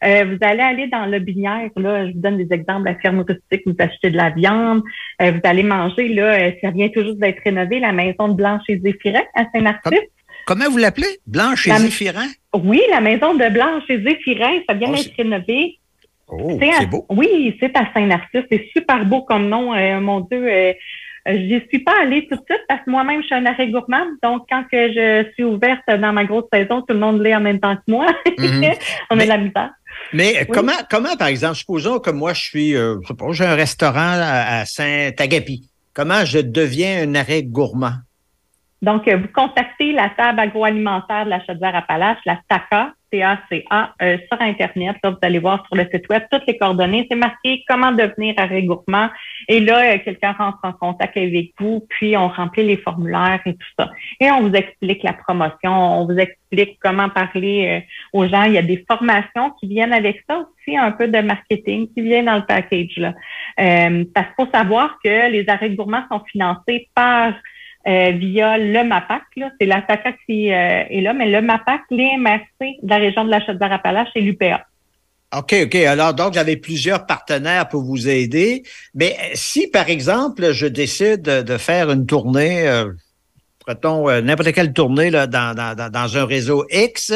Euh, 0.03 0.25
vous 0.25 0.37
allez 0.41 0.61
aller 0.61 0.87
dans 0.87 1.05
le 1.05 1.19
binière, 1.19 1.69
là, 1.75 2.07
je 2.07 2.13
vous 2.13 2.19
donne 2.21 2.37
des 2.37 2.53
exemples, 2.53 2.85
la 2.85 2.95
ferme 2.95 3.19
rustique, 3.27 3.61
vous 3.65 3.75
achetez 3.77 4.09
de 4.09 4.17
la 4.17 4.29
viande, 4.31 4.81
euh, 5.21 5.31
vous 5.31 5.39
allez 5.43 5.63
manger, 5.63 6.07
là, 6.09 6.23
euh, 6.39 6.51
ça 6.61 6.71
vient 6.71 6.89
toujours 6.89 7.15
d'être 7.15 7.39
rénové, 7.43 7.79
la 7.79 7.91
maison 7.91 8.27
de 8.29 8.33
Blanche 8.33 8.63
et 8.67 8.79
Zéphirin 8.79 9.21
à 9.35 9.43
Saint-Narcisse. 9.53 9.99
Comment 10.47 10.69
vous 10.71 10.77
l'appelez? 10.79 11.19
Blanche 11.27 11.67
et 11.67 11.69
La- 11.69 11.77
Zéphirin? 11.77 12.25
Oui, 12.55 12.81
la 12.89 12.99
maison 12.99 13.35
de 13.35 13.47
Blanche 13.49 13.83
et 13.89 14.01
Zéphirin, 14.01 14.53
ça 14.67 14.73
vient 14.73 14.89
Oh, 14.91 14.95
d'être 14.95 15.15
rénové. 15.15 15.77
Oh, 16.27 16.57
C'est 16.59 16.89
beau. 16.89 17.05
Oui, 17.09 17.55
c'est 17.59 17.75
à 17.77 17.87
Saint-Narcisse. 17.93 18.45
C'est 18.51 18.69
super 18.75 19.05
beau 19.05 19.21
comme 19.21 19.49
nom. 19.49 19.73
euh, 19.75 19.99
mon 19.99 20.21
Dieu, 20.21 20.47
euh, 20.47 20.73
j'y 21.27 21.61
suis 21.69 21.79
pas 21.79 21.93
allée 22.01 22.25
tout 22.27 22.35
de 22.37 22.41
suite 22.49 22.63
parce 22.67 22.81
que 22.83 22.89
moi-même, 22.89 23.21
je 23.21 23.27
suis 23.27 23.35
un 23.35 23.45
arrêt 23.45 23.67
gourmand. 23.69 24.05
Donc, 24.23 24.45
quand 24.49 24.63
que 24.71 24.91
je 24.93 25.25
suis 25.33 25.43
ouverte 25.43 25.81
dans 25.87 26.13
ma 26.13 26.23
grosse 26.23 26.45
saison, 26.51 26.81
tout 26.81 26.93
le 26.93 26.99
monde 26.99 27.21
l'est 27.21 27.35
en 27.35 27.41
même 27.41 27.59
temps 27.59 27.75
que 27.75 27.81
moi. 27.91 28.07
Mhm. 28.39 28.63
On 29.11 29.15
Mais- 29.17 29.23
a 29.23 29.25
de 29.25 29.29
la 29.29 29.37
misère. 29.37 29.71
Mais 30.13 30.39
Oui. 30.41 30.45
comment, 30.53 30.77
comment, 30.89 31.15
par 31.15 31.27
exemple, 31.29 31.55
supposons 31.55 31.99
que 31.99 32.09
moi, 32.09 32.33
je 32.33 32.41
suis, 32.41 32.75
euh, 32.75 32.97
je 33.01 33.07
sais 33.07 33.13
pas, 33.13 33.31
j'ai 33.31 33.45
un 33.45 33.55
restaurant 33.55 33.95
à, 34.19 34.59
à 34.59 34.65
Saint-Agapi. 34.65 35.69
Comment 35.93 36.25
je 36.25 36.39
deviens 36.39 37.03
un 37.03 37.15
arrêt 37.15 37.43
gourmand? 37.43 37.95
Donc, 38.81 39.07
euh, 39.07 39.17
vous 39.17 39.27
contactez 39.33 39.91
la 39.91 40.09
table 40.09 40.39
agroalimentaire 40.39 41.25
de 41.25 41.29
la 41.29 41.45
Chaudière-Appalaches, 41.45 42.19
la 42.25 42.39
TACA, 42.49 42.93
T-A-C-A, 43.11 43.93
euh, 44.01 44.17
sur 44.31 44.41
Internet. 44.41 44.95
Là, 45.03 45.09
vous 45.11 45.17
allez 45.21 45.39
voir 45.39 45.65
sur 45.67 45.75
le 45.75 45.85
site 45.91 46.07
web 46.09 46.23
toutes 46.31 46.47
les 46.47 46.57
coordonnées. 46.57 47.05
C'est 47.09 47.17
marqué 47.17 47.63
comment 47.67 47.91
devenir 47.91 48.33
arrêt 48.37 48.63
gourmand. 48.63 49.09
Et 49.47 49.59
là, 49.59 49.93
euh, 49.93 49.97
quelqu'un 50.03 50.31
rentre 50.31 50.59
en 50.63 50.71
contact 50.71 51.17
avec 51.17 51.51
vous, 51.59 51.85
puis 51.89 52.15
on 52.15 52.29
remplit 52.29 52.63
les 52.63 52.77
formulaires 52.77 53.41
et 53.45 53.53
tout 53.53 53.67
ça. 53.77 53.91
Et 54.19 54.31
on 54.31 54.47
vous 54.47 54.53
explique 54.53 55.03
la 55.03 55.13
promotion, 55.13 56.01
on 56.01 56.05
vous 56.05 56.17
explique 56.17 56.79
comment 56.81 57.09
parler 57.09 57.83
euh, 57.83 58.17
aux 58.17 58.27
gens. 58.27 58.43
Il 58.43 58.53
y 58.53 58.57
a 58.57 58.63
des 58.63 58.83
formations 58.87 59.51
qui 59.59 59.67
viennent 59.67 59.93
avec 59.93 60.23
ça 60.29 60.39
aussi, 60.39 60.77
un 60.77 60.91
peu 60.91 61.07
de 61.07 61.19
marketing 61.19 61.87
qui 61.93 62.01
vient 62.01 62.23
dans 62.23 62.37
le 62.37 62.45
package. 62.45 62.97
Là. 62.97 63.13
Parce 63.57 64.27
qu'il 64.27 64.45
faut 64.45 64.51
savoir 64.53 64.97
que 65.03 65.29
les 65.29 65.47
arrêts 65.49 65.71
gourmands 65.71 66.05
sont 66.09 66.21
financés 66.31 66.87
par 66.95 67.33
euh, 67.87 68.11
via 68.11 68.57
le 68.57 68.83
MAPAC. 68.83 69.23
C'est 69.59 69.65
la 69.65 69.81
TACA 69.81 70.13
qui 70.25 70.51
euh, 70.51 70.83
est 70.89 71.01
là, 71.01 71.13
mais 71.13 71.29
le 71.29 71.41
MAPAC, 71.41 71.81
les 71.89 72.17
MRC 72.17 72.77
de 72.83 72.89
la 72.89 72.97
région 72.97 73.25
de 73.25 73.31
la 73.31 73.43
Chaudière-Appalaches 73.43 74.11
et 74.15 74.21
l'UPA. 74.21 74.65
OK, 75.35 75.55
OK. 75.63 75.75
Alors, 75.75 76.13
donc, 76.13 76.33
j'avais 76.33 76.57
plusieurs 76.57 77.05
partenaires 77.05 77.69
pour 77.69 77.83
vous 77.83 78.09
aider. 78.09 78.63
Mais 78.93 79.15
euh, 79.19 79.31
si, 79.33 79.67
par 79.67 79.89
exemple, 79.89 80.51
je 80.51 80.67
décide 80.67 81.21
de, 81.21 81.57
faire 81.57 81.89
une 81.89 82.05
tournée, 82.05 82.67
euh, 82.67 82.91
n'importe 84.21 84.51
quelle 84.51 84.73
tournée 84.73 85.09
là, 85.09 85.27
dans, 85.27 86.17
un 86.17 86.25
réseau 86.25 86.65
X, 86.69 87.13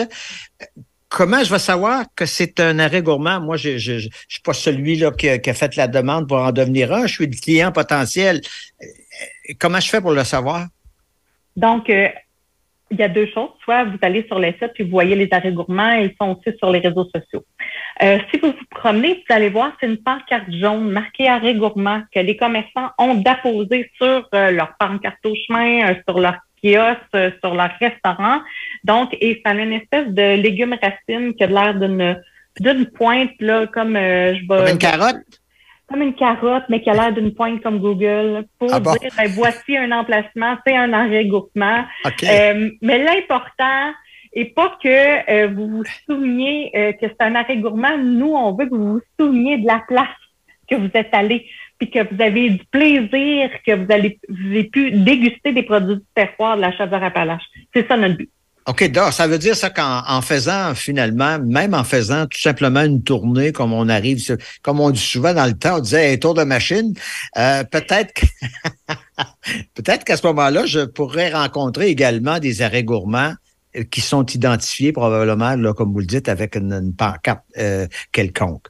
comment 1.10 1.44
je 1.44 1.52
vais 1.52 1.60
savoir 1.60 2.06
que 2.16 2.26
c'est 2.26 2.62
un 2.62 2.80
arrêt 2.80 3.02
gourmand? 3.02 3.42
Moi, 3.42 3.58
je 3.58 3.78
je 3.78 4.08
suis 4.30 4.42
pas 4.44 4.54
celui 4.54 4.96
là, 4.96 5.12
qui, 5.12 5.28
qui 5.42 5.50
a 5.50 5.54
fait 5.54 5.76
la 5.76 5.90
demande 5.90 6.30
pour 6.30 6.38
en 6.38 6.54
devenir 6.54 6.94
un. 6.94 7.08
Je 7.08 7.14
suis 7.14 7.28
le 7.28 7.38
client 7.38 7.74
potentiel. 7.74 8.40
Euh, 9.50 9.54
Comment 9.60 9.80
je 9.80 9.90
fais 9.90 10.02
pour 10.02 10.12
le 10.12 10.24
savoir? 10.24 10.68
Donc, 11.56 11.90
euh, 11.90 12.10
il 12.92 13.00
y 13.00 13.04
a 13.04 13.10
deux 13.10 13.28
choses. 13.28 13.50
Soit 13.64 13.84
vous 13.86 13.98
allez 14.02 14.26
sur 14.28 14.40
le 14.40 14.48
site 14.48 14.72
puis 14.74 14.84
vous 14.84 14.92
voyez 14.92 15.16
les 15.16 15.28
arrêts 15.32 15.52
gourmands, 15.52 15.94
ils 15.94 16.14
sont 16.20 16.38
aussi 16.38 16.56
sur 16.58 16.72
les 16.72 16.80
réseaux 16.80 17.06
sociaux. 17.06 17.44
Euh, 18.04 18.20
si 18.30 18.40
vous 18.40 18.50
vous 18.50 18.66
promenez, 18.70 19.24
vous 19.28 19.36
allez 19.36 19.50
voir, 19.50 19.76
c'est 19.80 19.88
une 19.88 19.98
pancarte 19.98 20.52
jaune 20.52 20.90
marquée 20.92 21.28
arrêt 21.28 21.56
gourmand 21.56 22.04
que 22.14 22.20
les 22.20 22.38
commerçants 22.38 22.90
ont 23.00 23.16
d'apposer 23.16 23.90
sur 23.98 24.28
euh, 24.34 24.52
leur 24.52 24.76
pancarte 24.78 25.26
au 25.26 25.34
chemin, 25.36 25.90
euh, 25.90 25.96
sur 26.08 26.20
leur 26.20 26.38
kiosque, 26.64 27.34
sur 27.44 27.56
leur 27.56 27.72
restaurant. 27.80 28.40
Donc, 28.84 29.16
et 29.20 29.42
ça 29.46 29.52
a 29.52 29.56
une 29.56 29.74
espèce 29.74 30.08
de 30.10 30.36
légume 30.36 30.76
racine 30.82 31.34
qui 31.36 31.44
a 31.44 31.48
l'air 31.48 31.76
d'une 31.76 32.22
d'une 32.58 32.86
pointe, 32.86 33.34
là, 33.42 33.68
comme 33.68 33.96
je 33.96 34.40
vais. 34.40 34.48
Comme 34.48 34.68
une 34.70 34.78
carotte? 34.78 35.18
Comme 35.88 36.02
une 36.02 36.16
carotte, 36.16 36.64
mais 36.70 36.82
qui 36.82 36.90
a 36.90 36.94
l'air 36.94 37.14
d'une 37.14 37.34
pointe 37.34 37.62
comme 37.62 37.80
Google, 37.80 38.46
pour 38.58 38.74
Ah 38.74 38.80
bon? 38.80 38.94
dire, 38.94 39.12
ben, 39.16 39.28
voici 39.30 39.78
un 39.78 39.92
emplacement, 39.92 40.56
c'est 40.66 40.76
un 40.76 40.92
arrêt 40.94 41.26
gourmand. 41.26 41.84
OK. 42.06 42.24
Euh, 42.24 42.72
mais 42.82 43.04
l'important 43.04 43.94
est 44.34 44.54
pas 44.54 44.78
que 44.84 45.32
euh, 45.32 45.48
vous 45.48 45.68
vous 45.68 45.84
souveniez 46.08 46.72
euh, 46.76 46.92
que 46.94 47.06
c'est 47.08 47.22
un 47.22 47.36
arrêt 47.36 47.58
gourmand. 47.58 47.98
Nous, 48.00 48.34
on 48.34 48.54
veut 48.56 48.66
que 48.66 48.76
vous 48.76 48.94
vous 48.94 49.02
souveniez 49.20 49.60
de 49.60 49.68
la 49.68 49.84
place 49.88 50.08
que 50.68 50.76
vous 50.76 50.90
êtes 50.96 51.14
allé, 51.14 51.46
puis 51.78 51.92
que 51.92 52.00
vous 52.12 52.22
avez 52.22 52.50
du 52.50 52.66
plaisir, 52.72 53.52
que 53.66 53.74
vous, 53.76 53.92
allez, 53.92 54.20
vous 54.28 54.48
avez 54.48 54.64
pu 54.64 54.92
déguster 54.92 55.52
des 55.54 55.64
produits 55.64 55.98
du 55.98 56.04
terroir 56.16 56.58
de 56.58 56.62
la 56.62 56.72
Chaudière-Appalaches. 56.76 57.46
C'est 57.74 57.88
ça 57.88 57.96
notre 57.96 58.18
but. 58.18 58.30
OK, 58.68 58.92
donc, 58.92 59.14
ça 59.14 59.28
veut 59.28 59.38
dire 59.38 59.56
ça 59.56 59.70
qu'en 59.70 60.02
en 60.08 60.22
faisant 60.22 60.74
finalement, 60.74 61.38
même 61.38 61.76
en 61.76 61.84
faisant 61.84 62.26
tout 62.26 62.40
simplement 62.40 62.82
une 62.82 63.04
tournée, 63.04 63.52
comme 63.52 63.74
on 63.74 63.88
arrive, 63.90 64.20
comme 64.64 64.80
on 64.80 64.90
dit 64.90 65.00
souvent 65.00 65.36
dans 65.36 65.46
le 65.46 65.54
temps, 65.54 65.78
on 65.78 65.82
disait 65.82 66.18
tour 66.18 66.34
de 66.34 66.44
machine, 66.44 66.94
euh, 67.38 67.64
peut-être 67.64 68.12
que- 68.14 68.26
peut-être 69.76 70.04
qu'à 70.04 70.18
ce 70.18 70.26
moment-là, 70.26 70.66
je 70.66 70.80
pourrais 70.80 71.32
rencontrer 71.32 71.90
également 71.90 72.40
des 72.40 72.64
arrêts 72.64 72.84
gourmands 72.84 73.34
euh, 73.76 73.84
qui 73.84 74.02
sont 74.02 74.26
identifiés 74.26 74.92
probablement, 74.92 75.56
là, 75.56 75.74
comme 75.76 75.94
vous 75.94 76.00
le 76.00 76.08
dites, 76.08 76.28
avec 76.28 76.56
une, 76.56 76.74
une 76.74 76.96
pancarte 76.96 77.44
euh, 77.60 77.86
quelconque. 78.12 78.66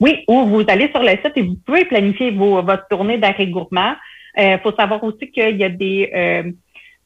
Oui, 0.00 0.24
ou 0.26 0.46
vous 0.46 0.64
allez 0.66 0.90
sur 0.90 1.02
le 1.02 1.10
site 1.10 1.32
et 1.36 1.42
vous 1.42 1.56
pouvez 1.64 1.84
planifier 1.84 2.32
vos, 2.32 2.60
votre 2.62 2.88
tournée 2.88 3.18
d'arrêt 3.18 3.46
gourmand. 3.46 3.94
Il 4.36 4.60
faut 4.62 4.72
savoir 4.72 5.02
aussi 5.02 5.30
qu'il 5.32 5.56
y 5.56 5.64
a 5.64 5.68
des, 5.68 6.10
euh, 6.14 6.52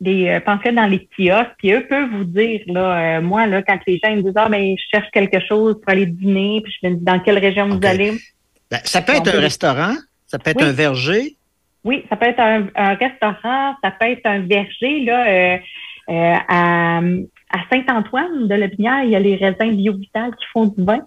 des 0.02 0.28
euh, 0.28 0.40
pamphlets 0.40 0.72
dans 0.72 0.86
les 0.86 1.08
kiosques, 1.16 1.54
puis 1.58 1.72
eux 1.72 1.86
peuvent 1.88 2.10
vous 2.10 2.24
dire, 2.24 2.60
là, 2.66 3.18
euh, 3.18 3.22
moi, 3.22 3.46
là, 3.46 3.62
quand 3.62 3.78
les 3.86 4.00
gens 4.02 4.10
ils 4.10 4.16
me 4.16 4.22
disent 4.22 4.32
Ah 4.36 4.48
ben, 4.48 4.74
je 4.76 4.82
cherche 4.90 5.08
quelque 5.12 5.40
chose 5.46 5.80
pour 5.80 5.88
aller 5.88 6.06
dîner, 6.06 6.60
puis 6.62 6.74
je 6.82 6.88
me 6.88 6.94
dis 6.96 7.04
dans 7.04 7.20
quelle 7.20 7.38
région 7.38 7.68
vous 7.68 7.86
allez? 7.86 8.12
Ben, 8.70 8.80
ça 8.84 9.00
peut 9.00 9.14
être 9.14 9.34
un 9.34 9.40
restaurant, 9.40 9.94
ça 10.26 10.38
peut 10.38 10.50
être 10.50 10.62
Oui. 10.62 10.68
un 10.68 10.72
verger. 10.72 11.36
Oui, 11.84 12.04
ça 12.08 12.16
peut 12.16 12.26
être 12.26 12.40
un, 12.40 12.66
un 12.74 12.94
restaurant, 12.94 13.74
ça 13.82 13.90
peut 13.92 14.06
être 14.06 14.26
un 14.26 14.40
verger, 14.40 15.04
là, 15.04 15.26
euh, 15.26 15.58
euh, 16.08 16.36
à, 16.48 17.00
à 17.52 17.58
Saint-Antoine 17.70 18.48
de 18.48 18.54
la 18.54 18.66
Binière, 18.66 19.04
il 19.04 19.10
y 19.10 19.16
a 19.16 19.20
les 19.20 19.36
raisins 19.36 19.76
bio-vital 19.76 20.30
qui 20.36 20.44
font 20.52 20.66
du 20.66 20.82
vin. 20.82 21.00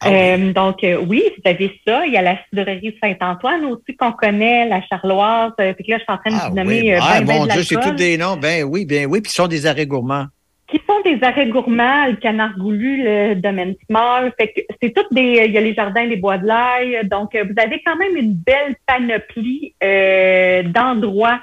Ah 0.00 0.08
oui. 0.08 0.14
Euh, 0.14 0.52
donc, 0.52 0.84
euh, 0.84 1.02
oui, 1.08 1.22
vous 1.36 1.50
avez 1.50 1.80
ça. 1.86 2.06
Il 2.06 2.12
y 2.12 2.16
a 2.16 2.22
la 2.22 2.38
cidrerie 2.48 2.92
de 2.92 2.96
Saint-Antoine 3.02 3.64
aussi 3.64 3.96
qu'on 3.96 4.12
connaît, 4.12 4.68
la 4.68 4.82
Charloise. 4.82 5.52
Euh, 5.60 5.72
puis 5.72 5.86
que 5.86 5.92
là, 5.92 5.98
je 5.98 6.02
suis 6.02 6.12
en 6.12 6.18
train 6.18 6.30
de 6.30 6.36
Ah 6.40 6.48
vous 6.50 6.54
nommer 6.54 6.82
oui, 6.82 6.92
euh, 6.92 6.98
ah, 7.00 7.18
ben, 7.18 7.26
ben 7.26 7.38
mon 7.38 7.46
de 7.46 7.52
Dieu, 7.52 7.62
c'est 7.62 7.80
tous 7.80 7.92
des 7.92 8.18
noms. 8.18 8.36
Ben 8.36 8.64
oui, 8.64 8.84
ben 8.84 9.06
oui, 9.06 9.20
puis 9.20 9.30
ce 9.30 9.36
sont 9.36 9.48
des 9.48 9.66
arrêts 9.66 9.86
gourmands. 9.86 10.26
Qui 10.68 10.80
sont 10.86 11.00
des 11.02 11.18
arrêts 11.24 11.48
gourmands, 11.48 12.06
le 12.06 12.16
canard 12.16 12.56
goulu, 12.58 13.02
le 13.02 13.34
domaine 13.36 13.74
small. 13.88 14.30
Fait 14.38 14.52
que 14.52 14.60
c'est 14.82 14.92
toutes 14.94 15.12
des. 15.12 15.44
Il 15.46 15.52
y 15.52 15.56
a 15.56 15.62
les 15.62 15.72
jardins 15.72 16.06
des 16.06 16.16
bois 16.16 16.36
de 16.36 16.46
l'ail. 16.46 17.08
Donc, 17.08 17.34
euh, 17.34 17.44
vous 17.44 17.54
avez 17.56 17.82
quand 17.86 17.96
même 17.96 18.14
une 18.16 18.34
belle 18.34 18.76
panoplie 18.86 19.74
euh, 19.82 20.62
d'endroits 20.64 21.40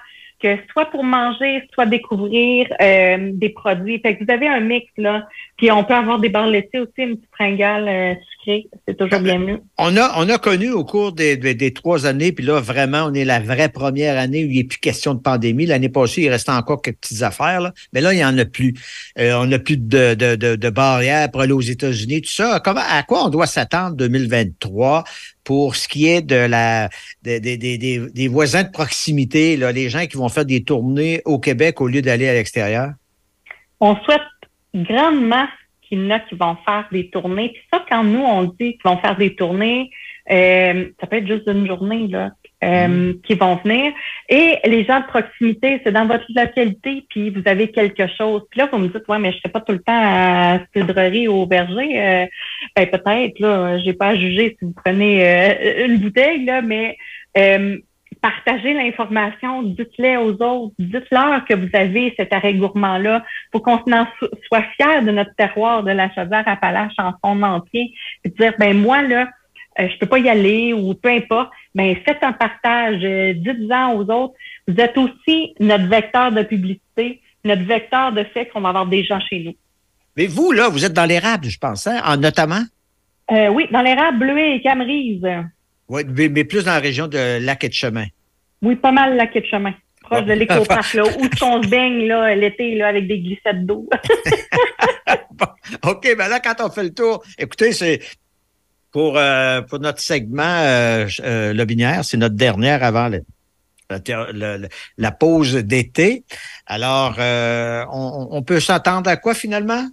soit 0.71 0.85
pour 0.85 1.03
manger, 1.03 1.67
soit 1.73 1.85
découvrir 1.85 2.67
euh, 2.81 3.31
des 3.33 3.49
produits. 3.49 3.99
Fait 3.99 4.15
que 4.15 4.23
vous 4.23 4.31
avez 4.31 4.47
un 4.47 4.59
mix 4.59 4.87
là. 4.97 5.27
Puis 5.57 5.71
on 5.71 5.83
peut 5.83 5.93
avoir 5.93 6.19
des 6.19 6.29
barres 6.29 6.47
laitiers 6.47 6.79
aussi, 6.79 6.91
une 6.97 7.17
petite 7.17 7.31
fringale 7.33 7.87
euh, 7.87 8.13
C'est 8.45 8.97
toujours 8.97 9.19
bien 9.19 9.39
mieux. 9.39 9.61
On 9.77 9.97
a, 9.97 10.13
on 10.17 10.29
a 10.29 10.37
connu 10.37 10.69
au 10.69 10.83
cours 10.85 11.11
des, 11.11 11.35
des, 11.37 11.55
des 11.55 11.73
trois 11.73 12.05
années, 12.05 12.31
puis 12.31 12.45
là, 12.45 12.59
vraiment, 12.59 13.05
on 13.05 13.13
est 13.13 13.25
la 13.25 13.39
vraie 13.39 13.69
première 13.69 14.17
année 14.17 14.45
où 14.45 14.49
il 14.49 14.57
n'est 14.57 14.63
plus 14.63 14.77
question 14.77 15.13
de 15.13 15.19
pandémie. 15.19 15.65
L'année 15.65 15.89
passée, 15.89 16.23
il 16.23 16.29
restait 16.29 16.51
encore 16.51 16.81
quelques 16.81 16.99
petites 16.99 17.23
affaires, 17.23 17.61
là. 17.61 17.73
mais 17.93 18.01
là, 18.01 18.13
il 18.13 18.17
n'y 18.17 18.25
en 18.25 18.37
a 18.37 18.45
plus. 18.45 18.73
Euh, 19.17 19.33
on 19.35 19.47
n'a 19.47 19.59
plus 19.59 19.77
de, 19.77 20.13
de, 20.13 20.35
de, 20.35 20.55
de 20.55 20.69
barrières 20.69 21.31
pour 21.31 21.41
aller 21.41 21.53
aux 21.53 21.61
États-Unis, 21.61 22.21
tout 22.21 22.31
ça. 22.31 22.59
Comment, 22.63 22.81
à 22.87 23.03
quoi 23.03 23.25
on 23.25 23.29
doit 23.29 23.47
s'attendre 23.47 23.95
2023 23.95 25.03
pour 25.43 25.75
ce 25.75 25.87
qui 25.87 26.07
est 26.07 26.21
de 26.21 26.35
la 26.35 26.89
des, 27.23 28.27
voisins 28.27 28.63
de 28.63 28.71
proximité, 28.71 29.57
là, 29.57 29.71
les 29.71 29.89
gens 29.89 30.05
qui 30.05 30.17
vont 30.17 30.29
faire 30.29 30.45
des 30.45 30.63
tournées 30.63 31.21
au 31.25 31.39
Québec 31.39 31.81
au 31.81 31.87
lieu 31.87 32.01
d'aller 32.01 32.27
à 32.27 32.33
l'extérieur? 32.33 32.91
On 33.79 33.95
souhaite 34.03 34.21
grandement 34.73 35.45
qu'il 35.95 36.03
y 36.03 36.07
en 36.07 36.15
a 36.15 36.19
qui 36.19 36.35
vont 36.35 36.57
faire 36.65 36.85
des 36.91 37.09
tournées. 37.09 37.49
Puis 37.49 37.63
ça, 37.71 37.83
quand 37.89 38.03
nous, 38.03 38.21
on 38.21 38.43
dit 38.43 38.77
qu'ils 38.77 38.81
vont 38.83 38.97
faire 38.97 39.17
des 39.17 39.35
tournées, 39.35 39.89
euh, 40.31 40.85
ça 40.99 41.07
peut 41.07 41.17
être 41.17 41.27
juste 41.27 41.47
une 41.47 41.67
journée, 41.67 42.07
là, 42.07 42.31
euh, 42.63 43.13
qui 43.23 43.35
vont 43.35 43.55
venir. 43.57 43.93
Et 44.29 44.57
les 44.65 44.83
gens 44.85 45.01
de 45.01 45.05
proximité, 45.05 45.81
c'est 45.83 45.91
dans 45.91 46.07
votre 46.07 46.25
localité, 46.35 47.05
puis 47.09 47.29
vous 47.29 47.43
avez 47.45 47.69
quelque 47.69 48.07
chose. 48.17 48.41
Puis 48.49 48.59
là, 48.59 48.69
vous 48.71 48.79
me 48.79 48.87
dites, 48.87 49.07
ouais, 49.07 49.19
mais 49.19 49.31
je 49.31 49.37
ne 49.37 49.39
serai 49.41 49.51
pas 49.51 49.61
tout 49.61 49.73
le 49.73 49.79
temps 49.79 49.93
à 49.93 50.59
cidrerie 50.75 51.27
ou 51.27 51.41
au 51.41 51.45
berger. 51.45 52.01
Euh, 52.01 52.25
ben, 52.75 52.87
peut-être, 52.87 53.39
là, 53.39 53.77
j'ai 53.79 53.93
pas 53.93 54.09
à 54.09 54.15
juger 54.15 54.55
si 54.57 54.65
vous 54.65 54.73
prenez 54.83 55.23
euh, 55.23 55.85
une 55.85 55.97
bouteille, 55.97 56.45
là, 56.45 56.61
mais 56.61 56.97
partagez 58.25 58.73
l'information, 58.73 59.61
dites-le 59.61 60.17
aux 60.17 60.31
autres, 60.41 60.73
dites-leur 60.79 61.45
que 61.45 61.53
vous 61.53 61.69
avez 61.73 62.11
cet 62.17 62.33
arrêt 62.33 62.55
gourmand-là 62.55 63.23
pour 63.51 63.61
qu'on 63.61 63.77
soit 63.85 64.65
fier 64.75 65.03
de 65.03 65.11
notre 65.11 65.35
terroir 65.35 65.83
de 65.83 65.91
la 65.91 66.11
Chaudière-Appalaches 66.11 66.97
en 66.97 67.13
son 67.23 67.43
entier, 67.43 67.93
et 68.23 68.29
dire, 68.29 68.53
ben 68.57 68.75
moi, 68.75 69.03
là, 69.03 69.29
euh, 69.79 69.87
je 69.87 69.99
peux 69.99 70.07
pas 70.07 70.17
y 70.17 70.27
aller 70.27 70.73
ou 70.73 70.95
peu 70.95 71.09
importe, 71.09 71.51
ben 71.75 71.95
faites 72.03 72.23
un 72.23 72.31
partage, 72.31 73.01
euh, 73.03 73.33
dites-en 73.35 73.93
aux 73.93 74.09
autres. 74.09 74.33
Vous 74.67 74.79
êtes 74.79 74.97
aussi 74.97 75.53
notre 75.59 75.85
vecteur 75.85 76.31
de 76.31 76.41
publicité, 76.41 77.21
notre 77.43 77.63
vecteur 77.63 78.11
de 78.11 78.23
fait 78.23 78.47
qu'on 78.47 78.61
va 78.61 78.69
avoir 78.69 78.87
des 78.87 79.03
gens 79.03 79.19
chez 79.19 79.39
nous. 79.43 79.55
Mais 80.17 80.25
vous, 80.25 80.51
là, 80.51 80.69
vous 80.69 80.83
êtes 80.83 80.93
dans 80.93 81.05
l'érable, 81.05 81.45
je 81.45 81.59
pense, 81.59 81.85
hein, 81.85 82.01
en 82.03 82.17
notamment? 82.17 82.63
Euh, 83.31 83.49
oui, 83.49 83.67
dans 83.69 83.81
l'érable 83.81 84.17
bleuet 84.17 84.55
et 84.55 84.61
Camerise. 84.61 85.27
Oui, 85.89 86.03
mais, 86.29 86.43
plus 86.43 86.63
dans 86.65 86.71
la 86.73 86.79
région 86.79 87.07
de 87.07 87.39
Lac 87.43 87.63
et 87.63 87.69
de 87.69 87.73
Chemin. 87.73 88.05
Oui, 88.61 88.75
pas 88.75 88.91
mal 88.91 89.15
la 89.15 89.27
quai 89.27 89.41
de 89.41 89.45
chemin. 89.45 89.73
Proche 90.01 90.21
Bon. 90.21 90.27
de 90.27 90.33
l'éco-parc, 90.33 90.93
là, 90.93 91.03
où 91.19 91.27
on 91.45 91.61
se 91.63 91.67
baigne 91.67 92.07
là, 92.07 92.33
l'été 92.35 92.75
là, 92.75 92.87
avec 92.87 93.07
des 93.07 93.19
glissettes 93.19 93.65
d'eau. 93.65 93.87
OK, 95.83 96.15
ben 96.17 96.27
là, 96.27 96.39
quand 96.39 96.55
on 96.61 96.69
fait 96.69 96.83
le 96.83 96.93
tour, 96.93 97.23
écoutez, 97.37 97.71
c'est 97.73 97.99
pour, 98.91 99.17
euh, 99.17 99.61
pour 99.61 99.79
notre 99.79 99.99
segment 99.99 100.43
euh, 100.43 101.07
euh, 101.21 101.53
Lobinière, 101.53 102.03
c'est 102.05 102.17
notre 102.17 102.35
dernière 102.35 102.83
avant 102.83 103.09
le- 103.09 103.23
la, 103.89 103.99
ter- 103.99 104.31
le- 104.33 104.57
le- 104.57 104.69
la 104.97 105.11
pause 105.11 105.53
d'été. 105.55 106.23
Alors, 106.65 107.15
euh, 107.19 107.83
on, 107.91 108.27
on 108.31 108.41
peut 108.43 108.59
s'attendre 108.59 109.09
à 109.09 109.17
quoi 109.17 109.33
finalement? 109.33 109.87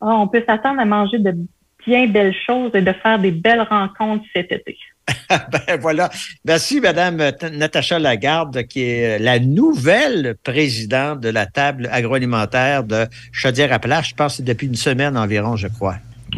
Ah, 0.00 0.16
on 0.18 0.26
peut 0.28 0.42
s'attendre 0.46 0.80
à 0.80 0.84
manger 0.84 1.18
de 1.18 1.32
bien 1.86 2.06
belles 2.06 2.34
choses 2.46 2.70
et 2.74 2.82
de 2.82 2.92
faire 2.92 3.18
des 3.18 3.30
belles 3.30 3.62
rencontres 3.62 4.24
cet 4.34 4.52
été. 4.52 4.76
ben 5.28 5.80
voilà. 5.80 6.10
Merci, 6.44 6.80
Madame 6.80 7.16
Natacha 7.52 7.98
Lagarde, 7.98 8.64
qui 8.64 8.82
est 8.82 9.18
la 9.18 9.38
nouvelle 9.38 10.36
présidente 10.42 11.20
de 11.20 11.28
la 11.28 11.46
table 11.46 11.88
agroalimentaire 11.90 12.84
de 12.84 13.06
Chaudière-Appalaches. 13.32 14.10
Je 14.10 14.14
pense 14.14 14.32
que 14.32 14.36
c'est 14.38 14.42
depuis 14.44 14.66
une 14.66 14.74
semaine 14.74 15.16
environ, 15.16 15.56
je 15.56 15.68
crois. 15.68 15.96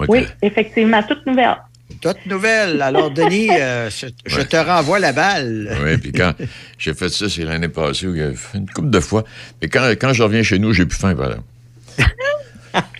Oui, 0.09 0.26
effectivement, 0.42 1.02
toute 1.02 1.24
nouvelle. 1.26 1.57
Toute 2.00 2.26
nouvelle. 2.26 2.83
Alors, 2.83 3.11
Denis, 3.11 3.50
euh, 3.61 3.90
je, 3.90 4.07
je 4.26 4.40
te 4.40 4.57
renvoie 4.57 4.98
la 4.98 5.12
balle. 5.12 5.76
Oui, 5.85 5.98
puis 5.98 6.12
quand 6.12 6.33
j'ai 6.78 6.94
fait 6.94 7.09
ça, 7.09 7.28
c'est 7.28 7.44
l'année 7.44 7.68
passée, 7.68 8.07
où 8.07 8.14
il 8.14 8.20
y 8.20 8.24
a 8.24 8.30
une 8.54 8.68
couple 8.68 8.90
de 8.90 9.00
fois. 9.00 9.24
Mais 9.61 9.68
quand, 9.68 9.88
quand 10.00 10.12
je 10.12 10.22
reviens 10.22 10.42
chez 10.42 10.59
nous, 10.59 10.72
j'ai 10.72 10.87
plus 10.87 10.98
faim, 10.98 11.14
voilà. 11.14 11.37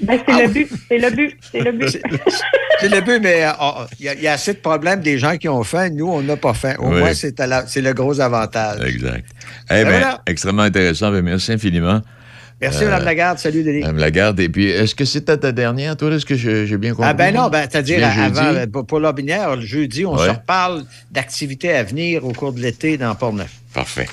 Ben, 0.01 0.19
c'est 0.27 0.43
le 0.47 0.49
but, 0.53 0.69
c'est 0.89 0.99
le 0.99 1.11
but, 1.11 1.37
c'est 1.51 1.61
le 1.61 1.73
but. 1.73 2.01
C'est 2.81 2.89
le 2.89 3.01
but, 3.01 3.21
mais 3.23 3.45
euh, 3.45 3.51
oh, 3.61 3.73
il 3.99 4.07
y, 4.07 4.09
a- 4.09 4.15
il 4.15 4.23
y 4.23 4.29
a 4.29 4.33
assez 4.33 4.53
de 4.55 4.59
problèmes 4.59 5.01
des 5.01 5.19
gens 5.19 5.37
qui 5.37 5.49
ont 5.49 5.63
faim. 5.65 5.89
Nous, 5.91 6.07
on 6.09 6.23
n'a 6.23 6.37
pas 6.37 6.55
faim. 6.55 6.75
Au 6.79 6.89
Oui. 6.91 6.99
moins, 7.01 7.15
c'est 7.15 7.39
à 7.41 7.47
la- 7.47 7.67
c'est 7.67 7.81
le 7.81 7.93
gros 7.93 8.21
avantage. 8.21 8.81
Exact. 8.87 9.25
Eh 9.71 9.75
bien, 9.75 9.85
voilà. 9.85 10.23
extrêmement 10.27 10.63
intéressant. 10.63 11.11
Ben, 11.11 11.23
merci 11.23 11.53
infiniment, 11.53 12.01
Merci, 12.61 12.85
Euh, 12.85 12.87
Mme 12.89 13.05
Lagarde. 13.05 13.39
Salut, 13.39 13.65
Denis. 13.65 13.81
Mme 13.81 13.99
Lagarde. 13.99 14.39
Et 14.41 14.49
puis, 14.49 14.67
est-ce 14.71 14.95
que 14.95 15.05
c'était 15.05 15.37
ta 15.37 15.51
dernière, 15.53 15.97
toi? 15.97 16.11
Est-ce 16.15 16.25
que 16.25 16.37
je- 16.37 16.65
j'ai 16.67 16.77
bien 16.79 16.93
compris? 16.95 17.09
Ah 17.11 17.13
ben 17.13 17.35
non, 17.35 17.49
ben, 17.49 17.67
c'est-à-dire 17.69 18.07
avant, 18.07 18.25
jeudi? 18.43 18.57
euh, 18.59 18.67
pour, 18.69 18.87
pour 18.87 19.01
l'Aubinière, 19.01 19.57
le 19.57 19.63
jeudi, 19.67 20.07
on 20.07 20.15
Ouais. 20.17 20.27
se 20.27 20.31
reparle 20.31 20.85
d'activités 21.11 21.73
à 21.73 21.83
venir 21.83 22.25
au 22.25 22.33
cours 22.33 22.53
de 22.53 22.61
l'été 22.61 22.97
dans 22.97 23.15
Port-Neuf. 23.17 23.51
Parfait. 23.75 24.07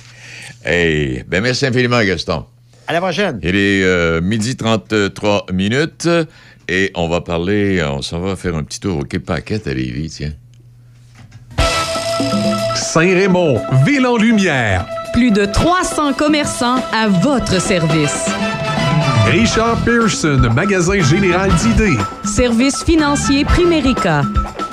Hey, 0.66 1.24
ben 1.28 1.42
merci 1.42 1.66
infiniment, 1.68 2.02
Gaston. 2.04 2.46
À 2.88 2.94
la 2.94 3.02
prochaine. 3.02 3.40
Il 3.44 3.56
est 3.56 3.84
euh, 3.84 4.22
midi 4.22 4.56
33 4.56 5.48
minutes 5.54 6.10
et 6.68 6.92
on 6.96 7.08
va 7.08 7.22
parler, 7.22 7.84
on 7.84 8.02
s'en 8.02 8.20
va 8.20 8.36
faire 8.36 8.56
un 8.56 8.64
petit 8.64 8.80
tour 8.80 9.00
au 9.00 9.04
Quai 9.04 9.20
Paquette 9.20 9.68
à 9.68 9.74
Lévis, 9.74 10.10
tiens. 10.10 10.34
Saint-Raymond, 12.76 13.62
ville 13.86 14.06
en 14.06 14.18
lumière. 14.18 14.86
Plus 15.14 15.32
de 15.32 15.46
300 15.46 16.14
commerçants 16.14 16.84
à 16.94 17.08
votre 17.08 17.62
service. 17.62 18.28
Richard 19.30 19.78
Pearson, 19.86 20.42
magasin 20.54 21.02
général 21.02 21.52
d'idées. 21.56 21.98
Service 22.24 22.84
financier 22.84 23.46
Primérica. 23.46 24.24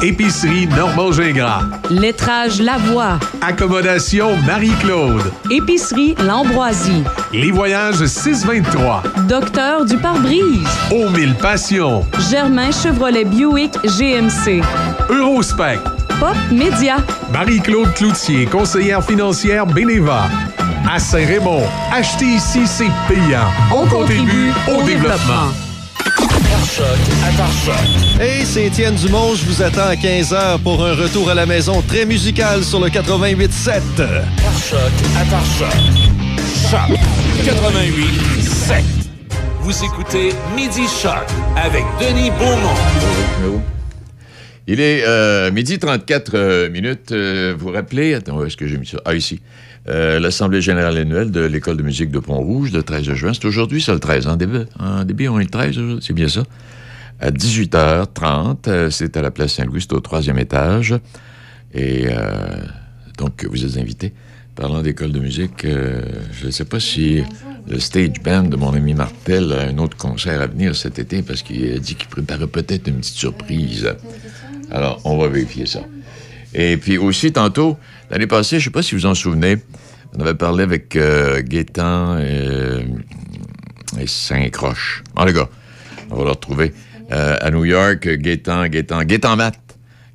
Épicerie 0.02 0.66
Normand 0.66 1.12
Gingras. 1.12 1.62
Lettrage 1.90 2.60
Lavoie. 2.60 3.18
Accommodation 3.40 4.36
Marie-Claude. 4.46 5.32
Épicerie 5.50 6.14
L'Ambroisie. 6.26 7.04
Les 7.32 7.50
voyages 7.50 8.04
623. 8.04 9.02
Docteur 9.28 9.84
du 9.84 9.96
pare-brise. 9.96 10.66
Aux 10.92 11.08
mille 11.10 11.34
passions. 11.34 12.04
Germain 12.30 12.70
Chevrolet 12.70 13.24
Buick 13.24 13.74
GMC. 13.84 14.62
Eurospec. 15.10 15.78
Pop 16.20 16.36
Média. 16.50 16.96
Marie-Claude 17.32 17.92
Cloutier, 17.94 18.46
conseillère 18.46 19.04
financière 19.04 19.66
Beneva. 19.66 20.28
À 20.90 20.98
Saint-Raymond, 20.98 21.64
acheter 21.92 22.24
ici, 22.24 22.66
c'est 22.66 22.88
payant. 23.06 23.44
On, 23.70 23.86
contribue 23.86 24.52
au 24.66 24.82
développement. 24.84 25.52
Pare-choc 26.02 26.86
à 27.22 27.36
pare-choc. 27.36 28.18
Hey, 28.18 28.46
c'est 28.46 28.64
Étienne 28.64 28.94
Dumont. 28.94 29.34
Je 29.34 29.44
vous 29.44 29.60
attends 29.60 29.88
à 29.88 29.96
15h 29.96 30.62
pour 30.62 30.82
un 30.82 30.94
retour 30.94 31.28
à 31.28 31.34
la 31.34 31.44
maison 31.44 31.82
très 31.82 32.06
musical 32.06 32.64
sur 32.64 32.80
le 32.80 32.88
88.7. 32.88 33.82
Pare-choc 33.98 34.78
à 35.20 35.24
pare-choc. 35.30 35.68
Choc 36.70 36.98
88.7. 37.44 38.82
Vous 39.60 39.84
écoutez 39.84 40.30
Midi 40.56 40.86
Choc 41.02 41.26
avec 41.54 41.84
Denis 42.00 42.30
Beaumont. 42.30 43.60
Il 44.70 44.80
est 44.80 45.02
euh, 45.06 45.50
midi 45.50 45.78
34 45.78 46.32
euh, 46.34 46.70
minutes. 46.70 47.12
Euh, 47.12 47.54
vous 47.56 47.68
vous 47.68 47.72
rappelez, 47.72 48.12
attends, 48.12 48.36
où 48.36 48.44
est-ce 48.44 48.56
que 48.56 48.66
j'ai 48.66 48.76
mis 48.76 48.86
ça? 48.86 48.98
Ah, 49.06 49.14
ici. 49.14 49.40
Euh, 49.88 50.20
L'Assemblée 50.20 50.60
générale 50.60 50.98
annuelle 50.98 51.30
de 51.30 51.40
l'École 51.40 51.78
de 51.78 51.82
musique 51.82 52.10
de 52.10 52.18
Pont-Rouge, 52.18 52.72
le 52.72 52.82
13 52.82 53.12
juin. 53.14 53.32
C'est 53.32 53.46
aujourd'hui, 53.46 53.80
ça, 53.80 53.94
le 53.94 54.00
13. 54.00 54.26
En 54.26 54.36
début, 54.36 54.60
en 54.78 55.04
début 55.04 55.28
on 55.28 55.38
est 55.38 55.44
le 55.44 55.50
13 55.50 55.78
aujourd'hui, 55.78 56.04
c'est 56.06 56.12
bien 56.12 56.28
ça. 56.28 56.42
À 57.20 57.30
18h30, 57.30 58.68
euh, 58.68 58.90
c'est 58.90 59.16
à 59.16 59.22
la 59.22 59.30
place 59.30 59.54
Saint-Louis, 59.54 59.80
c'est 59.80 59.94
au 59.94 60.00
troisième 60.00 60.38
étage. 60.38 60.94
Et 61.72 62.06
euh, 62.08 62.56
donc, 63.16 63.46
vous 63.48 63.64
êtes 63.64 63.80
invités. 63.80 64.12
Parlant 64.54 64.82
d'école 64.82 65.12
de 65.12 65.20
musique, 65.20 65.64
je 65.64 66.46
ne 66.46 66.50
sais 66.50 66.64
pas 66.64 66.80
si 66.80 67.22
le 67.68 67.78
stage 67.78 68.20
band 68.24 68.42
de 68.42 68.56
mon 68.56 68.72
ami 68.72 68.92
Martel 68.92 69.52
a 69.52 69.68
un 69.68 69.78
autre 69.78 69.96
concert 69.96 70.40
à 70.40 70.48
venir 70.48 70.74
cet 70.74 70.98
été 70.98 71.22
parce 71.22 71.42
qu'il 71.42 71.72
a 71.72 71.78
dit 71.78 71.94
qu'il 71.94 72.08
préparait 72.08 72.48
peut-être 72.48 72.88
une 72.88 72.96
petite 72.96 73.14
surprise. 73.14 73.88
Alors, 74.72 75.00
on 75.04 75.16
va 75.16 75.28
vérifier 75.28 75.66
ça. 75.66 75.82
Et 76.54 76.76
puis 76.76 76.98
aussi, 76.98 77.32
tantôt, 77.32 77.76
l'année 78.10 78.26
passée, 78.26 78.58
je 78.58 78.62
ne 78.62 78.64
sais 78.64 78.70
pas 78.70 78.82
si 78.82 78.94
vous 78.94 79.06
en 79.06 79.14
souvenez, 79.14 79.58
on 80.16 80.20
avait 80.20 80.34
parlé 80.34 80.64
avec 80.64 80.96
euh, 80.96 81.42
Gaétan 81.42 82.16
euh, 82.18 82.82
et 84.00 84.06
Saint-Croche. 84.06 85.02
Bon, 85.14 85.24
les 85.24 85.32
gars, 85.32 85.48
on 86.10 86.16
va 86.16 86.24
le 86.24 86.30
retrouver. 86.30 86.72
Euh, 87.10 87.36
à 87.40 87.50
New 87.50 87.64
York, 87.64 88.06
Gaétan, 88.06 88.66
Gaétan, 88.66 89.02
Gaétan 89.04 89.36
Matt. 89.36 89.58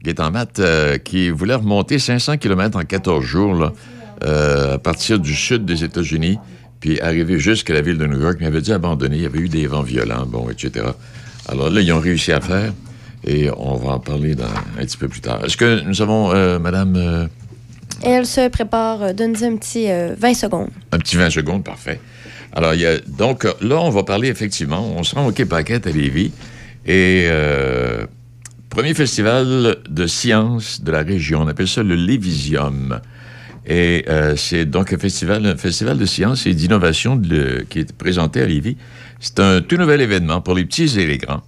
Gaétan 0.04 0.32
Matt, 0.32 0.60
euh, 0.60 0.98
qui 0.98 1.30
voulait 1.30 1.56
remonter 1.56 1.98
500 1.98 2.38
km 2.38 2.78
en 2.78 2.84
14 2.84 3.24
jours, 3.24 3.56
là, 3.56 3.74
euh, 4.24 4.76
à 4.76 4.78
partir 4.78 5.20
du 5.20 5.34
sud 5.34 5.66
des 5.66 5.84
États-Unis, 5.84 6.38
puis 6.80 7.00
arriver 7.00 7.40
jusqu'à 7.40 7.74
la 7.74 7.82
ville 7.82 7.98
de 7.98 8.06
New 8.06 8.22
York, 8.22 8.38
mais 8.40 8.46
il 8.46 8.50
avait 8.50 8.62
dû 8.62 8.72
abandonner. 8.72 9.16
Il 9.16 9.24
y 9.24 9.26
avait 9.26 9.40
eu 9.40 9.50
des 9.50 9.66
vents 9.66 9.82
violents, 9.82 10.26
bon, 10.26 10.50
etc. 10.50 10.86
Alors 11.48 11.70
là, 11.70 11.82
ils 11.82 11.92
ont 11.94 12.00
réussi 12.00 12.32
à 12.32 12.42
faire, 12.42 12.74
et 13.26 13.50
on 13.58 13.76
va 13.76 13.94
en 13.94 14.00
parler 14.00 14.36
dans- 14.36 14.46
un 14.46 14.84
petit 14.86 14.98
peu 14.98 15.08
plus 15.08 15.22
tard. 15.22 15.44
Est-ce 15.46 15.58
que 15.58 15.82
nous 15.82 16.02
avons, 16.02 16.32
euh, 16.34 16.60
Madame, 16.60 16.96
euh, 16.96 17.28
Elle 18.04 18.26
se 18.26 18.48
prépare. 18.50 19.02
euh, 19.04 19.14
Donne-nous 19.14 19.44
un 19.44 19.56
petit 19.58 19.90
euh, 19.90 20.16
20 20.18 20.34
secondes. 20.34 20.70
un 20.92 20.98
petit 20.98 21.16
20 21.16 21.30
secondes, 21.30 21.64
parfait. 21.64 22.00
Alors, 22.56 22.74
il 22.74 22.82
y 22.82 22.86
a, 22.86 23.00
donc, 23.00 23.46
là, 23.62 23.80
on 23.82 23.90
va 23.90 24.04
parler 24.04 24.28
effectivement, 24.30 24.94
on 24.96 25.04
se 25.04 25.16
rend 25.16 25.26
au 25.28 25.32
Quai 25.32 25.46
Paquette 25.46 25.88
à 25.88 25.92
Lévis, 25.92 26.32
et 26.86 27.28
premier 28.70 28.94
festival 28.94 29.78
de 29.90 30.08
sciences 30.08 30.82
de 30.84 30.92
la 30.92 31.02
région, 31.02 31.42
on 31.42 31.48
appelle 31.48 31.68
ça 31.68 31.82
le 31.84 31.96
Lévisium. 31.96 33.00
Et 33.66 34.06
c'est 34.36 34.66
donc 34.66 34.92
un 34.94 34.98
festival, 34.98 35.46
un 35.46 35.56
festival 35.58 35.98
de 35.98 36.06
sciences 36.06 36.46
et 36.46 36.54
d'innovation 36.54 37.20
qui 37.70 37.80
est 37.80 37.94
présenté 37.94 38.42
à 38.42 38.46
Lévis. 38.46 38.78
C'est 39.20 39.40
un 39.40 39.62
tout 39.62 39.78
nouvel 39.78 40.02
événement 40.02 40.42
pour 40.42 40.54
les 40.54 40.66
petits 40.66 41.00
et 41.00 41.08
les 41.08 41.18
grands. 41.18 41.42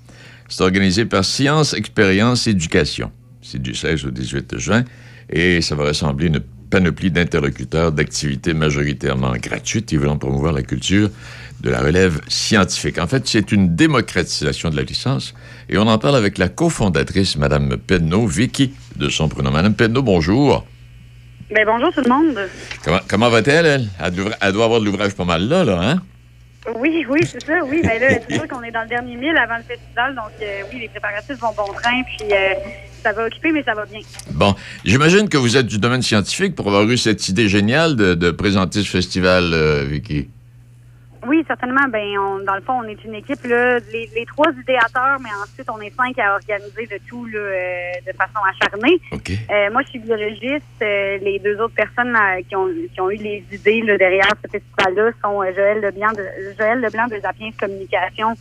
C'est 0.48 0.62
organisé 0.62 1.06
par 1.06 1.26
Science, 1.26 1.74
Expérience, 1.74 2.48
Éducation. 2.48 3.12
C'est 3.42 3.62
du 3.62 3.74
16 3.74 4.06
au 4.06 4.12
18 4.12 4.58
juin 4.58 4.84
et 5.30 5.62
ça 5.62 5.76
va 5.76 5.86
ressembler 5.86 6.26
à 6.26 6.30
une 6.30 6.40
panoplie 6.70 7.12
d'interlocuteurs, 7.12 7.92
d'activités 7.92 8.54
majoritairement 8.54 9.34
gratuites 9.38 9.92
et 9.94 9.98
voulant 9.98 10.18
promouvoir 10.18 10.54
la 10.54 10.62
culture 10.62 11.10
de 11.62 11.70
la 11.70 11.82
relève 11.82 12.22
scientifique. 12.28 13.00
En 13.00 13.08
fait, 13.08 13.28
c'est 13.28 13.52
une 13.52 13.76
démocratisation 13.76 14.70
de 14.70 14.76
la 14.76 14.84
licence 14.84 15.34
et 15.70 15.78
on 15.78 15.88
en 15.88 15.98
parle 15.98 16.16
avec 16.16 16.38
la 16.38 16.50
cofondatrice, 16.50 17.38
Mme 17.38 17.78
Pedneau, 17.78 18.28
Vicky, 18.28 18.74
de 18.96 19.10
son 19.10 19.30
prénom. 19.30 19.52
Mme 19.52 19.74
Pedneau, 19.74 20.04
bonjour. 20.04 20.66
Ben, 21.52 21.66
bonjour 21.66 21.92
tout 21.94 22.02
le 22.02 22.10
monde. 22.10 22.40
Comment, 22.84 23.00
comment 23.08 23.30
va-t-elle, 23.30 23.66
elle? 23.66 23.88
Elle 24.00 24.54
doit 24.54 24.66
avoir 24.66 24.80
de 24.80 24.86
l'ouvrage 24.86 25.14
pas 25.14 25.26
mal 25.26 25.48
là, 25.48 25.64
là, 25.64 25.80
hein? 25.82 26.02
Oui, 26.76 27.06
oui, 27.10 27.20
c'est 27.24 27.44
ça, 27.44 27.64
oui. 27.64 27.82
Ben 27.84 28.02
là, 28.02 28.20
c'est 28.28 28.36
sûr 28.36 28.48
qu'on 28.48 28.64
est 28.64 28.72
dans 28.72 28.82
le 28.82 28.88
dernier 28.88 29.16
mille 29.16 29.38
avant 29.38 29.58
le 29.58 29.64
festival, 29.64 30.16
donc 30.16 30.32
euh, 30.42 30.62
oui, 30.72 30.80
les 30.80 30.88
préparatifs 30.90 31.38
vont 31.38 31.54
bon 31.56 31.72
train, 31.74 32.02
puis 32.04 32.28
euh, 32.32 32.54
ça 33.04 33.12
va 33.14 33.26
occuper, 33.26 33.52
mais 33.52 33.64
ça 33.64 33.74
va 33.76 33.86
bien. 33.86 34.00
Bon, 34.32 34.56
j'imagine 34.84 35.30
que 35.30 35.38
vous 35.38 35.58
êtes 35.58 35.68
du 35.68 35.78
domaine 35.78 36.02
scientifique 36.02 36.56
pour 36.56 36.68
avoir 36.68 36.84
eu 36.90 36.98
cette 36.98 37.30
idée 37.30 37.48
géniale 37.48 37.96
de, 37.96 38.16
de 38.16 38.32
présenter 38.32 38.82
ce 38.82 38.90
festival, 38.90 39.52
euh, 39.54 39.86
Vicky. 39.88 40.30
Oui, 41.28 41.44
certainement. 41.48 41.88
Ben, 41.90 42.18
on, 42.18 42.40
dans 42.40 42.56
le 42.56 42.62
fond, 42.62 42.74
on 42.74 42.84
est 42.84 43.04
une 43.04 43.16
équipe, 43.16 43.44
là, 43.46 43.80
les, 43.92 44.10
les 44.16 44.26
trois 44.26 44.52
idéateurs, 44.52 45.18
mais 45.22 45.30
ensuite, 45.44 45.68
on 45.70 45.82
est 45.82 45.94
cinq 45.96 46.18
à 46.20 46.36
organiser 46.36 46.88
le 46.92 47.00
tout 47.08 47.26
là, 47.26 47.40
euh, 47.40 47.92
de 48.06 48.12
façon 48.14 48.40
acharnée. 48.50 49.00
Euh, 49.50 49.72
moi, 49.72 49.82
je 49.84 49.90
suis 49.90 50.00
biologiste. 50.00 50.64
Euh, 50.82 51.18
les 51.22 51.40
deux 51.40 51.60
autres 51.60 51.74
personnes 51.76 52.12
là, 52.12 52.42
qui, 52.42 52.56
ont, 52.56 52.70
qui 52.94 53.02
ont 53.02 53.10
eu 53.10 53.18
les 53.18 53.44
idées 53.52 53.82
là, 53.82 53.98
derrière 53.98 54.30
ce 54.44 54.50
festival-là 54.50 55.12
sont 55.24 55.42
euh, 55.42 55.52
Joël 55.56 55.82
Leblanc 55.82 56.12
de, 56.14 56.26
Joël 56.58 56.80
Leblanc 56.80 57.08
de 57.08 57.20
Zapiens 57.20 57.52
Communication, 57.60 58.34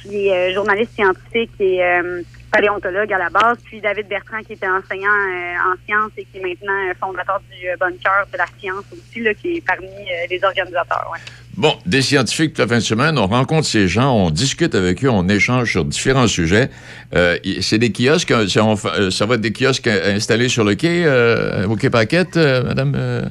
qui 0.00 0.28
est 0.28 0.32
euh, 0.32 0.54
journaliste 0.54 0.92
scientifique 0.92 1.52
et 1.60 1.84
euh, 1.84 2.22
paléontologue 2.50 3.12
à 3.12 3.18
la 3.18 3.30
base, 3.30 3.58
puis 3.64 3.80
David 3.80 4.08
Bertrand, 4.08 4.40
qui 4.46 4.54
était 4.54 4.68
enseignant 4.68 5.08
euh, 5.08 5.70
en 5.70 5.74
sciences 5.84 6.12
et 6.16 6.24
qui 6.24 6.38
est 6.38 6.42
maintenant 6.42 6.88
euh, 6.88 6.94
fondateur 6.98 7.40
du 7.50 7.68
euh, 7.68 7.76
Bunker 7.78 8.26
de 8.32 8.38
la 8.38 8.46
science 8.58 8.84
aussi, 8.92 9.20
là, 9.20 9.34
qui 9.34 9.56
est 9.56 9.66
parmi 9.66 9.86
euh, 9.86 10.26
les 10.30 10.42
organisateurs. 10.42 11.10
Ouais. 11.12 11.18
Bon, 11.56 11.76
des 11.86 12.02
scientifiques 12.02 12.54
toute 12.54 12.60
la 12.60 12.68
fin 12.68 12.76
de 12.76 12.82
semaine, 12.82 13.18
on 13.18 13.26
rencontre 13.26 13.66
ces 13.66 13.88
gens, 13.88 14.14
on 14.14 14.30
discute 14.30 14.74
avec 14.74 15.04
eux, 15.04 15.10
on 15.10 15.28
échange 15.28 15.72
sur 15.72 15.84
différents 15.84 16.28
sujets. 16.28 16.70
Euh, 17.14 17.36
c'est 17.60 17.78
des 17.78 17.92
kiosques, 17.92 18.32
ça 18.48 19.26
va 19.26 19.34
être 19.34 19.40
des 19.40 19.52
kiosques 19.52 19.88
installés 19.88 20.48
sur 20.48 20.64
le 20.64 20.74
quai, 20.74 21.04
euh, 21.04 21.66
au 21.66 21.76
quai 21.76 21.90
Paquette, 21.90 22.36
Madame 22.36 23.30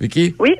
Vicky? 0.00 0.34
Oui. 0.38 0.50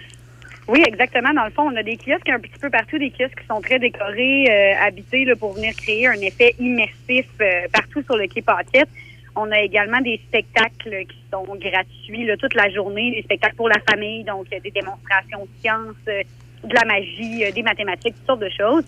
Oui, 0.71 0.85
exactement. 0.87 1.35
Dans 1.35 1.47
le 1.47 1.51
fond, 1.51 1.63
on 1.63 1.75
a 1.75 1.83
des 1.83 1.97
kiosques 1.97 2.29
un 2.29 2.39
petit 2.39 2.59
peu 2.61 2.71
partout, 2.71 2.97
des 2.97 3.11
kiosques 3.11 3.41
qui 3.41 3.47
sont 3.49 3.61
très 3.61 3.81
décorés, 3.81 4.45
euh, 4.49 4.87
habités 4.87 5.27
pour 5.35 5.55
venir 5.55 5.75
créer 5.75 6.07
un 6.07 6.21
effet 6.21 6.55
immersif 6.61 7.27
euh, 7.41 7.67
partout 7.73 8.03
sur 8.05 8.17
le 8.17 8.29
quai 8.29 8.41
Paquette. 8.41 8.89
On 9.35 9.51
a 9.51 9.59
également 9.59 10.01
des 10.01 10.21
spectacles 10.29 11.07
qui 11.09 11.25
sont 11.33 11.43
gratuits 11.57 12.31
toute 12.39 12.55
la 12.55 12.71
journée, 12.71 13.11
des 13.11 13.23
spectacles 13.23 13.57
pour 13.57 13.69
la 13.69 13.81
famille, 13.91 14.23
donc 14.23 14.49
des 14.49 14.71
démonstrations 14.71 15.41
de 15.41 15.61
sciences, 15.61 15.97
euh, 16.07 16.23
de 16.63 16.75
la 16.75 16.85
magie, 16.85 17.53
des 17.53 17.63
mathématiques, 17.65 18.15
toutes 18.19 18.27
sortes 18.27 18.43
de 18.43 18.51
choses. 18.57 18.85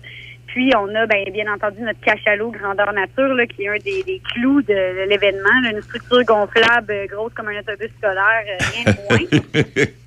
Puis 0.47 0.71
on 0.77 0.87
a 0.95 1.05
ben, 1.05 1.29
bien 1.33 1.51
entendu 1.53 1.81
notre 1.81 1.99
cachalot 1.99 2.51
grandeur 2.51 2.93
nature 2.93 3.35
qui 3.53 3.63
est 3.63 3.67
un 3.67 3.77
des, 3.83 4.03
des 4.03 4.21
clous 4.33 4.61
de 4.61 5.09
l'événement, 5.09 5.69
une 5.69 5.81
structure 5.81 6.23
gonflable 6.23 7.07
grosse 7.09 7.33
comme 7.33 7.49
un 7.49 7.59
autobus 7.59 7.91
scolaire, 7.97 8.45
rien 8.73 8.93
de 8.93 9.81
moins, 9.81 9.83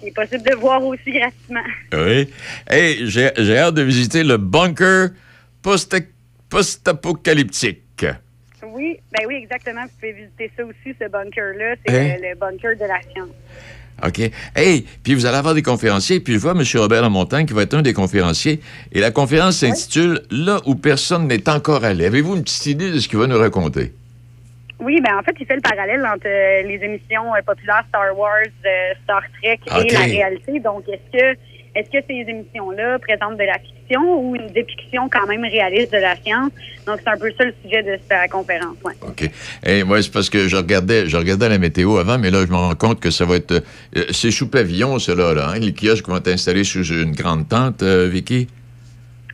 qui, 0.00 0.08
est 0.08 0.14
possible 0.14 0.42
de 0.48 0.54
voir 0.56 0.84
aussi 0.84 1.10
gratuitement. 1.12 1.62
Oui. 1.92 2.28
Hey, 2.68 3.00
j'ai 3.06 3.58
hâte 3.58 3.74
de 3.74 3.82
visiter 3.82 4.22
le 4.24 4.36
bunker 4.36 5.10
post- 5.62 5.96
post-apocalyptique. 6.48 7.82
Oui, 8.62 8.98
ben 9.12 9.24
oui, 9.26 9.36
exactement. 9.36 9.82
Vous 9.84 9.90
pouvez 9.98 10.12
visiter 10.12 10.50
ça 10.56 10.64
aussi, 10.64 10.94
ce 11.00 11.08
bunker-là. 11.08 11.74
C'est 11.86 11.94
Hein? 11.94 12.16
le, 12.22 12.28
le 12.30 12.34
bunker 12.36 12.76
de 12.76 12.84
la 12.84 13.00
science. 13.02 13.28
OK. 14.06 14.30
Hey, 14.54 14.86
puis 15.02 15.14
vous 15.14 15.26
allez 15.26 15.36
avoir 15.36 15.54
des 15.54 15.62
conférenciers, 15.62 16.20
puis 16.20 16.34
je 16.34 16.38
vois 16.38 16.52
M. 16.52 16.62
Robert 16.74 17.02
Lamontagne 17.02 17.46
qui 17.46 17.52
va 17.52 17.62
être 17.62 17.74
un 17.74 17.82
des 17.82 17.92
conférenciers. 17.92 18.60
Et 18.92 19.00
la 19.00 19.10
conférence 19.10 19.58
s'intitule 19.58 20.22
Là 20.30 20.60
où 20.66 20.74
personne 20.74 21.26
n'est 21.26 21.48
encore 21.48 21.84
allé. 21.84 22.04
Avez-vous 22.06 22.36
une 22.36 22.42
petite 22.44 22.66
idée 22.66 22.90
de 22.90 22.98
ce 22.98 23.08
qu'il 23.08 23.18
va 23.18 23.26
nous 23.26 23.38
raconter? 23.38 23.92
Oui, 24.80 25.00
ben 25.02 25.18
en 25.18 25.22
fait, 25.22 25.34
il 25.38 25.46
fait 25.46 25.56
le 25.56 25.60
parallèle 25.60 26.04
entre 26.06 26.26
euh, 26.26 26.62
les 26.62 26.82
émissions 26.82 27.34
euh, 27.34 27.42
populaires 27.46 27.84
Star 27.88 28.16
Wars, 28.18 28.32
euh, 28.64 28.94
Star 29.04 29.22
Trek 29.40 29.60
et 29.66 29.92
la 29.92 30.00
réalité. 30.00 30.58
Donc, 30.60 30.84
est-ce 30.88 31.18
que 31.18 31.38
est-ce 31.76 31.88
que 31.88 31.98
ces 32.08 32.28
émissions-là 32.28 32.98
présentent 32.98 33.38
de 33.38 33.44
la 33.44 33.56
fiction 33.58 34.00
ou 34.20 34.34
une 34.34 34.48
dépiction 34.48 35.08
quand 35.08 35.26
même 35.28 35.44
réaliste 35.44 35.92
de 35.92 35.98
la 35.98 36.16
science? 36.16 36.50
Donc, 36.84 36.98
c'est 37.04 37.10
un 37.10 37.16
peu 37.16 37.30
ça 37.38 37.44
le 37.44 37.54
sujet 37.62 37.82
de 37.84 37.96
sa 38.08 38.26
conférence. 38.26 38.76
Ouais. 38.84 38.94
OK. 39.02 39.30
Hey, 39.62 39.84
moi, 39.84 40.02
c'est 40.02 40.12
parce 40.12 40.28
que 40.30 40.48
je 40.48 40.56
regardais, 40.56 41.06
je 41.06 41.16
regardais 41.16 41.48
la 41.48 41.58
météo 41.58 41.98
avant, 41.98 42.18
mais 42.18 42.32
là, 42.32 42.44
je 42.44 42.50
me 42.50 42.56
rends 42.56 42.74
compte 42.74 42.98
que 42.98 43.10
ça 43.10 43.24
va 43.24 43.36
être. 43.36 43.62
c'est 44.10 44.32
sous 44.32 44.48
pavillon, 44.48 44.98
cela, 44.98 45.32
là. 45.32 45.50
hein? 45.50 45.58
Les 45.60 45.72
kiosques 45.72 46.08
vont 46.08 46.16
être 46.16 46.28
installés 46.28 46.64
sous 46.64 46.84
une 46.84 47.12
grande 47.12 47.48
tente, 47.48 47.84
Vicky? 47.84 48.48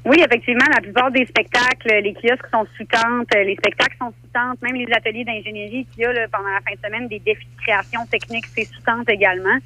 Oui, 0.07 0.23
effectivement, 0.25 0.65
la 0.73 0.81
plupart 0.81 1.11
des 1.11 1.27
spectacles, 1.27 2.01
les 2.03 2.15
kiosques 2.15 2.47
sont 2.53 2.65
sous 2.77 2.85
tente, 2.85 3.27
euh, 3.35 3.43
les 3.43 3.57
spectacles 3.57 3.97
sont 4.01 4.11
sous 4.11 4.31
tente, 4.33 4.63
même 4.63 4.77
les 4.77 4.87
ateliers 4.95 5.25
d'ingénierie 5.25 5.85
qu'il 5.93 6.05
y 6.05 6.07
a 6.07 6.13
là, 6.13 6.27
pendant 6.31 6.49
la 6.49 6.61
fin 6.61 6.75
de 6.75 6.87
semaine, 6.87 7.09
des 7.09 7.19
défis 7.19 7.49
de 7.57 7.63
création 7.63 8.07
technique, 8.07 8.45
c'est 8.55 8.65
sous 8.65 8.81
tente 8.87 9.09
également. 9.11 9.59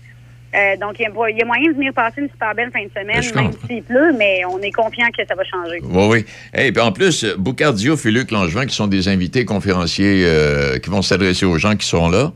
Euh, 0.55 0.77
donc, 0.79 0.99
il 0.99 1.03
y, 1.03 1.07
a, 1.07 1.29
il 1.29 1.37
y 1.37 1.43
a 1.43 1.45
moyen 1.45 1.71
de 1.71 1.77
venir 1.77 1.93
passer 1.93 2.23
une 2.23 2.31
super 2.31 2.55
belle 2.55 2.71
fin 2.73 2.83
de 2.83 2.89
semaine, 2.89 3.17
Ben, 3.17 3.23
je 3.23 3.35
même 3.35 3.53
s'il 3.69 3.83
pleut, 3.83 4.13
mais 4.17 4.41
on 4.47 4.59
est 4.61 4.73
confiant 4.73 5.09
que 5.17 5.25
ça 5.27 5.35
va 5.35 5.45
changer. 5.45 5.79
Oui, 5.83 6.07
oui. 6.09 6.25
Et 6.55 6.73
puis 6.73 6.83
en 6.83 6.91
plus, 6.91 7.25
Boucardio 7.37 7.95
et 7.95 8.11
Luc 8.11 8.31
Langevin, 8.31 8.65
qui 8.65 8.75
sont 8.75 8.89
des 8.89 9.09
invités 9.09 9.45
conférenciers 9.45 10.25
euh, 10.25 10.79
qui 10.79 10.89
vont 10.89 11.03
s'adresser 11.03 11.45
aux 11.45 11.59
gens 11.59 11.77
qui 11.77 11.87
sont 11.87 12.09
là. 12.09 12.33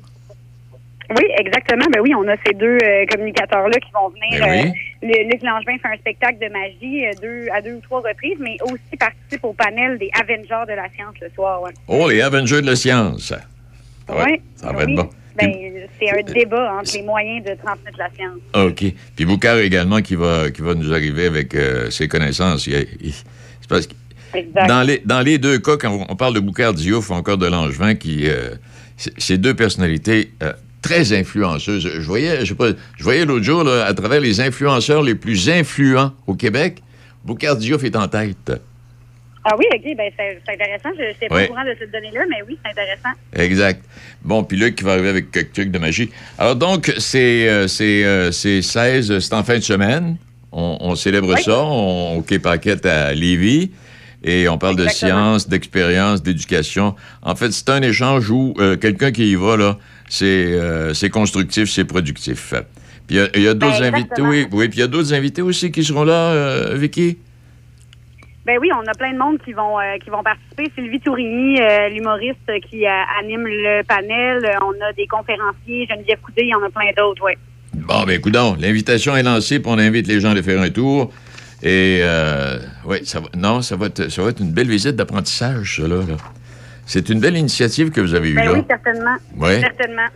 Oui, 1.11 1.25
exactement. 1.39 1.85
Ben 1.93 2.01
oui, 2.01 2.13
on 2.15 2.27
a 2.29 2.35
ces 2.47 2.55
deux 2.55 2.79
euh, 2.83 3.05
communicateurs-là 3.11 3.79
qui 3.79 3.91
vont 3.93 4.09
venir. 4.09 4.41
Ben 4.45 4.65
oui. 4.65 4.71
euh, 4.71 5.07
le- 5.25 5.31
Luc 5.31 5.43
Langevin 5.43 5.77
fait 5.79 5.89
un 5.93 5.97
spectacle 5.99 6.39
de 6.41 6.49
magie 6.51 7.05
euh, 7.07 7.11
deux, 7.21 7.47
à 7.53 7.61
deux 7.61 7.75
ou 7.75 7.81
trois 7.81 8.01
reprises, 8.01 8.39
mais 8.41 8.57
aussi 8.63 8.97
participe 8.99 9.45
au 9.45 9.53
panel 9.53 9.99
des 9.99 10.11
Avengers 10.19 10.65
de 10.69 10.75
la 10.75 10.89
science 10.95 11.15
le 11.21 11.29
soir. 11.35 11.61
Ouais. 11.63 11.73
Oh, 11.89 12.09
les 12.09 12.23
Avengers 12.23 12.63
de 12.63 12.67
la 12.67 12.77
science. 12.77 13.33
Ouais, 14.09 14.41
Ça 14.57 14.73
va 14.73 14.85
oui. 14.85 14.93
être 14.93 14.95
bon. 14.97 15.09
Ben, 15.37 15.53
c'est 16.01 16.11
un 16.11 16.23
débat 16.33 16.75
entre 16.81 16.93
les 16.95 17.03
moyens 17.03 17.45
de 17.45 17.55
transmettre 17.55 17.99
la 17.99 18.09
science. 18.17 18.39
OK. 18.55 18.85
Puis 19.17 19.25
Boucard 19.25 19.59
également 19.59 20.01
qui 20.01 20.15
va, 20.15 20.51
qui 20.51 20.63
va 20.63 20.75
nous 20.75 20.93
arriver 20.93 21.27
avec 21.27 21.57
ses 21.91 22.07
connaissances. 22.09 22.67
Il 22.69 22.87
il- 23.01 23.13
c'est 23.13 23.69
parce 23.69 23.87
que 23.89 23.95
Exact. 24.33 24.67
dans 24.69 24.83
les, 24.83 24.99
dans 25.05 25.21
les 25.21 25.39
deux 25.39 25.59
cas, 25.59 25.77
quand 25.77 26.07
on 26.09 26.17
parle 26.17 26.35
de 26.35 26.41
Boucard 26.41 26.73
Diouf 26.73 27.11
ou 27.11 27.15
encore 27.15 27.37
de 27.39 27.47
Langevin, 27.47 27.95
qui, 27.97 28.29
c'est 28.97 29.39
deux 29.39 29.55
personnalités 29.55 30.31
très 30.85 31.15
influenceuses. 31.15 31.91
Je 31.99 32.07
voyais, 32.07 32.45
je 32.45 32.55
je 32.99 33.05
voyais 33.05 33.25
l'autre 33.25 33.45
jour, 33.45 33.65
là, 33.65 33.87
à 33.87 33.95
travers 33.95 34.21
les 34.21 34.41
influenceurs 34.41 35.03
les 35.03 35.15
plus 35.15 35.49
influents 35.49 36.13
au 36.27 36.35
Québec, 36.35 36.83
Boucard 37.25 37.57
Diouf 37.57 37.83
est 37.85 37.97
en 37.97 38.07
tête. 38.07 38.53
Ah 39.47 39.55
oui, 39.59 39.65
OK, 39.75 39.97
ben 39.97 40.11
c'est 40.17 40.53
intéressant. 40.53 40.91
Je 40.99 41.05
n'étais 41.05 41.29
pas 41.29 41.45
au 41.45 41.47
courant 41.49 41.65
de 41.65 41.75
cette 41.79 41.91
donnée-là, 41.91 42.21
mais 42.29 42.43
oui, 42.47 42.59
c'est 42.63 42.71
intéressant. 42.71 43.11
Exact. 43.35 43.83
Bon, 44.23 44.45
puis 44.45 44.59
Luc 44.59 44.77
qui 44.77 44.85
va 44.85 44.93
arriver 44.93 45.09
avec 45.09 45.31
quelques 45.31 45.53
trucs 45.53 45.71
de 45.71 45.79
magie. 45.79 46.11
Alors 46.39 46.57
donc, 46.57 46.93
c'est 46.99 47.49
euh, 47.49 47.67
c'est, 47.67 48.05
euh, 48.05 48.31
c'est 48.31 48.63
16, 48.63 49.19
c'est 49.19 49.35
en 49.35 49.43
fin 49.43 49.57
de 49.57 49.63
semaine. 49.63 50.17
On, 50.53 50.79
on 50.81 50.95
célèbre 50.95 51.39
ça 51.39 51.63
on, 51.63 52.19
au 52.19 52.23
Quai 52.23 52.39
Paquette 52.39 52.85
à 52.87 53.13
Lévis. 53.15 53.71
Et 54.23 54.49
on 54.49 54.57
parle 54.57 54.77
de 54.77 54.89
science, 54.89 55.49
d'expérience, 55.49 56.23
d'éducation. 56.23 56.95
En 57.23 57.37
fait, 57.37 57.53
c'est 57.53 57.69
un 57.69 57.83
échange 57.83 58.31
où 58.31 58.55
euh, 58.59 58.77
quelqu'un 58.77 59.13
qui 59.13 59.31
y 59.31 59.35
va, 59.35 59.59
là, 59.59 59.79
c'est 60.09 60.25
euh, 60.27 60.95
c'est 60.95 61.11
constructif, 61.11 61.71
c'est 61.71 61.85
productif. 61.85 62.55
Puis 63.07 63.19
il 63.35 63.43
y 63.43 63.49
a- 63.49 63.55
d'autres 63.55 63.81
Ben, 63.81 63.95
invités, 63.95 64.23
oui, 64.23 64.47
oui, 64.53 64.69
puis 64.69 64.79
il 64.79 64.81
y 64.81 64.85
a 64.85 64.87
d'autres 64.87 65.13
invités 65.13 65.43
aussi 65.43 65.71
qui 65.71 65.85
seront 65.85 66.05
là, 66.05 66.33
euh, 66.33 66.75
Vicky. 66.77 67.19
Ben 68.47 68.59
oui, 68.61 68.69
on 68.75 68.87
a 68.87 68.93
plein 68.95 69.13
de 69.13 69.19
monde 69.19 69.39
qui 69.45 69.53
vont 69.53 69.79
euh, 69.79 69.97
qui 70.03 70.11
vont 70.11 70.23
participer. 70.23 70.71
Sylvie 70.75 71.01
Tourigny, 71.01 71.61
euh, 71.61 71.89
l'humoriste 71.89 72.51
qui 72.71 72.85
anime 72.87 73.47
le 73.47 73.83
panel. 73.85 74.43
On 74.63 74.73
a 74.85 74.93
des 74.93 75.07
conférenciers, 75.07 75.87
Geneviève 75.89 76.19
Coudé, 76.23 76.43
il 76.43 76.49
y 76.49 76.55
en 76.55 76.63
a 76.63 76.71
plein 76.71 76.91
d'autres, 76.97 77.23
oui. 77.25 77.33
Bon, 77.75 78.05
ben, 78.05 78.13
écoute 78.13 78.37
l'invitation 78.61 79.17
est 79.17 79.23
lancée, 79.23 79.61
puis 79.61 79.71
on 79.73 79.79
invite 79.79 80.07
les 80.07 80.21
gens 80.21 80.35
à 80.37 80.43
faire 80.43 80.61
un 80.61 80.71
tour. 80.71 81.11
Et, 81.63 82.03
oui, 82.85 82.99
ça 83.05 83.21
va, 83.21 83.29
non, 83.37 83.63
ça 83.63 83.77
va, 83.77 83.87
être, 83.87 84.11
ça 84.11 84.23
va 84.23 84.29
être 84.31 84.41
une 84.41 84.53
belle 84.53 84.69
visite 84.69 84.97
d'apprentissage, 84.97 85.77
ça, 85.77 85.89
là. 85.89 85.97
là. 85.97 86.17
C'est 86.87 87.09
une 87.09 87.21
belle 87.21 87.37
initiative 87.37 87.91
que 87.91 88.01
vous 88.01 88.15
avez 88.15 88.31
eue, 88.31 88.35
Ben 88.35 88.45
là. 88.47 88.53
oui, 88.55 88.63
certainement. 88.69 89.17
Ouais. 89.37 89.61
Certainement. 89.61 90.07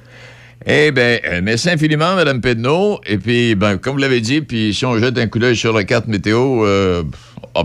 Eh 0.67 0.91
bien, 0.91 1.19
merci 1.43 1.71
infiniment, 1.71 2.15
Mme 2.17 2.41
Pedneau. 2.41 3.01
Et 3.07 3.17
puis, 3.17 3.55
ben, 3.55 3.79
comme 3.79 3.95
vous 3.95 4.01
l'avez 4.01 4.21
dit, 4.21 4.41
puis 4.43 4.75
si 4.75 4.85
on 4.85 4.99
jette 4.99 5.17
un 5.17 5.29
coup 5.29 5.39
d'œil 5.39 5.57
sur 5.57 5.73
la 5.73 5.85
carte 5.85 6.09
météo, 6.09 6.65
euh, 6.67 7.05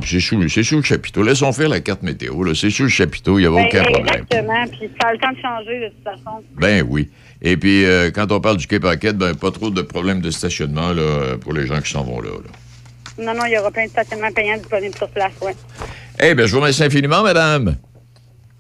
c'est 0.06 0.20
sous, 0.20 0.38
le 0.38 0.48
chapiteau. 0.48 1.24
Laissons 1.24 1.52
faire 1.54 1.70
la 1.70 1.80
carte 1.82 2.04
météo. 2.04 2.54
C'est 2.54 2.70
sous 2.70 2.84
le 2.84 2.90
chapiteau, 2.90 3.40
il 3.40 3.42
n'y 3.42 3.48
a 3.48 3.52
Ben, 3.52 3.66
aucun 3.66 3.84
problème. 3.84 4.06
exactement. 4.24 4.66
Puis 4.72 4.90
ça 5.02 5.08
a 5.10 5.14
le 5.14 5.18
temps 5.20 5.32
de 5.32 5.38
changer, 5.42 5.80
de 5.82 5.88
toute 5.88 6.04
façon. 6.04 6.44
Ben 6.56 6.86
oui. 6.88 7.10
Et 7.42 7.58
puis, 7.58 7.84
euh, 7.84 8.10
quand 8.12 8.32
on 8.32 8.40
parle 8.40 8.58
du 8.58 8.68
Quai 8.68 8.80
Paquette, 8.80 9.18
ben, 9.18 9.34
pas 9.36 9.52
trop 9.52 9.70
de 9.70 9.82
problèmes 9.82 10.22
de 10.22 10.30
stationnement, 10.32 10.94
là, 10.94 11.36
pour 11.42 11.52
les 11.54 11.66
gens 11.68 11.82
qui 11.82 11.92
s'en 11.92 12.04
vont 12.04 12.22
là, 12.22 12.30
là. 12.30 13.24
Non, 13.26 13.34
non, 13.38 13.46
il 13.48 13.54
y 13.54 13.58
aura 13.58 13.70
plein 13.70 13.86
de 13.86 13.90
stationnements 13.90 14.32
payants 14.32 14.58
disponibles 14.58 14.96
sur 14.96 15.10
place, 15.10 15.34
oui. 15.42 15.52
Eh 16.20 16.34
bien, 16.36 16.46
je 16.46 16.52
vous 16.54 16.60
remercie 16.62 16.84
infiniment, 16.84 17.22
madame. 17.24 17.76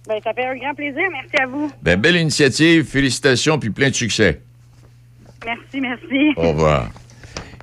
Ben, 0.08 0.20
ça 0.24 0.34
fait 0.34 0.46
un 0.46 0.56
grand 0.56 0.74
plaisir. 0.76 1.02
Merci 1.12 1.36
à 1.42 1.48
vous. 1.48 1.72
Ben, 1.82 2.00
belle 2.00 2.18
initiative, 2.18 2.84
félicitations, 2.86 3.58
puis 3.58 3.70
plein 3.70 3.90
de 3.90 3.96
succès. 3.96 4.42
Merci, 5.46 5.80
merci. 5.82 6.34
Au 6.38 6.50
revoir. 6.52 6.90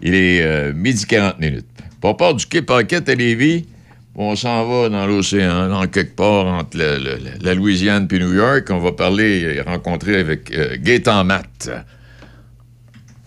Il 0.03 0.15
est 0.15 0.43
euh, 0.43 0.73
midi 0.73 1.05
40 1.07 1.39
minutes. 1.39 1.67
On 2.03 2.15
part 2.15 2.35
du 2.35 2.47
Quai 2.47 2.63
Paquette 2.63 3.09
à 3.11 3.15
Lévis, 3.15 3.67
on 4.15 4.35
s'en 4.37 4.65
va 4.67 4.89
dans 4.89 5.07
l'océan, 5.07 5.69
dans 5.69 5.87
quelque 5.87 6.17
part 6.17 6.47
entre 6.47 6.79
le- 6.79 6.97
le- 6.99 7.17
le- 7.17 7.45
la 7.45 7.55
Louisiane 7.55 8.09
puis 8.09 8.19
New 8.19 8.33
York. 8.33 8.69
On 8.71 8.79
va 8.79 8.93
parler 8.93 9.41
et 9.57 9.61
rencontrer 9.61 10.17
avec 10.19 10.51
euh, 10.53 10.77
Gaétan 10.79 11.25
Matt. 11.25 11.71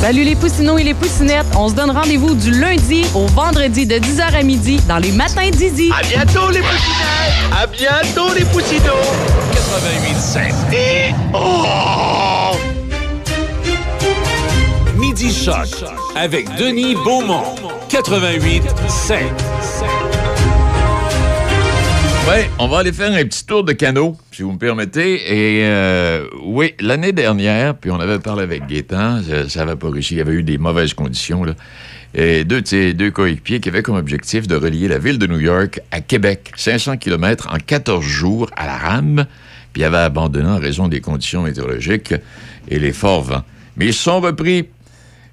Salut 0.00 0.22
les 0.22 0.36
poussinots 0.36 0.78
et 0.78 0.84
les 0.84 0.94
poussinettes. 0.94 1.46
On 1.56 1.68
se 1.68 1.74
donne 1.74 1.90
rendez-vous 1.90 2.36
du 2.36 2.52
lundi 2.52 3.04
au 3.16 3.26
vendredi 3.26 3.84
de 3.84 3.96
10h 3.96 4.32
à 4.32 4.42
midi 4.44 4.80
dans 4.86 4.98
les 4.98 5.10
matins 5.10 5.50
d'Izzy. 5.50 5.90
À 5.92 6.02
bientôt, 6.02 6.50
les 6.50 6.60
poussinettes! 6.60 7.34
À 7.52 7.66
bientôt, 7.66 8.32
les 8.32 8.44
poussinots! 8.44 8.92
88.7. 9.52 10.72
Et... 10.72 11.12
Oh! 11.34 12.54
Midi 14.96 15.34
Choc 15.34 15.66
avec 16.14 16.54
Denis 16.54 16.94
Beaumont. 16.94 17.56
88.7. 17.90 19.16
Oui, 22.28 22.44
on 22.58 22.68
va 22.68 22.80
aller 22.80 22.92
faire 22.92 23.10
un 23.10 23.24
petit 23.24 23.46
tour 23.46 23.64
de 23.64 23.72
canot, 23.72 24.14
si 24.32 24.42
vous 24.42 24.52
me 24.52 24.58
permettez. 24.58 25.14
Et 25.14 25.64
euh, 25.64 26.26
oui, 26.44 26.74
l'année 26.78 27.12
dernière, 27.12 27.74
puis 27.74 27.90
on 27.90 27.98
avait 27.98 28.18
parlé 28.18 28.42
avec 28.42 28.66
Gaétan, 28.66 29.22
ça 29.48 29.64
n'avait 29.64 29.78
pas 29.78 29.88
réussi, 29.88 30.12
il 30.12 30.18
y 30.18 30.20
avait 30.20 30.34
eu 30.34 30.42
des 30.42 30.58
mauvaises 30.58 30.92
conditions. 30.92 31.46
Et 32.12 32.44
deux 32.44 33.10
coéquipiers 33.12 33.60
qui 33.60 33.70
avaient 33.70 33.80
comme 33.80 33.96
objectif 33.96 34.46
de 34.46 34.56
relier 34.56 34.88
la 34.88 34.98
ville 34.98 35.18
de 35.18 35.26
New 35.26 35.40
York 35.40 35.80
à 35.90 36.02
Québec, 36.02 36.52
500 36.54 36.98
km 36.98 37.48
en 37.50 37.56
14 37.56 38.04
jours 38.04 38.50
à 38.58 38.66
la 38.66 38.76
rame, 38.76 39.24
puis 39.72 39.82
avaient 39.82 39.96
abandonné 39.96 40.48
en 40.48 40.58
raison 40.58 40.88
des 40.88 41.00
conditions 41.00 41.44
météorologiques 41.44 42.14
et 42.68 42.78
les 42.78 42.92
forts 42.92 43.22
vents. 43.22 43.44
Mais 43.78 43.86
ils 43.86 43.94
sont 43.94 44.20
repris. 44.20 44.68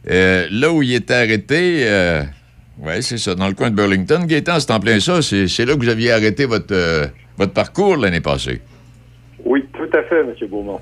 Euh, 0.10 0.48
là 0.50 0.72
où 0.72 0.82
ils 0.82 0.94
étaient 0.94 1.14
arrêtés, 1.14 1.80
euh, 1.82 2.24
oui, 2.80 3.02
c'est 3.02 3.18
ça, 3.18 3.36
dans 3.36 3.48
le 3.48 3.54
coin 3.54 3.70
de 3.70 3.76
Burlington. 3.76 4.26
Gaétan, 4.26 4.60
c'est 4.60 4.72
en 4.72 4.80
plein 4.80 5.00
ça. 5.00 5.22
C'est 5.22 5.66
là 5.66 5.76
que 5.76 5.80
vous 5.80 5.90
aviez 5.90 6.12
arrêté 6.12 6.46
votre, 6.46 6.74
euh, 6.74 7.06
votre 7.38 7.54
parcours 7.54 7.98
l'année 7.98 8.22
passée. 8.22 8.62
Oui, 9.46 9.64
tout 9.74 9.98
à 9.98 10.04
fait, 10.04 10.20
M. 10.20 10.34
Beaumont. 10.50 10.82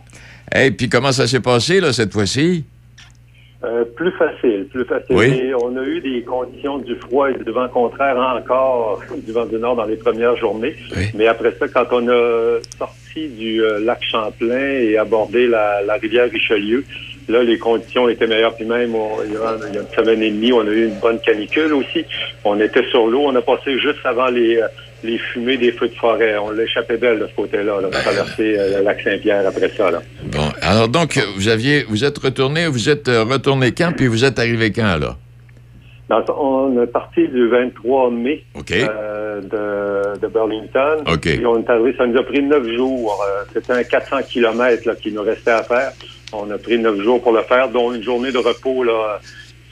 Et 0.55 0.71
puis 0.71 0.89
comment 0.89 1.11
ça 1.11 1.27
s'est 1.27 1.39
passé, 1.39 1.79
là, 1.79 1.93
cette 1.93 2.13
fois-ci? 2.13 2.65
Euh, 3.63 3.85
plus 3.85 4.11
facile, 4.11 4.67
plus 4.71 4.83
facile. 4.83 5.15
Oui. 5.15 5.25
Et 5.27 5.53
on 5.55 5.77
a 5.77 5.83
eu 5.83 6.01
des 6.01 6.21
conditions 6.23 6.79
du 6.79 6.95
froid 6.95 7.29
et 7.29 7.33
du 7.33 7.49
vent 7.49 7.69
contraire 7.69 8.17
encore 8.17 9.01
du 9.25 9.31
vent 9.31 9.45
du 9.45 9.55
nord 9.55 9.77
dans 9.77 9.85
les 9.85 9.95
premières 9.95 10.35
journées. 10.35 10.75
Mais 11.15 11.27
après 11.27 11.53
ça, 11.57 11.67
quand 11.69 11.85
on 11.91 12.09
a 12.09 12.57
sorti 12.77 13.29
du 13.29 13.63
euh, 13.63 13.79
lac 13.79 14.03
Champlain 14.03 14.79
et 14.81 14.97
abordé 14.97 15.47
la, 15.47 15.81
la 15.81 15.93
rivière 15.93 16.29
Richelieu, 16.29 16.83
là, 17.29 17.43
les 17.43 17.57
conditions 17.57 18.09
étaient 18.09 18.27
meilleures. 18.27 18.55
Puis 18.55 18.65
même, 18.65 18.93
on- 18.95 19.23
il, 19.25 19.33
y 19.33 19.35
a, 19.37 19.55
il 19.69 19.75
y 19.75 19.77
a 19.77 19.81
une 19.81 19.95
semaine 19.95 20.21
et 20.21 20.31
demie, 20.31 20.51
on 20.53 20.61
a 20.61 20.71
eu 20.71 20.87
une 20.87 20.99
bonne 20.99 21.19
canicule 21.19 21.73
aussi. 21.73 22.05
On 22.43 22.59
était 22.59 22.85
sur 22.89 23.07
l'eau. 23.07 23.21
On 23.25 23.35
a 23.35 23.41
passé 23.41 23.77
juste 23.79 24.05
avant 24.05 24.27
les, 24.27 24.57
euh, 24.57 24.67
les 25.03 25.17
fumées 25.17 25.57
des 25.57 25.71
feux 25.71 25.87
de 25.89 25.93
forêt. 25.95 26.37
On 26.37 26.51
l'échappait 26.51 26.97
belle 26.97 27.19
de 27.19 27.27
ce 27.27 27.35
côté-là, 27.35 27.81
là, 27.81 27.87
de 27.87 27.93
traverser 27.93 28.57
euh, 28.57 28.77
le 28.79 28.83
lac 28.85 29.01
Saint-Pierre 29.01 29.47
après 29.47 29.69
ça. 29.75 29.91
Là. 29.91 30.01
Bon, 30.31 30.49
alors 30.61 30.87
donc, 30.87 31.19
vous 31.35 31.47
aviez, 31.49 31.83
vous 31.89 32.03
êtes 32.05 32.17
retourné, 32.17 32.67
vous 32.67 32.89
êtes 32.89 33.07
euh, 33.09 33.23
retourné 33.23 33.71
quand, 33.73 33.91
puis 33.95 34.07
vous 34.07 34.23
êtes 34.25 34.39
arrivé 34.39 34.71
quand, 34.71 34.97
là? 34.99 35.17
Dans 36.09 36.21
on 36.37 36.83
est 36.83 36.87
parti 36.87 37.27
du 37.29 37.47
23 37.47 38.11
mai 38.11 38.43
euh, 38.89 39.39
de, 39.41 40.19
de 40.19 40.27
Burlington. 40.27 40.97
OK. 41.11 41.25
Et 41.27 41.45
on 41.45 41.59
est 41.59 41.69
arrivé, 41.69 41.95
ça 41.97 42.05
nous 42.05 42.19
a 42.19 42.23
pris 42.23 42.43
neuf 42.43 42.67
jours. 42.75 43.17
Euh, 43.25 43.43
C'était 43.53 43.71
un 43.73 43.83
400 43.83 44.17
kilomètres 44.29 44.85
là, 44.85 44.95
qui 44.95 45.11
nous 45.13 45.21
restait 45.23 45.51
à 45.51 45.63
faire. 45.63 45.93
On 46.33 46.49
a 46.51 46.57
pris 46.57 46.77
neuf 46.79 46.99
jours 47.01 47.21
pour 47.21 47.31
le 47.33 47.43
faire, 47.43 47.69
dont 47.69 47.93
une 47.93 48.03
journée 48.03 48.31
de 48.31 48.37
repos 48.37 48.83
là, 48.83 49.19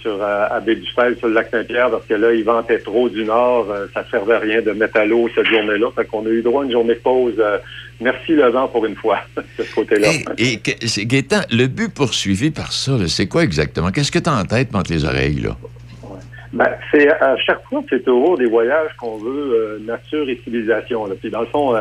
sur 0.01 0.21
euh, 0.21 0.45
à 0.49 0.59
Baie-du-Fel, 0.59 1.17
sur 1.17 1.27
le 1.27 1.33
lac 1.35 1.49
Saint-Pierre, 1.51 1.91
parce 1.91 2.05
que 2.05 2.13
là, 2.15 2.33
il 2.33 2.43
ventait 2.43 2.79
trop 2.79 3.07
du 3.09 3.23
nord. 3.23 3.67
euh, 3.71 3.85
ça 3.93 4.03
servait 4.09 4.33
à 4.35 4.39
rien 4.39 4.61
de 4.61 4.71
mettre 4.71 4.97
à 4.97 5.05
l'eau 5.05 5.29
cette 5.35 5.45
journée-là. 5.47 5.87
Fait 5.95 6.05
qu'on 6.05 6.25
a 6.25 6.29
eu 6.29 6.41
droit 6.41 6.63
à 6.63 6.65
une 6.65 6.71
journée 6.71 6.95
de 6.95 6.99
pause. 6.99 7.35
euh, 7.39 7.57
merci 7.99 8.31
le 8.33 8.47
vent 8.49 8.67
pour 8.67 8.85
une 8.85 8.95
fois, 8.95 9.19
de 9.37 9.63
ce 9.63 9.75
côté-là. 9.75 10.07
Et 10.39 10.59
c'est- 10.87 11.05
Gaétan, 11.05 11.41
le 11.51 11.67
but 11.67 11.93
poursuivi 11.93 12.49
par 12.51 12.71
ça, 12.71 12.93
c'est 13.07 13.27
quoi 13.27 13.43
exactement? 13.43 13.91
Qu'est-ce 13.91 14.11
que 14.11 14.19
tu 14.19 14.29
as 14.29 14.33
en 14.35 14.43
tête 14.45 14.69
entre 14.73 14.91
les 14.91 15.05
oreilles, 15.05 15.41
là? 15.41 15.55
Ben, 16.53 16.67
c'est 16.91 17.07
à 17.09 17.37
chaque 17.37 17.63
fois, 17.69 17.81
c'est 17.89 18.03
toujours 18.03 18.37
des 18.37 18.45
voyages 18.47 18.89
qu'on 18.97 19.17
veut 19.17 19.53
euh, 19.53 19.79
nature 19.85 20.27
et 20.27 20.37
civilisation. 20.43 21.05
Là. 21.05 21.13
Puis 21.19 21.29
dans 21.29 21.39
le 21.41 21.45
fond, 21.47 21.75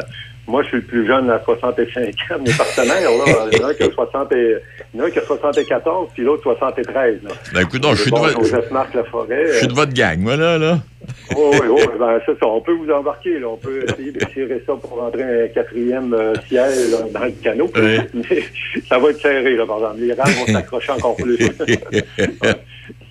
moi, 0.51 0.63
je 0.63 0.69
suis 0.69 0.77
le 0.79 0.83
plus 0.83 1.07
jeune 1.07 1.31
à 1.31 1.41
65 1.45 1.99
ans. 2.31 2.35
Mes 2.45 2.53
partenaires, 2.53 3.11
là, 3.11 3.47
il 3.53 3.59
y 3.59 3.63
en 3.63 3.67
a 3.67 3.71
un 3.71 3.75
qui 3.75 3.83
a, 3.85 3.91
60 3.91 4.33
et- 4.33 4.57
il 4.93 4.99
y 4.99 5.01
en 5.01 5.05
a 5.05 5.07
un 5.07 5.11
qui 5.11 5.19
a 5.19 5.23
74, 5.23 6.09
puis 6.13 6.23
l'autre 6.25 6.43
73. 6.43 7.21
Là. 7.23 7.31
Ben, 7.55 7.61
écoute, 7.63 7.83
non, 7.83 7.95
je 7.95 8.03
suis 8.03 8.11
de 8.11 8.17
votre- 8.19 8.73
Marc 8.73 8.93
Laforêt. 8.95 9.47
Je 9.53 9.59
suis 9.59 9.69
de 9.69 9.73
votre 9.73 9.93
gang, 9.95 10.19
moi, 10.19 10.37
là, 10.37 10.59
là. 10.59 10.79
Oui, 11.37 11.57
oui, 11.63 11.69
oui, 11.71 11.83
ben, 11.99 12.21
c'est 12.27 12.39
ça. 12.39 12.47
On 12.47 12.61
peut 12.61 12.73
vous 12.73 12.91
embarquer, 12.91 13.39
là. 13.39 13.47
On 13.49 13.57
peut 13.57 13.85
essayer 13.89 14.11
de 14.13 14.19
tirer 14.27 14.63
ça 14.67 14.75
pour 14.75 14.99
rentrer 14.99 15.45
un 15.45 15.49
quatrième 15.49 16.13
euh, 16.13 16.35
ciel 16.49 16.71
là, 16.91 16.99
dans 17.13 17.25
le 17.25 17.31
canot. 17.43 17.71
Oui. 17.77 17.99
Mais 18.31 18.43
ça 18.89 18.99
va 18.99 19.11
être 19.11 19.21
serré, 19.21 19.57
là, 19.57 19.65
par 19.67 19.79
exemple. 19.79 19.97
Les 20.01 20.13
rames 20.13 20.33
vont 20.47 20.53
s'accrocher 20.53 20.93
encore 20.93 21.17
plus. 21.17 21.39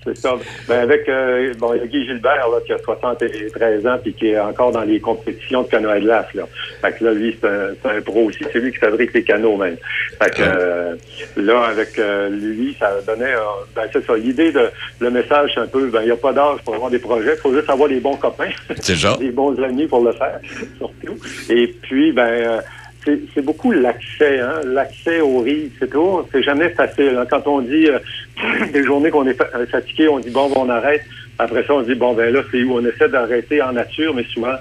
C'est 0.04 0.16
ça. 0.16 0.34
Ben, 0.66 0.80
avec, 0.80 1.08
euh, 1.08 1.52
bon, 1.58 1.74
il 1.74 1.80
y 1.80 1.82
a 1.82 1.86
Guy 1.86 2.06
Gilbert, 2.06 2.48
là, 2.48 2.58
qui 2.64 2.72
a 2.72 2.78
73 2.78 3.86
ans, 3.86 3.98
puis 4.02 4.14
qui 4.14 4.28
est 4.28 4.38
encore 4.38 4.72
dans 4.72 4.82
les 4.82 4.98
compétitions 4.98 5.62
de 5.62 5.68
canoë 5.68 5.90
à 5.90 6.00
glace, 6.00 6.34
là. 6.34 6.44
Fait 6.80 6.92
que 6.92 7.04
là, 7.04 7.12
lui, 7.12 7.36
c'est 7.40 7.88
un, 7.88 8.00
pro 8.00 8.24
aussi. 8.24 8.38
C'est 8.50 8.60
lui 8.60 8.72
qui 8.72 8.78
fabrique 8.78 9.12
les 9.12 9.22
canots, 9.22 9.56
même. 9.56 9.76
Fait 10.22 10.30
que, 10.30 10.42
euh, 10.42 10.96
là, 11.36 11.64
avec 11.64 11.98
euh, 11.98 12.30
lui, 12.30 12.74
ça 12.78 12.90
donnait, 13.06 13.34
euh, 13.34 13.64
ben, 13.74 13.82
c'est 13.92 14.04
ça. 14.06 14.16
L'idée 14.16 14.52
de, 14.52 14.70
le 15.00 15.10
message, 15.10 15.50
c'est 15.54 15.60
un 15.60 15.66
peu, 15.66 15.86
ben, 15.88 16.00
il 16.02 16.06
n'y 16.06 16.12
a 16.12 16.16
pas 16.16 16.32
d'âge 16.32 16.60
pour 16.64 16.74
avoir 16.74 16.90
des 16.90 16.98
projets. 16.98 17.34
Il 17.34 17.40
faut 17.40 17.54
juste 17.54 17.68
avoir 17.68 17.88
les 17.88 18.00
bons 18.00 18.16
copains. 18.16 18.50
C'est 18.80 18.96
ça. 18.96 19.16
les 19.20 19.30
bons 19.30 19.60
amis 19.62 19.86
pour 19.86 20.02
le 20.02 20.12
faire, 20.12 20.40
surtout. 20.78 21.18
Et 21.50 21.74
puis, 21.82 22.12
ben, 22.12 22.62
c'est 23.04 23.42
beaucoup 23.44 23.72
l'accès, 23.72 24.40
hein, 24.40 24.60
l'accès 24.66 25.20
aux 25.20 25.38
rives, 25.40 25.72
c'est 25.78 25.90
tout. 25.90 26.22
C'est 26.32 26.42
jamais 26.42 26.68
facile. 26.70 27.16
hein. 27.18 27.26
Quand 27.28 27.46
on 27.46 27.60
dit 27.60 27.88
euh, 27.88 27.98
des 28.72 28.84
journées 28.84 29.10
qu'on 29.10 29.26
est 29.26 29.40
euh, 29.40 29.66
fatigué, 29.66 30.08
on 30.08 30.18
dit 30.18 30.30
bon, 30.30 30.48
ben, 30.48 30.56
on 30.58 30.68
arrête. 30.68 31.02
Après 31.38 31.64
ça, 31.64 31.74
on 31.74 31.82
dit 31.82 31.94
bon, 31.94 32.12
ben 32.14 32.32
là, 32.32 32.42
c'est 32.50 32.62
où 32.62 32.74
on 32.74 32.84
essaie 32.84 33.08
d'arrêter 33.08 33.62
en 33.62 33.72
nature, 33.72 34.14
mais 34.14 34.24
souvent, 34.24 34.56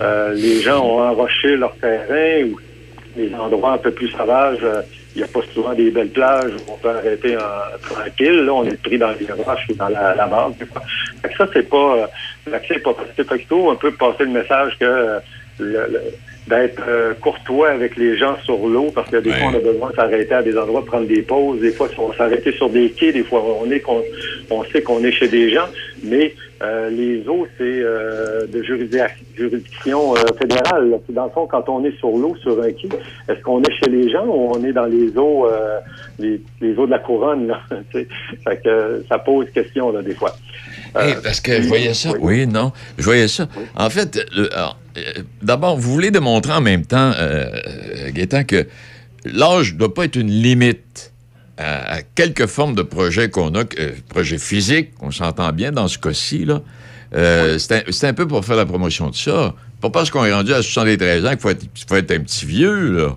euh, 0.00 0.32
les 0.34 0.60
gens 0.62 0.82
ont 0.84 1.00
enroché 1.02 1.56
leur 1.56 1.74
terrain 1.76 2.44
ou 2.46 2.58
les 3.16 3.34
endroits 3.34 3.72
un 3.72 3.78
peu 3.78 3.90
plus 3.90 4.08
sauvages. 4.08 4.58
il 5.14 5.18
n'y 5.18 5.22
a 5.24 5.26
pas 5.28 5.40
souvent 5.52 5.74
des 5.74 5.90
belles 5.90 6.08
plages 6.08 6.52
où 6.66 6.72
on 6.72 6.76
peut 6.78 6.88
arrêter 6.88 7.36
tranquille. 7.82 8.44
Là, 8.46 8.54
on 8.54 8.64
est 8.64 8.82
pris 8.82 8.96
dans 8.96 9.10
les 9.10 9.26
roches 9.30 9.66
ou 9.68 9.74
dans 9.74 9.88
la, 9.88 10.14
la 10.14 10.48
que 10.58 11.36
ça, 11.36 11.46
c'est 11.52 11.68
pas 11.68 11.96
euh, 11.96 12.06
l'accès 12.50 12.74
n'est 12.76 12.80
pas 12.80 12.94
facile. 12.94 13.26
Un 13.70 13.74
peu 13.76 13.90
passer 13.92 14.24
le 14.24 14.30
message 14.30 14.78
que 14.80 14.84
euh, 14.86 15.18
le- 15.58 15.86
le- 15.92 16.00
d'être 16.48 16.82
euh, 16.88 17.14
courtois 17.14 17.70
avec 17.70 17.96
les 17.96 18.16
gens 18.16 18.36
sur 18.44 18.66
l'eau, 18.66 18.90
parce 18.94 19.08
que 19.10 19.16
des 19.18 19.30
fois, 19.32 19.48
on 19.52 19.56
a 19.56 19.60
besoin 19.60 19.90
de 19.90 19.94
s'arrêter 19.94 20.34
à 20.34 20.42
des 20.42 20.56
endroits, 20.58 20.84
prendre 20.84 21.06
des 21.06 21.22
pauses. 21.22 21.60
Des 21.60 21.70
fois, 21.72 21.88
on 21.98 22.12
s'arrêter 22.12 22.52
sur 22.52 22.68
des 22.68 22.90
quais. 22.90 23.12
Des 23.12 23.22
fois, 23.22 23.42
on 23.62 23.70
est 23.70 23.80
qu'on- 23.80 24.02
on 24.50 24.64
sait 24.64 24.82
qu'on 24.82 25.02
est 25.04 25.12
chez 25.12 25.28
des 25.28 25.50
gens, 25.50 25.66
mais 26.02 26.34
euh, 26.62 26.90
les 26.90 27.26
eaux, 27.28 27.46
c'est 27.58 27.62
euh, 27.64 28.46
de 28.46 28.60
juridic- 28.62 29.22
juridiction 29.36 30.14
euh, 30.16 30.20
fédérale. 30.40 30.90
là. 30.90 30.96
Dans 31.10 31.24
le 31.24 31.30
fond, 31.30 31.46
quand 31.46 31.68
on 31.68 31.84
est 31.84 31.96
sur 31.98 32.10
l'eau, 32.10 32.34
sur 32.42 32.60
un 32.60 32.70
quai, 32.72 32.88
est-ce 33.28 33.40
qu'on 33.42 33.62
est 33.62 33.72
chez 33.82 33.90
les 33.90 34.10
gens 34.10 34.24
ou 34.26 34.52
on 34.54 34.64
est 34.64 34.72
dans 34.72 34.86
les 34.86 35.16
eaux, 35.16 35.46
euh, 35.46 35.78
les, 36.18 36.40
les 36.60 36.74
eaux 36.76 36.86
de 36.86 36.90
la 36.92 36.98
couronne? 36.98 37.46
Là, 37.48 37.60
fait 37.92 38.06
que 38.64 39.04
ça 39.08 39.18
pose 39.18 39.46
question, 39.54 39.92
là, 39.92 40.02
des 40.02 40.14
fois. 40.14 40.34
Eh, 41.00 41.14
parce 41.22 41.40
que 41.40 41.62
je 41.62 41.68
voyais 41.68 41.94
ça. 41.94 42.10
Oui, 42.20 42.46
non. 42.46 42.72
Je 42.98 43.04
voyais 43.04 43.28
ça. 43.28 43.46
En 43.76 43.88
fait, 43.90 44.24
le- 44.36 44.52
alors, 44.54 44.76
euh, 44.96 45.22
d'abord, 45.42 45.76
vous 45.76 45.92
voulez 45.92 46.10
démontrer 46.10 46.52
en 46.52 46.60
même 46.60 46.84
temps, 46.84 47.12
euh, 47.18 47.46
euh, 47.66 48.10
Gaétan, 48.10 48.44
que 48.44 48.66
l'âge 49.24 49.74
ne 49.74 49.78
doit 49.78 49.94
pas 49.94 50.04
être 50.04 50.16
une 50.16 50.30
limite 50.30 51.12
à, 51.58 51.94
à 51.94 52.02
quelques 52.02 52.46
formes 52.46 52.74
de 52.74 52.82
projets 52.82 53.30
qu'on 53.30 53.54
a, 53.54 53.60
euh, 53.78 53.92
projets 54.08 54.38
physiques, 54.38 54.90
on 55.00 55.10
s'entend 55.10 55.52
bien 55.52 55.72
dans 55.72 55.88
ce 55.88 55.98
cas-ci, 55.98 56.44
là. 56.44 56.62
Euh, 57.14 57.58
c'est 57.58 58.04
un, 58.04 58.14
peu 58.14 58.26
pour 58.26 58.42
faire 58.44 58.56
la 58.56 58.64
promotion 58.64 59.10
de 59.10 59.14
ça. 59.14 59.54
Pas 59.82 59.90
parce 59.90 60.10
qu'on 60.10 60.24
est 60.24 60.32
rendu 60.32 60.54
à 60.54 60.62
73 60.62 61.26
ans 61.26 61.30
qu'il 61.30 61.40
faut 61.40 61.50
être, 61.50 61.72
qu'il 61.72 61.86
faut 61.86 61.96
être 61.96 62.10
un 62.10 62.20
petit 62.20 62.46
vieux, 62.46 62.96
là. 62.96 63.16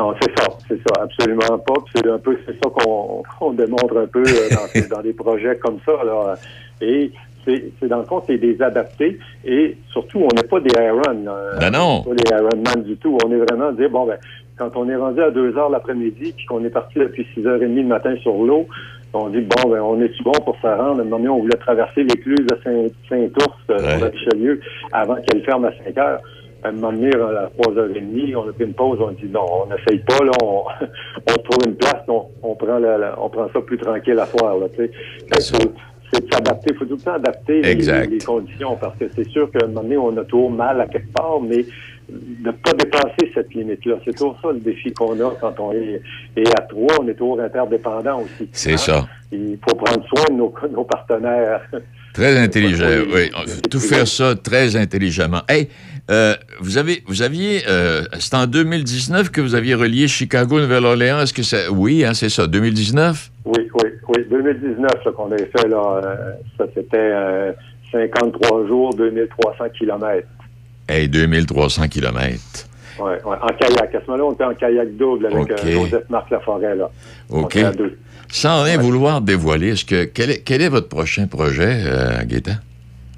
Non, 0.00 0.14
c'est 0.20 0.30
ça, 0.38 0.48
c'est 0.68 0.78
ça, 0.78 1.02
absolument 1.02 1.58
pas. 1.58 1.74
C'est 1.94 2.08
un 2.08 2.18
peu, 2.18 2.38
c'est 2.46 2.54
ça 2.54 2.70
qu'on 2.70 3.52
démontre 3.52 3.96
un 3.96 4.06
peu 4.06 4.24
euh, 4.26 4.48
dans, 4.50 4.96
dans 4.96 5.02
des 5.02 5.12
projets 5.12 5.56
comme 5.58 5.78
ça. 5.84 5.92
Là. 6.04 6.36
Et 6.80 7.12
c'est 7.80 7.88
dans 7.88 7.98
le 7.98 8.04
fond, 8.04 8.22
c'est 8.26 8.38
des 8.38 8.60
adaptés. 8.62 9.18
Et 9.44 9.76
surtout, 9.92 10.20
on 10.20 10.34
n'est 10.34 10.46
pas 10.48 10.60
des 10.60 10.70
Iron. 10.82 11.00
là. 11.24 11.36
Ben 11.60 11.70
non. 11.70 12.02
On 12.06 12.10
n'est 12.14 12.22
pas 12.22 12.36
des 12.36 12.42
Ironman 12.44 12.82
du 12.84 12.96
tout. 12.96 13.16
On 13.24 13.30
est 13.32 13.36
vraiment 13.36 13.72
dire 13.72 13.90
bon 13.90 14.06
ben 14.06 14.18
quand 14.56 14.70
on 14.76 14.88
est 14.88 14.96
rendu 14.96 15.20
à 15.20 15.30
2 15.30 15.56
heures 15.58 15.70
l'après-midi 15.70 16.32
puis 16.36 16.46
qu'on 16.46 16.64
est 16.64 16.70
parti 16.70 16.98
depuis 16.98 17.26
6h30 17.36 17.74
le 17.74 17.82
matin 17.84 18.14
sur 18.22 18.34
l'eau, 18.34 18.66
on 19.12 19.28
dit 19.28 19.40
bon 19.40 19.68
ben 19.70 19.80
on 19.80 20.00
est-tu 20.00 20.22
bon 20.22 20.32
pour 20.44 20.56
se 20.62 20.66
rendre? 20.66 20.98
À 20.98 21.02
un 21.02 21.04
moment 21.04 21.16
donné, 21.18 21.28
on 21.28 21.40
voulait 21.40 21.56
traverser 21.58 22.02
l'écluse 22.04 22.46
de 22.46 22.56
Saint- 22.62 22.94
Saint-Ours 23.08 23.58
euh, 23.70 23.78
sur 23.78 23.86
la 24.00 24.06
Richelieu 24.10 24.60
avant 24.92 25.16
qu'elle 25.16 25.42
ferme 25.44 25.64
à 25.64 25.72
5 25.84 25.98
heures. 25.98 26.20
À 26.62 26.68
un 26.68 26.72
moment 26.72 26.92
donné, 26.92 27.10
à 27.14 27.50
3h30, 27.60 28.36
on 28.36 28.48
a 28.48 28.52
pris 28.54 28.64
une 28.64 28.72
pause, 28.72 28.98
on 28.98 29.10
dit 29.10 29.28
non, 29.30 29.44
on 29.64 29.66
n'essaye 29.66 29.98
pas, 30.06 30.24
là, 30.24 30.30
on, 30.42 30.62
on 31.30 31.34
trouve 31.42 31.58
une 31.66 31.74
place, 31.76 32.02
on, 32.08 32.22
on 32.42 32.54
prend 32.54 32.78
la, 32.78 32.96
la- 32.96 33.22
on 33.22 33.28
prend 33.28 33.48
ça 33.52 33.60
plus 33.60 33.76
tranquille 33.76 34.18
à 34.18 34.24
soir, 34.24 34.56
là, 34.56 34.66
C'est 36.14 36.26
de 36.26 36.32
s'adapter, 36.32 36.70
il 36.70 36.76
faut 36.76 36.84
tout 36.84 36.94
le 36.94 37.00
temps 37.00 37.14
adapter 37.14 37.62
les, 37.62 37.74
les 37.74 38.18
conditions, 38.18 38.76
parce 38.76 38.96
que 38.98 39.06
c'est 39.14 39.28
sûr 39.30 39.50
qu'à 39.50 39.64
un 39.64 39.68
moment 39.68 39.82
donné, 39.82 39.96
on 39.96 40.16
a 40.16 40.24
toujours 40.24 40.50
mal 40.50 40.80
à 40.80 40.86
quelque 40.86 41.12
part, 41.12 41.40
mais 41.40 41.64
de 42.08 42.50
pas 42.50 42.72
dépasser 42.72 43.32
cette 43.34 43.52
limite-là. 43.54 43.96
C'est 44.04 44.12
toujours 44.12 44.38
ça 44.42 44.52
le 44.52 44.60
défi 44.60 44.92
qu'on 44.92 45.18
a 45.20 45.34
quand 45.40 45.58
on 45.58 45.72
est, 45.72 46.00
et 46.36 46.46
à 46.56 46.60
trois, 46.62 47.00
on 47.00 47.08
est 47.08 47.14
toujours 47.14 47.40
interdépendants 47.40 48.20
aussi. 48.20 48.48
C'est 48.52 48.76
ça. 48.76 49.08
Il 49.32 49.58
faut 49.66 49.74
prendre 49.74 50.06
soin 50.06 50.24
de 50.30 50.34
nos, 50.34 50.54
nos 50.70 50.84
partenaires. 50.84 51.62
Très 52.12 52.38
intelligent, 52.38 52.86
oui. 53.12 53.30
Tout 53.68 53.80
faire 53.80 54.06
ça 54.06 54.36
très 54.36 54.76
intelligemment. 54.76 55.42
Hey, 55.48 55.68
euh, 56.10 56.34
vous 56.60 56.78
avez, 56.78 57.02
vous 57.06 57.22
aviez, 57.22 57.62
euh, 57.68 58.04
c'est 58.20 58.34
en 58.34 58.46
2019 58.46 59.30
que 59.30 59.40
vous 59.40 59.54
aviez 59.54 59.74
relié 59.74 60.06
Chicago-Nouvelle-Orléans. 60.06 61.20
Est-ce 61.20 61.32
que 61.32 61.42
c'est, 61.42 61.68
oui, 61.68 62.04
hein, 62.04 62.14
c'est 62.14 62.28
ça, 62.28 62.46
2019? 62.46 63.30
Oui, 63.46 63.68
oui, 63.74 63.83
oui. 64.16 64.24
2019, 64.30 65.04
là, 65.04 65.12
qu'on 65.12 65.30
avait 65.32 65.46
fait, 65.46 65.68
là, 65.68 66.00
euh, 66.04 66.32
ça, 66.58 66.64
c'était 66.74 66.96
euh, 66.96 67.52
53 67.92 68.66
jours, 68.66 68.94
2300 68.94 69.64
kilomètres. 69.78 70.28
Hey, 70.88 71.08
2300 71.08 71.88
kilomètres. 71.88 72.68
Ouais, 72.98 73.20
ouais, 73.24 73.36
en 73.40 73.48
kayak. 73.48 73.94
À 73.94 74.00
ce 74.00 74.10
moment-là, 74.10 74.24
on 74.24 74.32
était 74.32 74.44
en 74.44 74.54
kayak 74.54 74.96
double 74.96 75.26
avec 75.26 75.50
euh, 75.50 75.56
Joseph-Marc 75.56 76.30
Laforêt, 76.30 76.76
là. 76.76 76.90
OK. 77.30 77.58
Sans 78.30 78.62
rien 78.62 78.78
vouloir 78.78 79.20
dévoiler, 79.20 79.70
est-ce 79.70 79.84
que, 79.84 80.04
quel, 80.04 80.30
est, 80.30 80.38
quel 80.40 80.62
est 80.62 80.68
votre 80.68 80.88
prochain 80.88 81.26
projet, 81.26 81.82
euh, 81.86 82.24
Gaétan? 82.24 82.54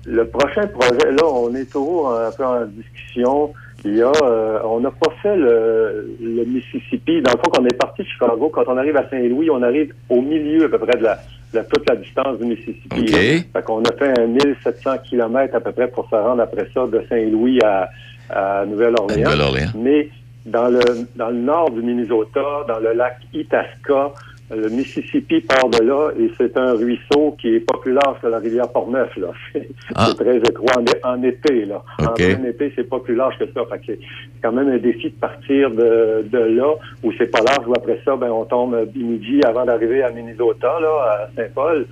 Le 0.05 0.26
prochain 0.26 0.66
projet, 0.66 1.11
là, 1.11 1.24
on 1.24 1.55
est 1.55 1.70
toujours 1.70 2.12
un 2.12 2.30
peu 2.30 2.44
en 2.44 2.64
discussion. 2.66 3.53
Il 3.87 3.97
y 3.97 4.03
a, 4.03 4.11
euh, 4.22 4.59
on 4.64 4.80
n'a 4.80 4.91
pas 4.91 5.12
fait 5.22 5.37
le, 5.37 6.16
le 6.20 6.45
Mississippi. 6.45 7.22
Dans 7.22 7.32
le 7.32 7.39
fond, 7.39 7.51
quand 7.53 7.62
on 7.62 7.66
est 7.66 7.78
parti 7.78 8.03
de 8.03 8.09
Chicago, 8.09 8.51
quand 8.53 8.64
on 8.66 8.76
arrive 8.76 8.97
à 8.97 9.09
Saint-Louis, 9.09 9.49
on 9.49 9.62
arrive 9.62 9.95
au 10.09 10.20
milieu 10.20 10.64
à 10.64 10.68
peu 10.68 10.78
près 10.78 10.99
de 10.99 11.05
la, 11.05 11.20
de 11.55 11.61
toute 11.72 11.89
la 11.89 11.95
distance 11.95 12.39
du 12.39 12.47
Mississippi. 12.47 13.01
OK. 13.01 13.11
là. 13.11 13.18
Fait 13.53 13.64
qu'on 13.64 13.82
a 13.84 13.93
fait 13.93 14.20
un 14.20 14.26
1700 14.26 14.99
kilomètres 15.09 15.55
à 15.55 15.61
peu 15.61 15.70
près 15.70 15.87
pour 15.89 16.09
se 16.11 16.16
rendre 16.16 16.43
après 16.43 16.68
ça 16.74 16.87
de 16.87 17.01
Saint-Louis 17.09 17.61
à, 17.62 17.89
à 18.30 18.66
Nouvelle-Orléans. 18.66 19.28
À 19.28 19.32
Nouvelle-Orléans. 19.32 19.70
Mais 19.76 20.09
dans 20.47 20.68
le, 20.68 20.80
dans 21.14 21.28
le 21.28 21.37
nord 21.37 21.70
du 21.70 21.82
Minnesota, 21.82 22.64
dans 22.66 22.80
le 22.80 22.93
lac 22.93 23.18
Itasca, 23.32 24.12
le 24.55 24.68
Mississippi 24.68 25.40
part 25.40 25.68
de 25.70 25.82
là 25.84 26.11
et 26.20 26.30
c'est 26.38 26.57
un 26.57 26.74
ruisseau 26.74 27.34
qui 27.40 27.57
est 27.57 27.61
pas 27.61 27.78
plus 27.78 27.92
large 27.92 28.20
que 28.22 28.28
la 28.28 28.38
rivière 28.38 28.68
Portneuf. 28.70 29.16
Là. 29.16 29.28
C'est 29.53 29.68
Ah. 29.94 30.07
c'est 30.09 30.22
très 30.24 30.36
étroit 30.36 30.72
en, 31.05 31.09
en 31.14 31.22
été. 31.22 31.64
Là. 31.64 31.82
En 32.01 32.44
été, 32.44 32.72
c'est 32.76 32.88
pas 32.88 33.01
plus 33.01 33.14
large 33.16 33.36
que 33.38 33.44
ça. 33.53 33.62
Fait 33.70 33.78
que 33.78 33.84
c'est 33.88 33.99
quand 34.42 34.53
même 34.53 34.68
un 34.68 34.78
défi 34.78 35.11
de 35.11 35.14
partir 35.16 35.70
de, 35.70 36.22
de 36.30 36.38
là 36.38 36.74
où 37.03 37.12
c'est 37.18 37.30
pas 37.30 37.40
large, 37.40 37.66
où 37.66 37.72
après 37.74 38.01
ça, 38.05 38.14
ben, 38.16 38.30
on 38.30 38.44
tombe 38.44 38.74
à 38.74 38.84
Bemidji 38.84 39.40
avant 39.44 39.64
d'arriver 39.64 40.03
à 40.03 40.11
Minnesota, 40.11 40.68
là, 40.80 40.88
à 41.11 41.28
Saint-Paul. 41.36 41.86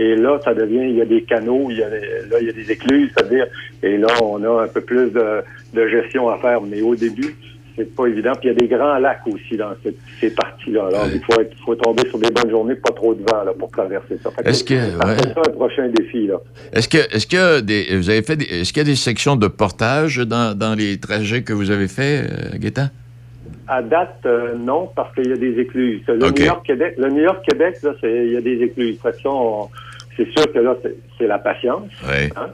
Et 0.00 0.14
là, 0.14 0.38
ça 0.44 0.54
devient, 0.54 0.88
il 0.90 0.96
y 0.96 1.02
a 1.02 1.04
des 1.04 1.22
canaux, 1.22 1.66
il 1.70 1.78
y 1.78 1.82
a, 1.82 1.90
des- 1.90 2.30
là, 2.30 2.36
il 2.40 2.46
y 2.46 2.50
a 2.50 2.52
des 2.52 2.70
écluses, 2.70 3.10
c'est-à-dire, 3.16 3.46
et 3.82 3.96
là, 3.98 4.06
on 4.22 4.42
a 4.44 4.62
un 4.62 4.68
peu 4.68 4.80
plus 4.80 5.10
de, 5.10 5.42
de 5.74 5.88
gestion 5.88 6.28
à 6.28 6.38
faire. 6.38 6.60
Mais 6.62 6.80
au 6.82 6.94
début, 6.94 7.34
c'est 7.78 7.94
pas 7.94 8.06
évident. 8.06 8.32
Puis 8.40 8.48
il 8.48 8.52
y 8.52 8.56
a 8.56 8.58
des 8.58 8.68
grands 8.68 8.98
lacs 8.98 9.26
aussi 9.26 9.56
dans 9.56 9.70
cette- 9.82 9.96
ces 10.20 10.30
parties-là. 10.30 10.88
Alors, 10.88 11.06
il 11.12 11.20
faut, 11.22 11.40
être- 11.40 11.52
il 11.58 11.64
faut 11.64 11.74
tomber 11.76 12.06
sur 12.08 12.18
des 12.18 12.30
bonnes 12.30 12.50
journées, 12.50 12.74
pas 12.74 12.92
trop 12.92 13.14
de 13.14 13.20
vent 13.20 13.44
là, 13.44 13.52
pour 13.58 13.70
traverser 13.70 14.18
ça. 14.22 14.30
Est-ce 14.44 14.64
que- 14.64 14.74
ça 14.78 15.06
ouais. 15.06 15.16
ça 15.34 15.40
un 15.48 15.52
prochain 15.52 15.88
défi. 15.88 16.26
Là. 16.26 16.36
Est-ce 16.72 16.88
que, 16.88 16.98
est-ce 16.98 17.26
que 17.26 17.60
des, 17.60 17.96
vous 17.96 18.10
avez 18.10 18.22
fait, 18.22 18.42
est-ce 18.42 18.72
qu'il 18.72 18.82
y 18.82 18.86
a 18.86 18.88
des 18.90 18.96
sections 18.96 19.36
de 19.36 19.46
portage 19.46 20.16
dans, 20.18 20.56
dans 20.58 20.74
les 20.74 20.98
trajets 20.98 21.42
que 21.42 21.52
vous 21.52 21.70
avez 21.70 21.88
faits, 21.88 22.30
euh, 22.30 22.58
Gaétan? 22.58 22.88
À 23.66 23.82
date, 23.82 24.20
euh, 24.26 24.54
non, 24.58 24.90
parce 24.96 25.14
qu'il 25.14 25.28
y 25.28 25.32
a 25.32 25.36
des 25.36 25.58
écluses. 25.60 26.00
Le. 26.08 26.16
New 26.30 26.44
York-Québec, 26.44 26.94
le 26.98 27.08
New 27.10 27.22
York-Québec, 27.22 27.76
là, 27.82 27.92
il 28.02 28.32
y 28.32 28.36
a 28.36 28.40
des 28.40 28.62
écluses. 28.62 28.98
Que 29.02 29.12
ça, 29.12 29.28
on- 29.30 29.68
c'est 30.16 30.26
sûr 30.36 30.50
que 30.52 30.58
là, 30.58 30.74
c'est, 30.82 30.96
c'est 31.18 31.26
la 31.26 31.38
patience. 31.38 31.90
Oui. 32.04 32.30
Hein? 32.36 32.48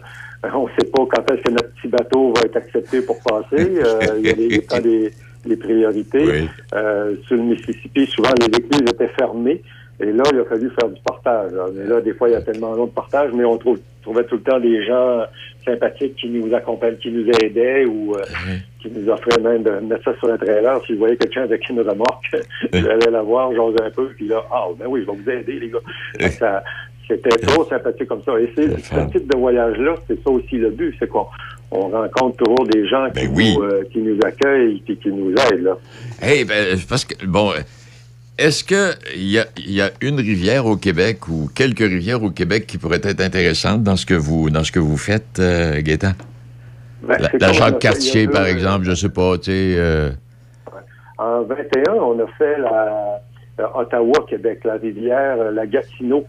On 0.55 0.65
ne 0.65 0.71
sait 0.79 0.91
pas 0.91 1.03
quand 1.11 1.31
est-ce 1.33 1.43
que 1.43 1.51
notre 1.51 1.71
petit 1.75 1.89
bateau 1.89 2.33
va 2.35 2.43
être 2.43 2.57
accepté 2.57 3.01
pour 3.03 3.19
passer. 3.23 3.79
Euh, 3.79 3.99
il 4.19 4.27
y 4.27 4.31
a 4.31 4.81
des, 4.81 5.11
des 5.47 5.57
priorités. 5.57 6.25
Oui. 6.27 6.49
Euh, 6.75 7.15
sur 7.27 7.37
le 7.37 7.43
Mississippi, 7.43 8.07
souvent, 8.07 8.31
les 8.41 8.47
écluses 8.59 8.83
étaient 8.89 9.13
fermées. 9.19 9.63
Et 10.01 10.07
là, 10.07 10.25
il 10.33 10.41
a 10.41 10.45
fallu 10.45 10.71
faire 10.79 10.89
du 10.91 11.01
partage. 11.03 11.53
là. 11.53 11.67
Mais 11.73 11.85
là, 11.87 12.01
des 12.01 12.15
fois, 12.15 12.29
il 12.29 12.33
y 12.33 12.35
a 12.35 12.43
tellement 12.43 12.75
long 12.75 12.87
de 12.87 12.91
partage, 12.91 13.31
mais 13.33 13.45
on 13.45 13.57
trouve, 13.59 13.79
trouvait 14.03 14.25
tout 14.25 14.35
le 14.37 14.43
temps 14.43 14.59
des 14.59 14.85
gens 14.85 15.23
sympathiques 15.65 16.17
qui 16.17 16.29
nous 16.29 16.53
accompagnaient, 16.53 16.97
qui 16.97 17.11
nous 17.13 17.27
aidaient 17.41 17.85
ou 17.85 18.17
euh, 18.17 18.23
qui 18.81 18.91
nous 18.91 19.09
offraient 19.09 19.41
même 19.41 19.63
de 19.63 19.71
mettre 19.71 20.03
ça 20.05 20.19
sur 20.19 20.31
un 20.33 20.37
trailer. 20.37 20.81
Si 20.85 20.93
vous 20.95 20.99
voyez 20.99 21.17
quelqu'un 21.17 21.43
avec 21.43 21.69
une 21.71 21.81
remorque, 21.81 22.27
j'allais 22.73 23.11
la 23.11 23.23
voir, 23.23 23.55
j'ose 23.55 23.77
un 23.81 23.91
peu, 23.91 24.09
puis 24.17 24.27
là, 24.27 24.43
ah, 24.53 24.65
ben 24.77 24.87
oui, 24.89 25.05
je 25.07 25.11
vais 25.13 25.17
vous 25.17 25.31
aider, 25.31 25.61
les 25.61 25.71
gars. 25.71 26.29
Ça- 26.31 26.65
C'était 27.07 27.37
trop 27.47 27.65
sympathique 27.67 28.09
comme 28.09 28.23
ça. 28.25 28.39
Et 28.41 28.51
c'est 28.55 28.81
ce 28.81 29.11
type 29.11 29.31
de 29.31 29.37
voyage-là, 29.37 29.95
c'est 30.09 30.23
ça 30.23 30.31
aussi 30.31 30.57
le 30.57 30.71
but, 30.71 30.95
c'est 30.99 31.09
qu'on 31.09 31.27
on 31.71 31.89
rencontre 31.89 32.37
toujours 32.45 32.67
des 32.69 32.87
gens 32.89 33.09
qui, 33.11 33.29
nous, 33.29 33.63
euh, 33.63 33.83
qui 33.93 33.99
nous 33.99 34.19
accueillent 34.25 34.83
et 34.89 34.97
qui 34.97 35.09
nous 35.11 35.33
aident. 35.33 35.65
Là. 35.65 35.79
Hey, 36.23 36.45
ben, 36.45 36.79
parce 36.89 37.05
que, 37.05 37.27
bon, 37.27 37.53
est-ce 38.39 38.65
qu'il 38.65 39.31
y 39.31 39.39
a, 39.39 39.47
il 39.57 39.73
y 39.73 39.81
a 39.81 39.91
une 40.01 40.17
rivière 40.19 40.67
au 40.67 40.77
Québec 40.77 41.29
ou 41.29 41.49
quelques 41.55 41.79
rivières 41.79 42.23
au 42.23 42.31
Québec 42.31 42.67
qui 42.67 42.79
pourraient 42.79 43.01
être 43.03 43.21
intéressantes 43.21 43.83
dans 43.85 43.97
ce 43.97 44.07
que 44.07 44.15
vous, 44.15 44.51
dans 44.51 44.65
ce 44.65 44.73
que 44.73 44.81
vous 44.81 44.97
faites, 44.97 45.39
euh, 45.39 45.81
Gaétan? 45.83 46.13
Ben, 47.03 47.19
la 47.39 47.53
Jacques-Cartier, 47.53 48.27
par 48.29 48.43
euh, 48.43 48.47
exemple, 48.47 48.87
je 48.87 48.95
sais 48.95 49.11
pas, 49.11 49.37
tu 49.39 49.45
sais. 49.45 49.75
euh, 49.77 50.11
En 51.19 51.43
21, 51.43 51.93
on 51.93 52.19
a 52.19 52.27
fait 52.39 52.59
la, 52.59 53.21
la 53.59 53.77
Ottawa-Québec, 53.77 54.61
la 54.65 54.75
rivière, 54.75 55.53
la 55.53 55.67
Gatineau. 55.67 56.25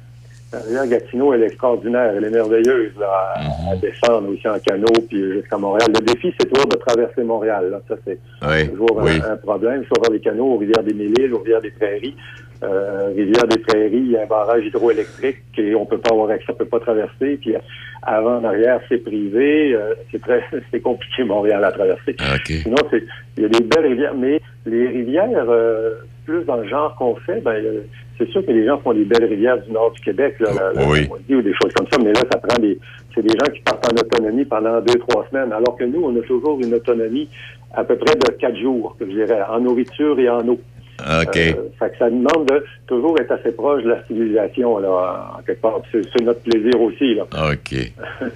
La 0.56 0.62
rivière 0.62 0.88
Gatineau, 0.88 1.34
elle 1.34 1.43
est 1.43 1.47
extraordinaire, 1.47 2.14
elle 2.16 2.24
est 2.24 2.30
merveilleuse 2.30 2.93
là, 2.97 3.08
à, 3.36 3.72
à 3.72 3.76
descendre 3.76 4.30
aussi 4.32 4.47
en 4.47 4.58
canot 4.60 5.01
puis 5.10 5.34
jusqu'à 5.34 5.58
Montréal. 5.58 5.89
Le 5.93 6.01
défi, 6.14 6.34
c'est 6.39 6.47
toujours 6.49 6.68
de 6.68 6.78
traverser 6.78 7.24
Montréal. 7.24 7.72
Là. 7.72 7.82
Ça, 7.89 7.95
c'est 8.06 8.18
Oui, 8.47 8.70
toujours 8.70 9.01
un- 9.01 9.03
oui. 9.03 9.12
un, 9.30 9.36
problème. 9.36 9.84
Faut 9.84 9.97
avoir 9.97 10.12
des 10.12 10.22
canaux 10.22 10.53
aux 10.53 10.58
rivières 10.58 10.84
des 10.84 10.93
Mille-Îles, 10.93 11.34
aux 11.34 11.39
rivières 11.39 11.62
des 11.62 11.72
Prairies. 11.72 12.16
Euh, 12.64 13.10
rivière 13.14 13.45
des 13.49 13.58
Prairies, 13.60 13.97
il 13.97 14.12
y 14.12 14.18
a 14.18 14.24
un 14.24 14.28
barrage 14.28 14.64
hydroélectrique 14.66 15.43
et 15.58 15.76
on 15.76 15.86
peut 15.86 15.97
pas 15.97 16.12
avoir 16.12 16.30
accès, 16.30 16.45
on 16.49 16.53
peut 16.56 16.64
pas 16.66 16.80
traverser. 16.80 17.38
Puis 17.41 17.53
avant, 18.01 18.38
en 18.38 18.43
arrière, 18.45 18.80
c'est 18.88 18.99
privé. 19.03 19.74
Euh, 19.76 19.93
c'est 20.12 20.22
très, 20.22 20.41
c'est 20.72 20.80
compliqué 20.80 21.26
Montréal 21.26 21.64
à 21.66 21.72
traverser. 21.74 22.16
Sinon, 22.45 22.78
c'est, 22.89 23.03
il 23.38 23.43
y 23.43 23.45
a 23.45 23.49
des 23.49 23.64
belles 23.64 23.88
rivières, 23.88 24.16
mais 24.16 24.39
les 24.66 24.88
rivières, 24.88 25.49
euh, 25.49 25.95
plus 26.26 26.43
dans 26.45 26.57
le 26.57 26.67
genre 26.67 26.95
qu'on 26.95 27.15
fait, 27.15 27.41
ben, 27.41 27.51
euh, 27.53 27.82
c'est 28.17 28.28
sûr 28.30 28.45
que 28.45 28.51
les 28.51 28.65
gens 28.65 28.78
font 28.80 28.93
des 28.93 29.05
belles 29.05 29.26
rivières 29.26 29.61
du 29.61 29.71
nord 29.71 29.91
du 29.91 30.01
Québec, 30.01 30.36
là, 30.39 30.49
Oui. 30.88 31.07
Montmagny 31.07 31.36
ou 31.36 31.41
des 31.41 31.53
choses 31.53 31.71
comme 31.76 31.88
ça, 31.91 31.97
mais 32.03 32.11
là, 32.13 32.21
ça 32.32 32.38
prend 32.39 32.61
des, 32.61 32.78
c'est 33.13 33.21
des 33.21 33.30
gens 33.38 33.51
qui 33.53 33.61
partent 33.61 33.86
en 33.91 33.95
autonomie 33.95 34.45
pendant 34.45 34.80
deux, 34.82 34.99
trois 35.07 35.26
semaines, 35.30 35.51
alors 35.53 35.76
que 35.78 35.84
nous, 35.86 36.01
on 36.03 36.15
a 36.17 36.21
toujours 36.21 36.59
une 36.61 36.73
autonomie 36.73 37.30
à 37.73 37.84
peu 37.84 37.95
près 37.97 38.15
de 38.15 38.32
quatre 38.38 38.57
jours, 38.57 38.95
je 38.99 39.05
dirais, 39.05 39.41
en 39.49 39.59
nourriture 39.59 40.19
et 40.19 40.30
en 40.30 40.47
eau. 40.47 40.59
OK. 40.97 41.36
Euh, 41.38 41.53
fait 41.78 41.89
que 41.91 41.97
ça 41.99 42.09
demande 42.09 42.47
de 42.47 42.63
toujours 42.88 43.19
être 43.19 43.32
assez 43.34 43.51
proche 43.51 43.84
de 43.84 43.89
la 43.89 44.05
civilisation, 44.07 44.78
là, 44.80 45.34
en 45.38 45.41
quelque 45.41 45.61
part. 45.61 45.82
C'est, 45.91 46.23
notre 46.23 46.41
plaisir 46.41 46.82
aussi, 46.82 47.15
là. 47.15 47.23
OK. 47.51 47.76
on 48.21 48.28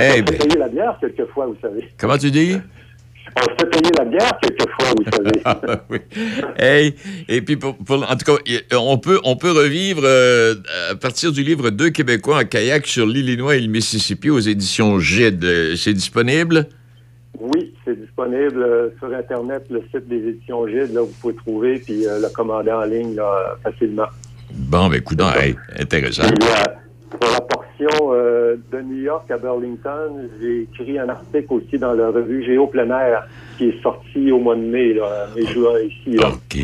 Eh 0.00 0.22
ben- 0.22 0.38
payer 0.38 0.58
la 0.58 0.68
bière 0.68 0.96
quelquefois, 0.98 1.44
vous 1.46 1.56
savez. 1.60 1.86
Comment 2.00 2.16
tu 2.16 2.30
dis? 2.30 2.56
On 3.38 3.42
se 3.42 3.54
fait 3.60 3.70
payer 3.70 3.90
la 3.98 4.04
bière 4.06 4.32
quelquefois, 4.42 4.94
vous 4.96 5.04
savez. 5.12 5.40
Ah, 5.44 5.60
oui. 5.90 5.98
Hey, 6.58 6.94
et 7.28 7.42
puis, 7.42 7.56
pour, 7.56 7.76
pour- 7.76 8.10
en 8.10 8.16
tout 8.16 8.24
cas, 8.36 8.38
on 8.76 8.98
peut, 8.98 9.20
on 9.24 9.36
peut 9.36 9.50
revivre 9.52 10.02
euh, 10.04 10.54
à 10.90 10.94
partir 10.94 11.32
du 11.32 11.42
livre 11.42 11.70
Deux 11.70 11.90
Québécois 11.90 12.38
en 12.40 12.44
kayak 12.44 12.86
sur 12.86 13.06
l'Illinois 13.06 13.56
et 13.56 13.60
le 13.60 13.68
Mississippi 13.68 14.30
aux 14.30 14.38
éditions 14.40 14.98
Gide. 14.98 15.44
Euh, 15.44 15.76
C'est 15.76 15.92
disponible? 15.92 16.66
Oui, 17.38 17.74
c'est 17.84 18.00
disponible 18.00 18.62
euh, 18.62 18.88
sur 18.98 19.14
Internet, 19.14 19.64
le 19.70 19.82
site 19.94 20.08
des 20.08 20.28
éditions 20.30 20.66
Gide, 20.66 20.94
là, 20.94 21.02
vous 21.02 21.12
pouvez 21.20 21.34
trouver, 21.34 21.78
puis 21.78 22.06
euh, 22.06 22.18
le 22.18 22.28
commander 22.30 22.72
en 22.72 22.84
ligne, 22.84 23.14
là, 23.14 23.56
facilement. 23.62 24.06
Bon, 24.54 24.88
ben, 24.88 24.96
écoute, 24.96 25.20
hey, 25.20 25.54
intéressant. 25.78 26.22
Pour 27.10 27.30
la 27.30 27.40
portion 27.40 28.12
euh, 28.12 28.56
de 28.72 28.80
New 28.80 29.02
York 29.02 29.30
à 29.30 29.38
Burlington, 29.38 30.28
j'ai 30.40 30.62
écrit 30.62 30.98
un 30.98 31.08
article 31.08 31.46
aussi 31.50 31.78
dans 31.78 31.92
la 31.92 32.08
revue 32.08 32.44
Géo 32.44 32.66
plein 32.66 32.88
air, 32.90 33.26
qui 33.56 33.68
est 33.68 33.82
sorti 33.82 34.30
au 34.30 34.38
mois 34.38 34.56
de 34.56 34.62
mai, 34.62 34.94
là, 34.94 35.28
mai 35.34 35.46
juin 35.46 35.78
ici. 35.80 36.16
Là. 36.16 36.28
OK. 36.28 36.58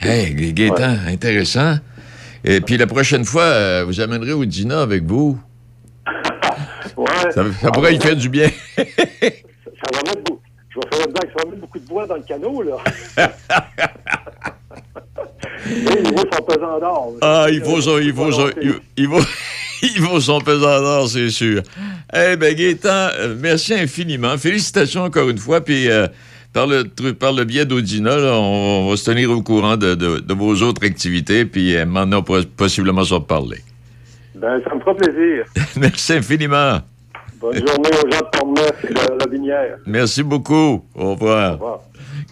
Hey, 0.00 0.52
Gaétan, 0.52 0.96
intéressant. 1.08 1.76
Et 2.44 2.60
puis 2.60 2.76
la 2.76 2.86
prochaine 2.86 3.24
fois, 3.24 3.42
euh, 3.42 3.84
vous 3.86 4.00
amènerez 4.00 4.32
Audina 4.32 4.82
avec 4.82 5.04
vous. 5.04 5.38
Ouais. 6.96 7.32
Ça, 7.32 7.42
ça 7.60 7.70
pourrait 7.72 7.96
y 7.96 8.00
faire 8.00 8.14
du 8.14 8.28
bien. 8.28 8.48
Ça 8.76 8.84
va 8.84 10.02
mettre 10.06 10.22
beaucoup. 10.22 10.40
Je 10.68 10.78
vais 10.78 10.96
faire 10.96 11.06
une 11.06 11.12
blague, 11.12 11.28
ça 11.36 11.44
va 11.44 11.50
mettre 11.50 11.60
beaucoup 11.60 11.78
de 11.80 11.86
bois 11.88 12.06
dans 12.06 12.14
le 12.14 12.22
canot, 12.22 12.62
là. 12.62 12.76
Oui, 15.74 16.02
les 16.04 16.10
bois 16.12 16.22
sont 16.32 16.44
pesants 16.44 16.78
d'or. 16.80 17.12
Ah, 17.20 17.46
il 17.50 17.60
faut 17.62 17.80
son, 17.80 17.98
il 17.98 18.14
son, 18.14 18.50
il, 18.62 18.74
il 18.96 19.08
il 19.82 20.20
son 20.20 20.40
pesant 20.40 20.80
d'or, 20.80 21.08
c'est 21.08 21.30
sûr. 21.30 21.62
Eh 22.14 22.36
bien, 22.36 22.52
Gaétan, 22.52 22.88
euh, 23.18 23.34
merci 23.38 23.74
infiniment. 23.74 24.36
Félicitations 24.38 25.02
encore 25.02 25.28
une 25.28 25.38
fois. 25.38 25.60
Puis, 25.60 25.88
euh, 25.90 26.06
par, 26.52 26.66
le, 26.66 26.84
par 27.12 27.32
le 27.32 27.44
biais 27.44 27.64
d'Audina, 27.66 28.16
on, 28.16 28.86
on 28.86 28.90
va 28.90 28.96
se 28.96 29.04
tenir 29.10 29.30
au 29.30 29.42
courant 29.42 29.76
de, 29.76 29.94
de- 29.94 30.20
de 30.20 30.34
vos 30.34 30.54
autres 30.62 30.84
activités. 30.86 31.44
Puis, 31.44 31.74
euh, 31.76 31.84
maintenant, 31.84 32.18
on 32.18 32.22
pourra 32.22 32.40
possiblement 32.56 33.04
s'en 33.04 33.16
reparler. 33.16 33.58
Ben, 34.36 34.60
ça 34.68 34.74
me 34.74 34.80
fera 34.80 34.94
plaisir. 34.94 35.44
merci 35.76 36.12
infiniment. 36.14 36.80
Bonne 37.40 37.56
journée 37.56 37.90
aux 38.02 38.10
gens 38.10 38.20
de 38.20 38.38
Pont-Neuf 38.38 38.84
et 38.84 38.94
de 38.94 39.18
la 39.20 39.26
Binière. 39.26 39.76
Merci 39.86 40.22
beaucoup. 40.22 40.84
Au 40.94 41.14
revoir. 41.14 41.50
Au 41.50 41.54
revoir. 41.54 41.80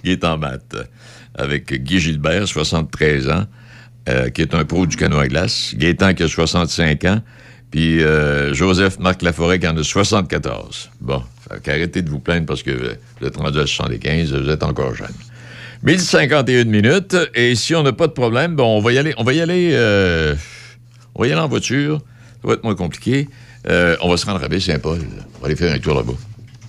Gaétan 0.04 0.38
Matt, 0.38 0.74
avec 1.34 1.72
Guy 1.72 1.98
Gilbert, 2.00 2.46
73 2.46 3.28
ans, 3.30 3.46
euh, 4.08 4.30
qui 4.30 4.42
est 4.42 4.54
un 4.54 4.64
pro 4.64 4.86
du 4.86 4.96
canot 4.96 5.18
à 5.18 5.28
glace. 5.28 5.74
Gaétan 5.76 6.14
qui 6.14 6.22
a 6.22 6.28
65 6.28 7.04
ans. 7.04 7.20
Puis 7.70 8.02
euh, 8.02 8.52
Joseph 8.52 8.98
Marc 8.98 9.22
Laforêt 9.22 9.58
qui 9.58 9.66
en 9.66 9.76
a 9.76 9.82
74. 9.82 10.90
Bon, 11.00 11.22
fait 11.48 11.62
qu'arrêtez 11.62 12.02
de 12.02 12.10
vous 12.10 12.18
plaindre 12.18 12.46
parce 12.46 12.62
que 12.62 12.70
vous 13.20 13.26
êtes 13.26 13.36
rendu 13.36 13.58
à 13.58 13.66
75, 13.66 14.32
vous 14.34 14.50
êtes 14.50 14.62
encore 14.62 14.94
jeune. 14.94 15.08
1051 15.84 16.64
minutes. 16.64 17.16
Et 17.34 17.54
si 17.54 17.74
on 17.74 17.82
n'a 17.82 17.92
pas 17.92 18.06
de 18.08 18.12
problème, 18.12 18.56
bon, 18.56 18.76
on 18.76 18.80
va 18.80 18.92
y 18.92 18.98
aller. 18.98 19.14
On 19.16 19.24
va 19.24 19.32
y 19.32 19.40
aller. 19.40 19.70
euh, 19.72 20.34
on 21.14 21.22
va 21.22 21.28
y 21.28 21.32
aller 21.32 21.40
en 21.40 21.48
voiture. 21.48 22.00
Ça 22.42 22.48
va 22.48 22.54
être 22.54 22.64
moins 22.64 22.74
compliqué. 22.74 23.28
On 23.68 24.08
va 24.10 24.16
se 24.16 24.26
rendre 24.26 24.42
à 24.44 24.48
Baie-Saint-Paul. 24.48 24.98
On 25.36 25.40
va 25.40 25.46
aller 25.46 25.56
faire 25.56 25.72
un 25.72 25.78
tour 25.78 25.94
là-bas. 25.94 26.12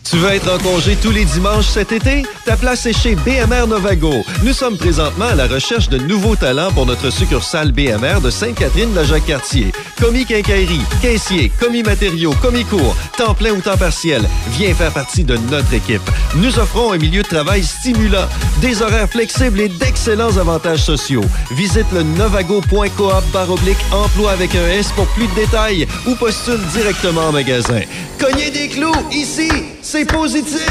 Tu 0.03 0.17
veux 0.17 0.31
être 0.31 0.53
en 0.53 0.57
congé 0.57 0.97
tous 0.97 1.11
les 1.11 1.23
dimanches 1.23 1.67
cet 1.67 1.93
été? 1.93 2.23
Ta 2.45 2.57
place 2.57 2.85
est 2.85 2.93
chez 2.93 3.15
BMR 3.15 3.67
Novago. 3.67 4.25
Nous 4.43 4.51
sommes 4.51 4.77
présentement 4.77 5.27
à 5.27 5.35
la 5.35 5.47
recherche 5.47 5.87
de 5.87 5.97
nouveaux 5.97 6.35
talents 6.35 6.71
pour 6.71 6.85
notre 6.85 7.09
succursale 7.09 7.71
BMR 7.71 8.19
de 8.21 8.29
Sainte-Catherine-la-Jacques-Cartier. 8.29 9.71
Commis 10.01 10.25
quincaillerie, 10.25 10.81
caissier, 11.01 11.51
commis 11.57 11.83
matériaux, 11.83 12.33
commis 12.41 12.65
cours, 12.65 12.95
temps 13.17 13.33
plein 13.33 13.51
ou 13.51 13.61
temps 13.61 13.77
partiel. 13.77 14.21
Viens 14.51 14.73
faire 14.73 14.91
partie 14.91 15.23
de 15.23 15.37
notre 15.49 15.73
équipe. 15.73 16.01
Nous 16.35 16.59
offrons 16.59 16.91
un 16.91 16.97
milieu 16.97 17.21
de 17.21 17.27
travail 17.27 17.63
stimulant, 17.63 18.27
des 18.59 18.81
horaires 18.81 19.09
flexibles 19.09 19.61
et 19.61 19.69
d'excellents 19.69 20.37
avantages 20.37 20.83
sociaux. 20.83 21.23
Visite 21.51 21.87
le 21.93 22.03
novago.coop 22.03 23.23
baroblique 23.31 23.77
emploi 23.91 24.31
avec 24.31 24.53
un 24.53 24.67
S 24.67 24.91
pour 24.95 25.07
plus 25.07 25.27
de 25.27 25.35
détails 25.35 25.87
ou 26.05 26.15
postule 26.15 26.59
directement 26.73 27.27
en 27.27 27.31
magasin. 27.31 27.81
Cognez 28.19 28.51
des 28.51 28.67
clous, 28.67 28.93
ici, 29.11 29.49
c'est 29.95 30.05
positif! 30.05 30.67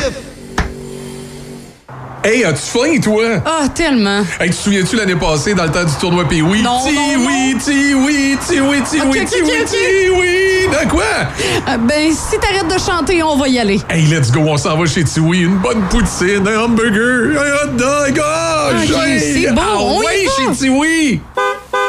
Hey, 2.25 2.43
as-tu 2.45 2.59
faim, 2.61 3.01
toi? 3.01 3.23
Ah, 3.47 3.69
tellement. 3.69 4.23
Hey, 4.41 4.51
tu 4.51 4.57
te 4.57 4.63
souviens-tu 4.63 4.97
l'année 4.97 5.15
passée, 5.15 5.55
dans 5.55 5.63
le 5.63 5.71
temps 5.71 5.85
du 5.85 5.93
tournoi 6.01 6.25
Pee 6.29 6.43
oui 6.43 6.61
Non, 6.63 6.81
Ti 6.85 6.93
non, 6.93 7.25
oui, 7.27 7.57
ti 7.65 7.95
oui, 7.95 8.37
ti 8.45 8.61
oui, 8.61 8.83
ti 8.89 9.01
oui, 9.01 9.25
ti 9.25 9.37
ti 9.67 10.11
oui. 10.11 10.67
De 10.69 10.89
quoi? 10.89 11.03
Euh, 11.69 11.77
ben, 11.79 12.13
si 12.13 12.37
t'arrêtes 12.41 12.67
de 12.73 12.79
chanter, 12.81 13.23
on 13.23 13.37
va 13.37 13.47
y 13.49 13.61
aller. 13.61 13.81
Hey, 13.89 14.07
let's 14.07 14.33
go, 14.33 14.41
on 14.41 14.57
s'en 14.57 14.77
va 14.77 14.87
chez 14.87 15.05
Tiwi. 15.05 15.43
Une 15.43 15.59
bonne 15.59 15.83
poutine, 15.83 16.47
un 16.49 16.65
hamburger, 16.65 17.41
un 17.41 17.67
hot 17.69 17.73
dog. 17.77 18.21
Ah, 18.25 18.71
Ok, 18.73 18.89
j'ai- 19.07 19.45
c'est 19.45 19.53
bon, 19.53 19.63
Ah 19.65 19.77
on 19.79 20.03
y 20.03 20.05
ouais, 20.05 20.25
va. 20.27 20.33
chez 20.53 20.59
Tiwi. 20.59 21.21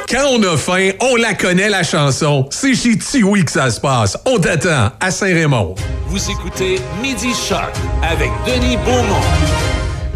Quand 0.09 0.27
on 0.37 0.43
a 0.43 0.57
faim, 0.57 0.91
on 1.01 1.15
la 1.15 1.33
connaît, 1.33 1.69
la 1.69 1.83
chanson. 1.83 2.47
C'est 2.51 2.75
chez 2.75 2.97
Tiwi 2.97 3.45
que 3.45 3.51
ça 3.51 3.69
se 3.69 3.79
passe. 3.79 4.17
On 4.25 4.37
t'attend 4.39 4.91
à 4.99 5.11
Saint-Raymond. 5.11 5.75
Vous 6.07 6.29
écoutez 6.29 6.75
Midi 7.01 7.33
Shark 7.33 7.73
avec 8.03 8.29
Denis 8.45 8.77
Beaumont. 8.77 9.21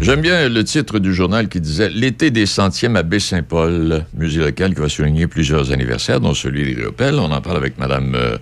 J'aime 0.00 0.20
bien 0.20 0.48
le 0.48 0.62
titre 0.62 1.00
du 1.00 1.12
journal 1.12 1.48
qui 1.48 1.60
disait 1.60 1.88
L'été 1.88 2.30
des 2.30 2.46
centièmes 2.46 2.94
à 2.96 3.02
Baie-Saint-Paul, 3.02 4.04
musée 4.14 4.40
local 4.40 4.74
qui 4.74 4.80
va 4.80 4.88
souligner 4.88 5.26
plusieurs 5.26 5.72
anniversaires, 5.72 6.20
dont 6.20 6.34
celui 6.34 6.64
des 6.64 6.80
Riopel. 6.80 7.14
On 7.16 7.32
en 7.32 7.40
parle 7.40 7.56
avec 7.56 7.78
Mme 7.78 8.14
euh, 8.14 8.38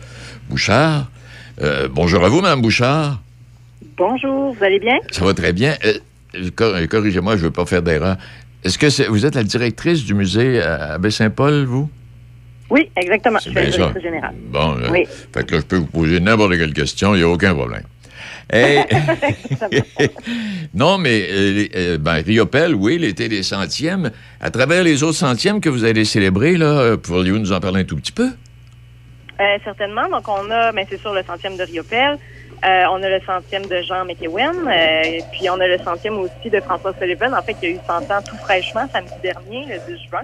Bouchard. 0.51 1.07
Euh, 1.63 1.89
bonjour 1.91 2.23
à 2.25 2.29
vous, 2.29 2.43
Mme 2.43 2.61
Bouchard. 2.61 3.21
Bonjour, 3.97 4.55
vous 4.55 4.65
allez 4.65 4.79
bien? 4.81 4.97
Ça 5.11 5.25
va 5.25 5.33
très 5.33 5.55
bien. 5.55 5.75
Euh, 5.87 5.95
cor- 6.55 6.75
Corrigez-moi, 6.91 7.37
je 7.37 7.41
ne 7.41 7.45
veux 7.47 7.53
pas 7.53 7.65
faire 7.65 7.81
d'erreur. 7.83 8.17
Est-ce 8.65 8.79
que 8.79 9.09
vous 9.09 9.27
êtes 9.27 9.35
la 9.35 9.45
directrice 9.45 10.05
du 10.05 10.15
musée 10.15 10.61
à 10.63 10.95
à 10.95 10.99
Baie-Saint-Paul, 10.99 11.65
vous? 11.65 11.91
Oui, 12.71 12.91
exactement. 12.97 13.39
Je 13.39 13.45
suis 13.45 13.55
la 13.55 13.63
bien 13.63 13.71
ça. 13.71 13.77
directrice 13.77 14.03
générale. 14.03 14.35
Bon, 14.51 14.75
là, 14.75 14.89
Oui. 14.91 15.05
fait 15.33 15.47
que 15.47 15.55
là, 15.55 15.61
je 15.61 15.67
peux 15.67 15.77
vous 15.77 15.87
poser 15.87 16.19
n'importe 16.21 16.57
quelle 16.57 16.73
question, 16.75 17.15
il 17.15 17.19
n'y 17.19 17.25
a 17.25 17.29
aucun 17.29 17.55
problème. 17.55 17.85
Non, 20.75 20.99
mais 20.99 21.27
euh, 21.31 21.65
euh, 21.75 21.99
ben, 21.99 22.23
Riopel, 22.25 22.75
oui, 22.75 22.99
l'été 22.99 23.29
des 23.29 23.43
centièmes. 23.43 24.11
À 24.41 24.51
travers 24.51 24.83
les 24.83 25.03
autres 25.03 25.17
centièmes 25.17 25.61
que 25.61 25.69
vous 25.69 25.85
allez 25.85 26.05
célébrer, 26.05 26.57
là, 26.57 26.67
euh, 26.67 26.97
pourriez-vous 26.97 27.39
nous 27.39 27.53
en 27.53 27.61
parler 27.61 27.81
un 27.81 27.85
tout 27.85 27.97
petit 27.97 28.13
peu? 28.13 28.29
Euh, 29.41 29.59
certainement. 29.65 30.09
Donc, 30.11 30.29
on 30.29 30.51
a, 30.51 30.73
mais 30.73 30.87
c'est 30.91 31.01
sûr, 31.01 31.13
le 31.15 31.23
centième 31.23 31.57
de 31.57 31.63
Riopel. 31.63 32.19
Euh, 32.65 32.85
on 32.91 33.03
a 33.03 33.09
le 33.09 33.21
centième 33.27 33.67
de 33.67 33.83
Jean 33.83 34.05
McEwen. 34.05 34.67
euh, 34.67 35.21
puis, 35.33 35.49
on 35.51 35.61
a 35.61 35.67
le 35.67 35.79
centième 35.79 36.19
aussi 36.19 36.51
de 36.51 36.61
François 36.61 36.93
Sullivan. 36.99 37.35
En 37.35 37.43
fait, 37.43 37.55
qui 37.55 37.67
a 37.67 37.71
eu 37.71 37.79
100 37.87 38.11
ans 38.11 38.23
tout 38.27 38.37
fraîchement 38.39 38.87
samedi 38.93 39.13
dernier, 39.23 39.67
le 39.67 39.95
10 39.95 40.03
juin. 40.09 40.23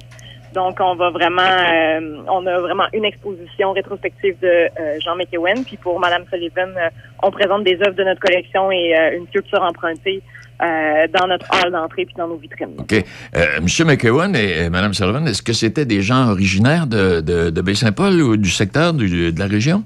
Donc, 0.55 0.79
on 0.81 0.95
va 0.97 1.11
vraiment, 1.11 1.43
euh, 1.43 2.23
on 2.29 2.47
a 2.47 2.59
vraiment 2.61 2.85
une 2.93 3.05
exposition 3.05 3.73
rétrospective 3.73 4.37
de 4.41 4.49
euh, 4.49 4.99
Jean 5.01 5.17
McEwen. 5.17 5.65
Puis, 5.65 5.77
pour 5.77 5.99
Madame 6.01 6.25
Sullivan, 6.31 6.75
on 7.23 7.31
présente 7.31 7.65
des 7.65 7.79
œuvres 7.87 7.97
de 7.97 8.05
notre 8.05 8.21
collection 8.21 8.71
et 8.71 8.95
une 9.17 9.27
sculpture 9.29 9.63
empruntée 9.63 10.23
dans 10.61 11.27
notre 11.27 11.47
hall 11.51 11.73
d'entrée 11.73 12.05
puis 12.05 12.15
dans 12.17 12.29
nos 12.29 12.37
vitrines. 12.37 12.77
OK. 12.79 12.93
Euh, 12.93 13.47
M. 13.57 13.67
McEwan 13.87 14.37
et, 14.37 14.71
Mme 14.71 14.95
Sullivan, 14.95 15.27
est-ce 15.27 15.43
que 15.43 15.53
c'était 15.53 15.87
des 15.87 16.03
gens 16.03 16.31
originaires 16.31 16.87
de, 16.87 17.21
de, 17.21 17.51
de 17.51 17.61
Baie-Saint-Paul 17.61 18.21
ou 18.23 18.37
du 18.37 18.51
secteur 18.51 18.93
de 18.95 19.39
la 19.39 19.47
région? 19.47 19.83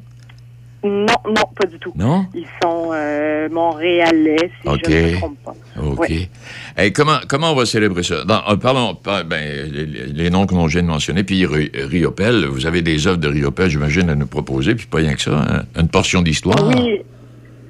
Non, 0.86 1.14
non, 1.26 1.42
pas 1.58 1.66
du 1.66 1.78
tout. 1.78 1.92
Non? 1.96 2.26
Ils 2.34 2.46
sont 2.62 2.90
euh, 2.92 3.48
montréalais, 3.50 4.50
si 4.62 4.68
je 4.84 4.90
ne 4.90 5.12
me 5.12 5.16
trompe 5.18 5.38
pas. 5.44 5.54
OK. 5.82 5.96
Oui. 5.98 6.28
Hey, 6.76 6.92
comment, 6.92 7.18
comment 7.28 7.52
on 7.52 7.54
va 7.54 7.66
célébrer 7.66 8.02
ça? 8.02 8.24
Dans- 8.24 8.42
euh, 8.48 8.56
parlons, 8.56 8.94
par- 8.94 9.24
ben, 9.24 9.70
les, 9.72 9.86
les 9.86 10.30
noms 10.30 10.46
que 10.46 10.54
l'on 10.54 10.66
vient 10.66 10.82
de 10.82 10.86
mentionner, 10.88 11.24
puis 11.24 11.44
Ri- 11.46 11.70
Riopel, 11.74 12.46
vous 12.46 12.66
avez 12.66 12.82
des 12.82 13.06
œuvres 13.06 13.16
de 13.18 13.28
Riopel, 13.28 13.68
j'imagine, 13.70 14.08
à 14.10 14.14
nous 14.14 14.26
proposer, 14.26 14.74
puis 14.74 14.86
pas 14.86 14.98
rien 14.98 15.14
que 15.14 15.20
ça, 15.22 15.32
hein? 15.38 15.62
une 15.78 15.88
portion 15.88 16.22
d'histoire. 16.22 16.66
Oui, 16.68 17.00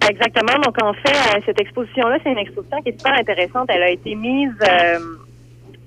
exactement. 0.09 0.59
Donc, 0.65 0.77
en 0.83 0.93
fait, 0.95 1.37
euh, 1.37 1.41
cette 1.47 1.61
exposition-là, 1.61 2.19
c'est 2.23 2.33
une 2.33 2.39
exposition 2.39 2.83
qui 2.83 2.91
est 2.91 2.99
super 2.99 3.15
intéressante. 3.15 3.67
Elle 3.69 3.83
a 3.83 3.91
été 3.91 4.15
mise, 4.15 4.51
euh, 4.63 4.99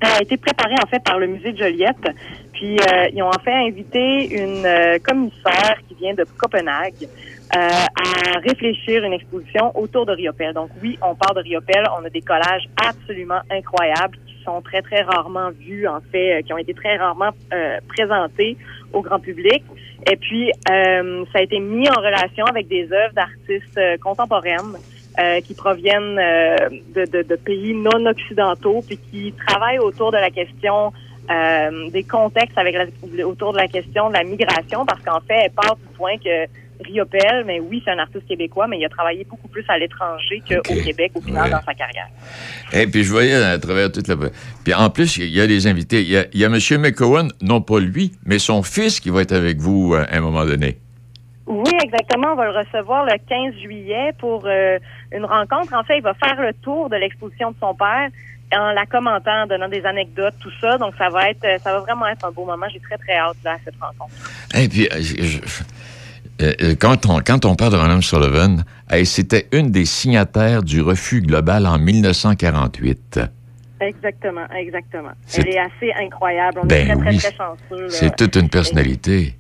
a 0.02 0.22
été 0.22 0.38
préparée, 0.38 0.76
en 0.84 0.88
fait, 0.88 1.04
par 1.04 1.20
le 1.20 1.28
musée 1.28 1.52
de 1.52 1.58
Joliette. 1.58 2.10
Puis, 2.54 2.78
euh, 2.78 3.10
ils 3.14 3.22
ont 3.24 3.30
en 3.30 3.40
fait 3.44 3.54
invité 3.54 4.28
une 4.34 4.66
euh, 4.66 5.00
commissaire 5.00 5.78
qui 5.88 5.96
vient 5.96 6.14
de 6.14 6.26
Copenhague 6.38 7.08
euh, 7.56 7.58
à 7.58 8.40
réfléchir 8.40 9.04
une 9.04 9.14
exposition 9.14 9.72
autour 9.78 10.06
de 10.06 10.12
Riopel. 10.12 10.54
Donc, 10.54 10.70
oui, 10.84 11.00
on 11.02 11.16
parle 11.16 11.38
de 11.38 11.42
Riopel. 11.42 11.84
On 12.00 12.06
a 12.06 12.10
des 12.10 12.22
collages 12.22 12.68
absolument 12.78 13.40
incroyables 13.50 14.18
qui 14.28 14.36
sont 14.44 14.62
très, 14.62 14.82
très 14.82 15.02
rarement 15.02 15.50
vus, 15.52 15.88
en 15.88 16.00
fait, 16.12 16.40
euh, 16.40 16.42
qui 16.42 16.54
ont 16.54 16.58
été 16.58 16.74
très 16.74 16.98
rarement 16.98 17.32
euh, 17.54 17.80
présentés 17.88 18.58
au 18.94 19.02
grand 19.02 19.20
public. 19.20 19.64
Et 20.10 20.16
puis, 20.16 20.52
euh, 20.70 21.26
ça 21.34 21.40
a 21.40 21.42
été 21.42 21.60
mis 21.60 21.90
en 21.90 22.00
relation 22.00 22.46
avec 22.46 22.68
des 22.68 22.92
œuvres 22.92 23.14
d'artistes 23.14 23.80
contemporaines 24.02 24.78
euh, 25.20 25.42
qui 25.42 25.54
proviennent 25.54 26.18
euh, 26.20 26.56
de, 26.96 27.06
de- 27.06 27.24
de 27.28 27.36
pays 27.36 27.74
non 27.74 28.06
occidentaux, 28.06 28.84
puis 28.88 28.98
qui 29.12 29.34
travaillent 29.48 29.80
autour 29.80 30.12
de 30.12 30.18
la 30.18 30.30
question 30.30 30.94
euh, 31.32 31.90
des 31.92 32.04
contextes 32.04 32.58
avec 32.58 32.76
la- 32.76 33.26
autour 33.28 33.54
de 33.54 33.58
la 33.58 33.68
question 33.68 34.10
de 34.10 34.14
la 34.14 34.24
migration, 34.24 34.86
parce 34.86 35.02
qu'en 35.02 35.20
fait, 35.22 35.40
elle 35.46 35.52
part 35.52 35.76
du 35.76 35.98
point 35.98 36.18
que 36.18 36.46
Riopel, 36.82 37.44
mais 37.46 37.60
oui, 37.60 37.82
c'est 37.84 37.92
un 37.92 38.00
artiste 38.00 38.26
québécois, 38.26 38.66
mais 38.68 38.80
il 38.80 38.86
a 38.86 38.90
travaillé 38.90 39.26
beaucoup 39.30 39.50
plus 39.50 39.66
à 39.68 39.78
l'étranger 39.78 40.42
qu'au 40.48 40.62
Québec 40.76 41.12
au 41.16 41.20
final 41.22 41.44
Ouais. 41.44 41.50
dans 41.52 41.62
sa 41.66 41.74
carrière. 41.74 42.08
Et 42.72 42.88
puis 42.88 43.04
je 43.04 43.12
voyais 43.12 43.36
à 43.36 43.60
travers 43.60 43.92
toute 43.92 44.08
la... 44.08 44.16
Puis 44.64 44.74
en 44.74 44.90
plus, 44.90 45.18
il 45.18 45.28
y 45.28 45.42
a 45.42 45.46
des 45.48 45.68
invités. 45.68 46.02
Il 46.02 46.10
y 46.10 46.16
a, 46.18 46.26
il 46.32 46.40
y 46.40 46.46
a 46.46 46.48
M. 46.48 46.58
McCowan, 46.82 47.32
non 47.42 47.60
pas 47.60 47.80
lui, 47.82 48.14
mais 48.26 48.40
son 48.40 48.64
fils 48.64 49.02
qui 49.02 49.10
va 49.10 49.22
être 49.24 49.34
avec 49.34 49.58
vous 49.58 49.94
à 49.94 50.08
un 50.16 50.22
moment 50.22 50.46
donné. 50.46 50.78
Oui, 51.50 51.72
exactement. 51.84 52.34
On 52.34 52.36
va 52.36 52.46
le 52.46 52.58
recevoir 52.58 53.06
le 53.06 53.14
15 53.28 53.60
juillet 53.62 54.12
pour 54.20 54.44
euh, 54.46 54.78
une 55.12 55.26
rencontre. 55.26 55.74
En 55.74 55.84
fait, 55.84 55.98
il 55.98 56.04
va 56.04 56.14
faire 56.14 56.40
le 56.40 56.54
tour 56.54 56.90
de 56.90 56.96
l'exposition 56.96 57.52
de 57.52 57.56
son 57.60 57.74
père 57.74 58.10
en 58.56 58.72
la 58.72 58.86
commentant, 58.86 59.44
en 59.44 59.48
donnant 59.48 59.68
des 59.68 59.84
anecdotes, 59.86 60.36
tout 60.40 60.52
ça. 60.62 60.78
Donc, 60.78 60.94
ça 60.98 61.10
va 61.10 61.30
être, 61.32 61.46
ça 61.64 61.74
va 61.74 61.80
vraiment 61.80 62.08
être 62.08 62.26
un 62.26 62.32
beau 62.32 62.46
moment. 62.46 62.66
J'ai 62.72 62.80
très, 62.80 62.98
très 62.98 63.16
hâte 63.18 63.38
là, 63.44 63.54
à 63.54 63.58
cette 63.66 63.76
rencontre. 63.82 64.14
Et 64.56 64.68
puis, 64.70 64.88
euh, 64.92 64.96
je- 65.02 65.24
je- 65.24 65.64
euh, 66.42 66.76
quand, 66.80 67.06
on, 67.08 67.20
quand 67.20 67.46
on 67.46 67.56
parle 67.56 67.74
de 67.74 67.78
Mme 67.78 68.02
Sullivan, 68.02 68.64
c'était 69.04 69.48
une 69.52 69.72
des 69.72 69.86
signataires 69.86 70.64
du 70.64 70.82
refus 70.82 71.22
global 71.22 71.66
en 71.68 71.78
1948. 71.80 73.20
Exactement, 73.82 74.46
exactement. 74.58 75.12
C'est- 75.26 75.42
Elle 75.42 75.50
est 75.56 75.60
assez 75.60 75.94
incroyable. 76.00 76.60
On 76.64 76.66
Ben 76.68 76.88
est 76.90 76.94
très, 76.94 77.02
très, 77.02 77.10
oui. 77.12 77.18
très 77.18 77.34
chanceux. 77.36 77.90
C'est 77.90 78.16
toute 78.16 78.36
une 78.36 78.50
personnalité. 78.50 79.36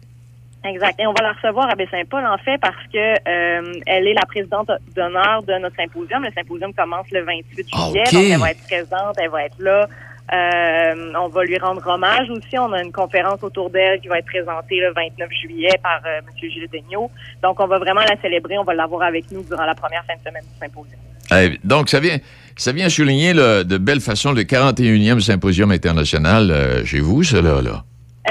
Exact. 0.65 0.99
Et 0.99 1.07
on 1.07 1.13
va 1.13 1.23
la 1.23 1.33
recevoir 1.33 1.69
à 1.69 1.75
Baie-Saint-Paul, 1.75 2.25
en 2.25 2.37
fait, 2.37 2.57
parce 2.57 2.75
que 2.91 2.97
euh, 2.97 3.79
elle 3.85 4.07
est 4.07 4.13
la 4.13 4.25
présidente 4.27 4.69
d'honneur 4.93 5.41
de 5.43 5.53
notre 5.53 5.75
symposium. 5.77 6.23
Le 6.23 6.31
symposium 6.31 6.73
commence 6.73 7.09
le 7.11 7.23
28 7.23 7.55
juillet, 7.55 8.03
OK. 8.05 8.13
donc 8.13 8.23
elle 8.23 8.39
va 8.39 8.51
être 8.51 8.63
présente, 8.63 9.15
elle 9.17 9.29
va 9.29 9.45
être 9.45 9.59
là. 9.59 9.87
Euh, 10.31 11.13
on 11.19 11.27
va 11.29 11.43
lui 11.43 11.57
rendre 11.57 11.85
hommage 11.87 12.29
aussi. 12.29 12.57
On 12.59 12.71
a 12.73 12.83
une 12.83 12.91
conférence 12.91 13.41
autour 13.41 13.69
d'elle 13.69 13.99
qui 13.99 14.09
va 14.09 14.19
être 14.19 14.25
présentée 14.25 14.79
le 14.79 14.93
29 14.93 15.29
juillet 15.41 15.71
par 15.81 16.01
euh, 16.05 16.19
M. 16.19 16.49
Gilles 16.51 16.67
Daigneault. 16.71 17.09
Donc, 17.41 17.59
on 17.59 17.65
va 17.65 17.79
vraiment 17.79 18.01
la 18.01 18.19
célébrer. 18.21 18.57
On 18.59 18.63
va 18.63 18.73
l'avoir 18.73 19.03
avec 19.03 19.31
nous 19.31 19.41
durant 19.43 19.65
la 19.65 19.75
première 19.75 20.03
fin 20.05 20.13
de 20.15 20.27
semaine 20.27 20.43
du 20.43 20.59
symposium. 20.59 20.99
Eh, 21.31 21.57
donc, 21.63 21.89
ça 21.89 21.99
vient, 21.99 22.17
ça 22.57 22.73
vient 22.73 22.89
souligner 22.89 23.33
là, 23.33 23.63
de 23.63 23.77
belle 23.77 24.01
façon 24.01 24.33
le 24.33 24.43
41e 24.43 25.19
Symposium 25.19 25.71
international 25.71 26.83
chez 26.85 26.99
vous, 26.99 27.23
cela, 27.23 27.61
là. 27.61 27.83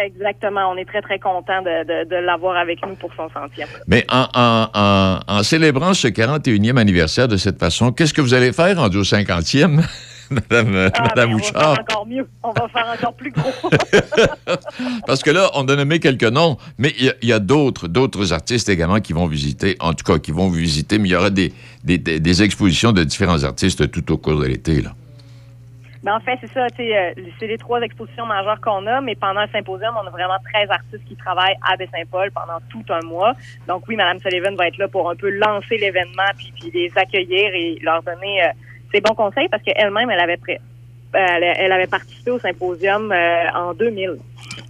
Exactement. 0.05 0.71
On 0.73 0.77
est 0.77 0.85
très, 0.85 1.03
très 1.03 1.19
content 1.19 1.63
de, 1.63 1.85
de, 2.05 2.09
de 2.09 2.17
l'avoir 2.17 2.57
avec 2.57 2.79
nous 2.87 2.95
pour 2.97 3.11
son 3.17 3.29
centième. 3.31 3.69
Mais 3.87 4.05
en, 4.11 4.27
en- 4.35 4.69
en- 4.75 5.21
en 5.27 5.43
célébrant 5.43 5.95
ce 5.95 6.09
41e 6.09 6.77
anniversaire 6.77 7.29
de 7.29 7.37
cette 7.37 7.59
façon, 7.59 7.93
qu'est-ce 7.93 8.15
que 8.15 8.21
vous 8.21 8.35
allez 8.35 8.53
faire 8.53 8.77
rendu 8.79 8.99
au 8.99 9.03
50e, 9.03 9.83
Madame, 10.31 10.91
Ah, 10.95 11.03
Madame 11.05 11.31
ben, 11.31 11.35
on 11.35 11.39
va 11.39 11.43
faire 11.43 11.71
encore 11.81 12.07
mieux. 12.07 12.29
On 12.43 12.53
va 12.53 12.69
faire 12.69 12.87
encore 12.95 13.15
plus 13.15 13.31
gros. 13.31 13.51
Parce 15.07 15.23
que 15.23 15.31
là, 15.31 15.51
on 15.55 15.67
a 15.69 15.77
nommé 15.77 16.01
quelques 16.01 16.23
noms, 16.25 16.59
mais 16.77 16.93
il 16.99 17.13
y 17.29 17.33
a- 17.33 17.37
a, 17.37 17.39
d'autres, 17.39 17.89
d'autres 17.89 18.33
artistes 18.33 18.69
également 18.69 19.01
qui 19.01 19.13
vont 19.15 19.27
visiter, 19.27 19.77
en 19.81 19.95
tout 19.95 20.05
cas, 20.05 20.19
qui 20.19 20.31
vont 20.33 20.49
vous 20.49 20.55
visiter, 20.55 20.99
mais 20.99 21.09
il 21.09 21.13
y 21.13 21.17
aura 21.17 21.31
des, 21.31 21.53
des, 21.85 21.97
des- 21.99 22.21
des 22.21 22.43
expositions 22.43 22.93
de 22.93 23.05
différents 23.05 23.43
artistes 23.45 23.91
tout 23.91 24.13
au 24.13 24.19
cours 24.19 24.39
de 24.39 24.45
l'été, 24.47 24.83
là. 24.83 24.91
Ben, 26.05 26.15
en 26.15 26.21
fait, 26.21 26.39
c'est 26.41 26.53
ça, 26.53 26.67
euh, 26.79 27.13
c'est 27.41 27.47
les 27.47 27.59
trois 27.59 27.81
expositions 27.81 28.25
majeures 28.25 28.61
qu'on 28.61 28.87
a, 28.87 29.01
mais 29.01 29.17
pendant 29.17 29.43
le 29.43 29.49
symposium, 29.49 29.95
on 30.01 30.07
a 30.07 30.11
vraiment 30.11 30.37
13 30.53 30.71
artistes 30.71 31.05
qui 31.09 31.17
travaillent 31.17 31.57
à 31.69 31.77
Baie-Saint-Paul 31.77 32.31
pendant 32.31 32.59
tout 32.71 32.85
un 32.93 33.05
mois. 33.05 33.33
Donc 33.67 33.83
oui, 33.89 33.97
Mme 33.97 34.19
Sullivan 34.21 34.55
va 34.55 34.69
être 34.69 34.79
là 34.79 34.87
pour 34.89 35.11
un 35.11 35.17
peu 35.17 35.29
lancer 35.31 35.77
l'événement, 35.77 36.31
puis, 36.37 36.53
puis 36.59 36.71
les 36.73 36.93
accueillir 36.97 37.53
et 37.53 37.79
leur 37.83 38.03
donner 38.03 38.45
euh, 38.45 38.49
ses 38.95 39.01
bons 39.01 39.15
conseils, 39.15 39.49
parce 39.49 39.63
qu'elle-même, 39.65 40.09
elle 40.11 40.21
avait 40.21 40.37
pré- 40.37 40.61
elle, 41.13 41.45
elle 41.45 41.73
avait 41.73 41.87
participé 41.87 42.31
au 42.31 42.39
symposium 42.39 43.13
euh, 43.13 43.51
en 43.55 43.75
2000 43.75 44.19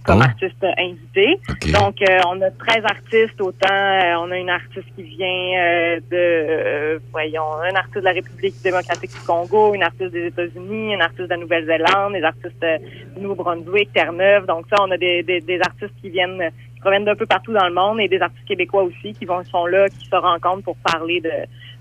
comme 0.03 0.19
Oh. 0.19 0.23
artiste 0.23 0.65
invité. 0.77 1.39
Donc, 1.71 2.01
euh, 2.01 2.19
on 2.27 2.41
a 2.41 2.49
13 2.51 2.83
artistes, 2.83 3.39
autant 3.41 3.67
euh, 3.71 4.15
on 4.19 4.31
a 4.31 4.37
une 4.37 4.49
artiste 4.49 4.87
qui 4.95 5.03
vient 5.03 5.27
euh, 5.27 5.99
de, 6.09 6.15
euh, 6.15 6.99
voyons, 7.11 7.53
un 7.61 7.75
artiste 7.75 7.99
de 7.99 8.05
la 8.05 8.11
République 8.11 8.55
démocratique 8.63 9.11
du 9.11 9.19
Congo, 9.25 9.73
une 9.75 9.83
artiste 9.83 10.11
des 10.11 10.27
États-Unis, 10.27 10.93
une 10.93 11.01
artiste 11.01 11.23
de 11.23 11.29
la 11.29 11.37
Nouvelle-Zélande, 11.37 12.13
des 12.13 12.23
artistes 12.23 12.65
du 13.15 13.21
Nouveau-Brunswick, 13.21 13.93
Terre-Neuve. 13.93 14.45
Donc 14.45 14.65
ça, 14.69 14.77
on 14.81 14.91
a 14.91 14.97
des, 14.97 15.23
des, 15.23 15.41
des 15.41 15.59
artistes 15.59 15.93
qui 16.01 16.09
viennent, 16.09 16.49
qui 16.79 16.81
proviennent 16.81 17.03
d'un 17.05 17.15
peu 17.15 17.25
partout 17.25 17.51
dans 17.51 17.67
le 17.67 17.73
monde 17.73 17.99
et 17.99 18.07
des 18.07 18.21
artistes 18.21 18.47
québécois 18.47 18.83
aussi 18.83 19.13
qui 19.13 19.25
vont 19.25 19.43
sont 19.43 19.65
là, 19.65 19.89
qui 19.89 20.05
se 20.07 20.15
rencontrent 20.15 20.63
pour 20.63 20.77
parler 20.77 21.19
de, 21.19 21.29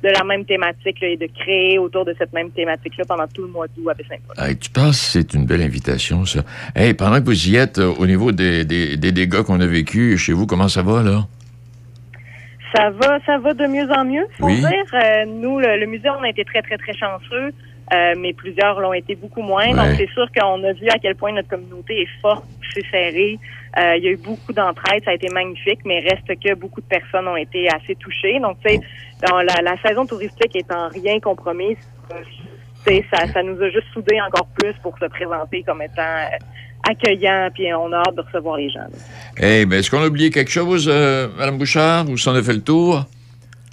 de 0.03 0.13
la 0.13 0.25
même 0.25 0.45
thématique 0.45 1.01
là, 1.01 1.09
et 1.09 1.17
de 1.17 1.29
créer 1.39 1.79
autour 1.79 2.05
de 2.05 2.15
cette 2.19 2.33
même 2.33 2.51
thématique-là 2.51 3.05
pendant 3.07 3.29
tout 3.29 3.43
le 3.43 3.49
mois 3.49 3.67
d'août 3.69 3.91
à 3.91 3.95
Baie-Saint-Paul. 3.95 4.45
Hey, 4.45 4.57
tu 4.59 4.71
penses 4.71 4.99
que 4.99 5.13
c'est 5.13 5.35
une 5.35 5.47
belle 5.47 5.63
invitation, 5.63 6.25
ça? 6.25 6.41
Hey, 6.75 6.95
pendant 6.95 7.21
que 7.21 7.27
vous 7.27 7.49
y 7.49 7.55
êtes, 7.57 7.79
euh, 7.79 7.95
au 7.99 8.07
niveau 8.07 8.33
des, 8.33 8.65
des, 8.65 8.97
des 8.97 9.13
dégâts 9.13 9.43
qu'on 9.43 9.61
a 9.61 9.67
vécus 9.67 10.19
chez 10.21 10.33
vous, 10.33 10.47
comment 10.47 10.69
ça 10.69 10.83
va, 10.83 11.03
là? 11.05 11.27
Ça 12.75 12.91
va, 12.91 13.19
ça 13.25 13.39
va 13.39 13.55
de 13.55 13.67
mieux 13.67 13.89
en 13.91 14.05
mieux, 14.05 14.27
faut 14.39 14.47
Oui. 14.47 14.57
dire. 14.59 14.71
Euh, 14.95 15.25
nous, 15.27 15.59
le, 15.61 15.79
le 15.79 15.87
musée, 15.87 16.11
on 16.11 16.23
a 16.23 16.29
été 16.29 16.45
très, 16.45 16.61
très, 16.61 16.77
très 16.77 16.93
chanceux, 16.95 17.53
euh, 17.95 18.15
mais 18.19 18.35
plusieurs 18.35 18.81
l'ont 18.81 18.93
été 18.93 19.15
beaucoup 19.15 19.43
moins. 19.43 19.69
Ouais. 19.69 19.75
Donc, 19.75 19.97
c'est 19.97 20.11
sûr 20.11 20.27
qu'on 20.37 20.63
a 20.65 20.73
vu 20.75 20.87
à 20.89 20.99
quel 20.99 21.15
point 21.15 21.33
notre 21.33 21.49
communauté 21.49 22.03
est 22.03 22.21
forte, 22.21 22.45
c'est 22.75 22.85
serré. 22.91 23.39
Euh, 23.77 23.97
il 23.97 24.05
y 24.05 24.09
a 24.09 24.11
eu 24.12 24.16
beaucoup 24.16 24.53
d'entraide, 24.53 25.05
ça 25.05 25.11
a 25.11 25.14
été 25.14 25.29
magnifique, 25.29 25.81
mais 25.85 26.01
reste 26.01 26.27
que 26.41 26.55
beaucoup 26.55 26.81
de 26.81 26.87
personnes 26.87 27.29
ont 27.29 27.37
été 27.37 27.69
assez 27.69 27.95
touchées. 27.97 28.41
Donc, 28.41 28.57
tu 28.64 28.71
sais, 28.71 28.81
la, 29.23 29.62
la 29.62 29.77
saison 29.83 30.07
touristique 30.07 30.57
étant 30.57 30.89
rien 30.89 31.21
compromise, 31.21 31.77
tu 32.09 32.16
sais, 32.85 33.05
ça, 33.12 33.27
ça 33.33 33.43
nous 33.43 33.61
a 33.61 33.69
juste 33.69 33.87
soudés 33.93 34.21
encore 34.21 34.49
plus 34.59 34.73
pour 34.83 34.99
se 34.99 35.05
présenter 35.07 35.62
comme 35.64 35.83
étant 35.83 36.03
euh, 36.03 36.89
accueillant, 36.89 37.49
puis 37.53 37.73
on 37.75 37.93
a 37.93 37.99
hâte 37.99 38.14
de 38.14 38.23
recevoir 38.23 38.57
les 38.57 38.71
gens. 38.71 38.81
là. 38.81 38.99
Hey, 39.37 39.66
ben, 39.66 39.79
est-ce 39.79 39.91
qu'on 39.91 40.03
a 40.03 40.07
oublié 40.07 40.31
quelque 40.31 40.51
chose, 40.51 40.89
euh, 40.91 41.29
Mme 41.39 41.59
Bouchard, 41.59 42.09
ou 42.09 42.16
si 42.16 42.29
on 42.29 42.35
a 42.35 42.43
fait 42.43 42.55
le 42.55 42.62
tour? 42.62 43.05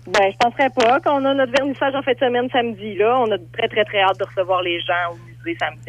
Ben, 0.07 0.31
je 0.31 0.37
penserais 0.37 0.69
pas 0.69 0.99
qu'on 0.99 1.23
a 1.25 1.33
notre 1.33 1.51
vernissage 1.51 1.95
en 1.95 2.01
fin 2.03 2.13
de 2.13 2.17
semaine 2.19 2.47
samedi, 2.51 2.95
là. 2.95 3.17
On 3.19 3.31
a 3.31 3.37
très, 3.57 3.67
très, 3.67 3.85
très 3.85 4.01
hâte 4.01 4.19
de 4.19 4.25
recevoir 4.25 4.61
les 4.61 4.79
gens 4.81 5.15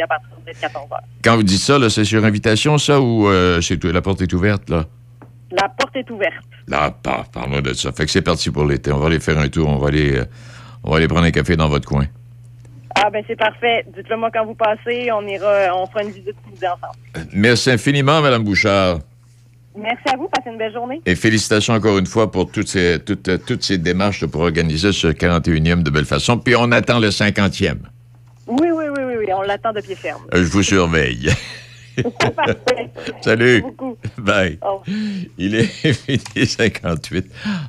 à 0.03 0.07
partir 0.07 0.29
de 0.47 0.53
14 0.61 0.89
h. 0.91 0.95
Quand 1.25 1.37
vous 1.37 1.43
dites 1.43 1.61
ça, 1.61 1.79
là, 1.79 1.89
c'est 1.91 2.05
sur 2.05 2.25
invitation, 2.25 2.79
ça, 2.79 3.01
ou 3.01 3.29
euh, 3.29 3.61
c'est 3.61 3.77
tout- 3.79 3.91
la 3.93 4.03
porte 4.03 4.23
est 4.23 4.33
ouverte, 4.33 4.69
là? 4.71 4.85
La 5.51 5.69
porte 5.69 5.95
est 5.97 6.11
ouverte. 6.11 6.35
Là, 6.69 6.91
par- 6.91 7.29
parle-moi 7.31 7.61
de 7.63 7.73
ça. 7.73 7.93
Fait 7.93 8.05
que 8.05 8.11
c'est 8.11 8.23
parti 8.23 8.51
pour 8.51 8.65
l'été. 8.65 8.93
On 8.93 8.99
va 8.99 9.07
aller 9.07 9.21
faire 9.21 9.39
un 9.39 9.49
tour, 9.49 9.69
on 9.69 9.79
va 9.79 9.89
aller, 9.89 10.17
euh, 10.17 10.25
On 10.85 10.91
va 10.91 10.99
aller 10.99 11.09
prendre 11.09 11.25
un 11.25 11.31
café 11.33 11.57
dans 11.57 11.69
votre 11.69 11.87
coin. 11.89 12.05
Ah, 12.95 13.11
ben 13.11 13.23
c'est 13.27 13.37
parfait. 13.37 13.85
Dites-le 13.97 14.17
moi 14.17 14.31
quand 14.33 14.45
vous 14.47 14.55
passez. 14.55 15.11
On 15.13 15.27
ira, 15.27 15.69
on 15.77 15.87
fera 15.87 16.03
une 16.05 16.11
visite 16.11 16.37
tous 16.45 16.65
ensemble. 16.65 17.29
Merci 17.33 17.71
infiniment, 17.73 18.21
Mme 18.23 18.45
Bouchard. 18.45 18.99
Merci 19.77 20.03
à 20.13 20.17
vous. 20.17 20.29
Passez 20.29 20.51
une 20.51 20.59
belle 20.59 20.73
journée. 20.73 21.01
Et 21.05 21.15
félicitations 21.17 21.75
encore 21.75 21.99
une 21.99 22.07
fois 22.07 22.31
pour 22.31 22.51
toutes 22.51 22.69
ces, 22.69 22.99
toutes, 23.05 23.29
euh, 23.29 23.37
toutes 23.37 23.63
ces 23.65 23.79
démarches 23.79 24.25
pour 24.27 24.41
organiser 24.43 24.93
ce 24.93 25.09
41e 25.09 25.83
de 25.83 25.91
belle 25.91 26.05
façon. 26.07 26.39
Puis 26.39 26.55
on 26.57 26.71
attend 26.73 26.99
le 27.01 27.11
50e. 27.11 27.79
Oui, 28.47 28.69
oui, 28.73 28.85
oui, 28.97 29.03
oui. 29.27 29.33
On 29.37 29.43
l'attend 29.43 29.73
de 29.73 29.81
pied 29.81 29.95
ferme. 29.95 30.23
Euh, 30.35 30.39
Je 30.45 30.51
vous 30.51 30.63
surveille. 30.63 31.31
Salut. 33.23 33.45
Merci 33.45 33.63
beaucoup. 33.63 33.97
Bye. 34.19 34.59
Il 35.39 35.55
est 35.55 35.69
midi 36.09 36.47
58. 36.47 37.27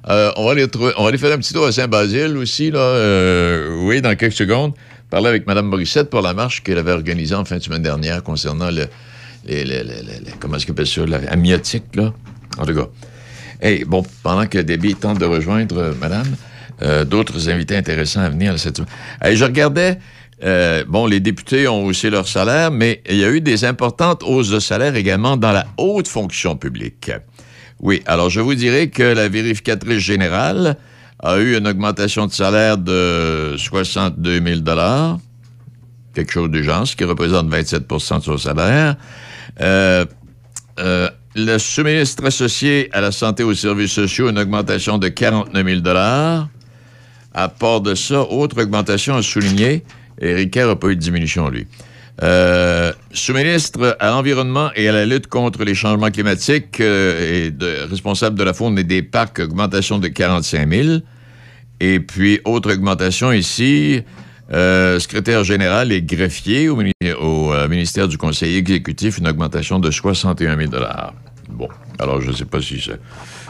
Euh, 0.10 0.32
on, 0.36 0.46
va 0.46 0.52
aller 0.52 0.68
trouver- 0.68 0.94
on 0.98 1.04
va 1.04 1.10
aller 1.10 1.18
faire 1.18 1.34
un 1.34 1.38
petit 1.38 1.54
tour 1.54 1.66
à 1.66 1.72
Saint-Basile 1.72 2.36
aussi, 2.38 2.72
là. 2.72 2.80
euh, 2.80 3.76
oui, 3.86 4.02
dans 4.02 4.16
quelques 4.16 4.34
secondes. 4.34 4.74
Parler 5.10 5.30
avec 5.30 5.48
Mme 5.48 5.68
Morissette 5.68 6.10
pour 6.10 6.22
la 6.22 6.34
marche 6.34 6.62
qu'elle 6.64 6.78
avait 6.78 6.92
organisée 6.92 7.36
en 7.36 7.46
fin 7.46 7.58
de 7.58 7.64
semaine 7.64 7.82
dernière 7.84 8.22
concernant 8.24 8.70
le. 8.70 8.88
les- 9.48 9.84
comment 10.40 10.58
est-ce 10.58 10.66
qu'on 10.66 10.74
appelle 10.74 10.88
ça? 10.88 11.06
L'amniotique, 11.06 11.96
là. 11.96 12.14
En 12.58 12.66
tout 12.66 12.76
cas. 12.76 12.88
Hey, 13.62 13.86
bon, 13.86 14.04
pendant 14.24 14.46
que 14.46 14.58
Debbie 14.60 14.96
tente 14.96 15.20
de 15.20 15.26
rejoindre 15.26 15.78
euh, 15.78 15.94
Madame, 16.00 16.28
d'autres 17.06 17.50
invités 17.50 17.76
intéressants 17.78 18.22
à 18.22 18.30
venir 18.30 18.60
cette 18.60 18.78
semaine. 18.78 18.92
Hey, 19.22 19.36
je 19.38 19.46
regardais. 19.46 19.98
Euh, 20.44 20.84
bon, 20.88 21.08
les 21.08 21.20
députés 21.20 21.68
ont 21.68 21.86
haussé 21.86 22.10
leur 22.10 22.28
salaire, 22.28 22.72
mais 22.72 23.02
il 23.10 23.18
y 23.18 23.24
a 23.24 23.30
eu 23.30 23.42
des 23.42 23.66
importantes 23.66 24.24
hausses 24.24 24.50
de 24.50 24.60
salaire 24.60 24.96
également 24.96 25.38
dans 25.38 25.52
la 25.52 25.66
haute 25.78 26.08
fonction 26.08 26.56
publique. 26.56 27.12
Oui, 27.80 28.02
alors 28.06 28.30
je 28.30 28.40
vous 28.40 28.56
dirais 28.56 28.90
que 28.90 29.04
la 29.04 29.30
vérificatrice 29.30 30.00
générale 30.00 30.78
a 31.20 31.38
eu 31.38 31.58
une 31.58 31.68
augmentation 31.68 32.28
de 32.28 32.32
salaire 32.32 32.78
de 32.78 33.56
62 33.58 34.42
000 34.44 34.62
quelque 36.14 36.32
chose 36.32 36.50
du 36.50 36.64
genre, 36.64 36.88
ce 36.88 36.96
qui 36.96 37.04
représente 37.04 37.48
27% 37.48 38.20
de 38.20 38.24
son 38.24 38.38
salaire. 38.38 38.96
Euh, 39.62 40.06
euh, 40.80 41.10
le 41.36 41.60
sous-ministre 41.60 42.26
associé 42.26 42.90
à 42.92 43.02
la 43.02 43.12
santé 43.12 43.44
et 43.44 43.46
aux 43.46 43.54
services 43.54 43.92
sociaux, 43.92 44.30
une 44.30 44.40
augmentation 44.40 44.98
de 44.98 45.08
49 45.08 45.84
000 45.84 45.98
À 47.34 47.48
part 47.50 47.82
de 47.82 47.94
ça, 47.94 48.22
autre 48.22 48.64
augmentation 48.64 49.16
à 49.16 49.22
souligner, 49.22 49.84
Éric 50.22 50.52
Kerr 50.52 50.68
n'a 50.68 50.76
pas 50.76 50.88
eu 50.90 50.96
de 50.96 51.02
diminution, 51.02 51.50
lui. 51.50 51.68
Euh, 52.24 52.92
sous-ministre 53.12 53.96
à 54.00 54.10
l'environnement 54.10 54.72
et 54.76 54.90
à 54.90 54.92
la 54.92 55.06
lutte 55.06 55.28
contre 55.28 55.64
les 55.64 55.76
changements 55.76 56.10
climatiques 56.10 56.80
euh, 56.82 57.50
et 57.52 57.86
responsable 57.86 58.38
de 58.40 58.44
la 58.44 58.54
faune 58.54 58.80
et 58.80 58.84
des 58.84 59.04
parcs, 59.04 59.40
augmentation 59.40 60.00
de 60.00 60.08
45 60.08 60.68
000. 60.68 60.98
Et 61.80 62.00
puis, 62.00 62.40
autre 62.44 62.74
augmentation 62.74 63.32
ici, 63.32 64.02
euh, 64.52 64.98
secrétaire 65.00 65.44
général 65.44 65.92
et 65.92 66.02
greffier 66.02 66.70
au, 66.70 66.78
mini- 66.78 67.14
au, 67.22 67.54
ministère 67.68 68.08
du 68.08 68.18
conseil 68.18 68.56
exécutif, 68.58 69.20
une 69.20 69.28
augmentation 69.28 69.78
de 69.78 69.92
61 69.92 70.58
000 70.58 70.72
Bon, 71.50 71.70
alors 72.00 72.20
je 72.22 72.32
ne 72.32 72.36
sais 72.36 72.46
pas 72.46 72.62
si 72.62 72.82
ça, 72.82 72.94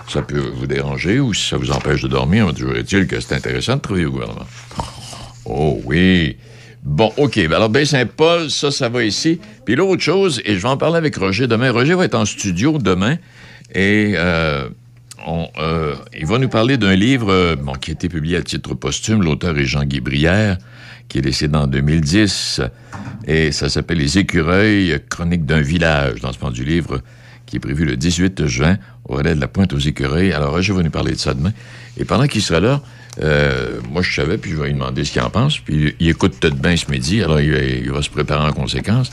ça 0.10 0.22
peut 0.22 0.52
vous 0.56 0.68
déranger 0.68 1.20
ou 1.22 1.34
si 1.34 1.48
ça 1.48 1.56
vous 1.58 1.72
empêche 1.72 2.02
de 2.04 2.08
dormir, 2.10 2.54
toujours 2.54 2.76
est-il 2.76 3.08
que 3.08 3.20
c'est 3.22 3.34
intéressant 3.34 3.78
de 3.78 3.82
travailler 3.82 4.06
au 4.08 4.12
gouvernement. 4.12 4.46
Oh 5.46 5.80
oui. 5.86 6.36
Bon, 6.88 7.12
OK. 7.18 7.36
Ben 7.36 7.52
Alors, 7.52 7.70
Baie-Saint-Paul, 7.70 8.50
ça, 8.50 8.72
ça 8.72 8.88
va 8.88 9.04
ici. 9.04 9.42
Puis 9.66 9.76
l'autre 9.76 10.02
chose, 10.02 10.42
et 10.46 10.56
je 10.56 10.62
vais 10.62 10.70
en 10.70 10.78
parler 10.78 10.96
avec 10.96 11.18
Roger 11.18 11.46
demain. 11.46 11.70
Roger 11.70 11.96
va 11.96 12.06
être 12.06 12.16
en 12.16 12.24
studio 12.24 12.78
demain 12.78 13.18
et 13.76 14.14
euh, 14.16 14.70
on, 15.28 15.50
euh, 15.60 15.96
il 16.18 16.26
va 16.26 16.40
nous 16.40 16.48
parler 16.48 16.78
d'un 16.78 16.96
livre 16.96 17.30
euh, 17.30 17.56
qui 17.82 17.92
a 17.92 17.94
été 17.94 18.08
publié 18.08 18.38
à 18.38 18.42
titre 18.42 18.74
posthume. 18.74 19.22
L'auteur 19.22 19.58
est 19.58 19.66
Jean-Guy 19.66 20.00
Brière, 20.00 20.58
qui 21.10 21.18
est 21.18 21.22
décédé 21.22 21.58
en 21.58 21.68
2010. 21.68 22.62
Et 23.28 23.52
ça 23.52 23.68
s'appelle 23.68 23.98
Les 23.98 24.18
écureuils, 24.18 24.98
chronique 25.10 25.46
d'un 25.46 25.62
village, 25.62 26.22
dans 26.22 26.32
ce 26.32 26.40
point 26.40 26.52
du 26.52 26.64
livre 26.64 27.02
qui 27.46 27.58
est 27.58 27.60
prévu 27.60 27.84
le 27.84 27.98
18 27.98 28.46
juin 28.48 28.78
au 29.06 29.16
relais 29.16 29.36
de 29.36 29.42
la 29.42 29.48
Pointe 29.50 29.74
aux 29.74 29.80
écureuils. 29.80 30.32
Alors, 30.32 30.52
Roger 30.52 30.72
va 30.72 30.84
nous 30.84 30.90
parler 30.90 31.12
de 31.12 31.18
ça 31.18 31.34
demain. 31.34 31.52
Et 31.98 32.06
pendant 32.06 32.28
qu'il 32.28 32.42
sera 32.42 32.62
là, 32.62 32.82
euh, 33.22 33.80
moi, 33.92 34.02
je 34.02 34.14
savais, 34.14 34.38
puis 34.38 34.52
je 34.52 34.56
vais 34.58 34.68
lui 34.68 34.74
demander 34.74 35.04
ce 35.04 35.12
qu'il 35.12 35.22
en 35.22 35.30
pense. 35.30 35.58
Puis 35.60 35.96
il 36.00 36.10
écoute 36.10 36.36
tout 36.40 36.50
de 36.50 36.56
bien 36.56 36.76
ce 36.78 36.90
midi, 36.92 37.22
alors 37.24 37.40
il, 37.40 37.92
va- 37.92 38.02
se 38.02 38.10
préparer 38.10 38.48
en 38.48 38.54
conséquence. 38.54 39.12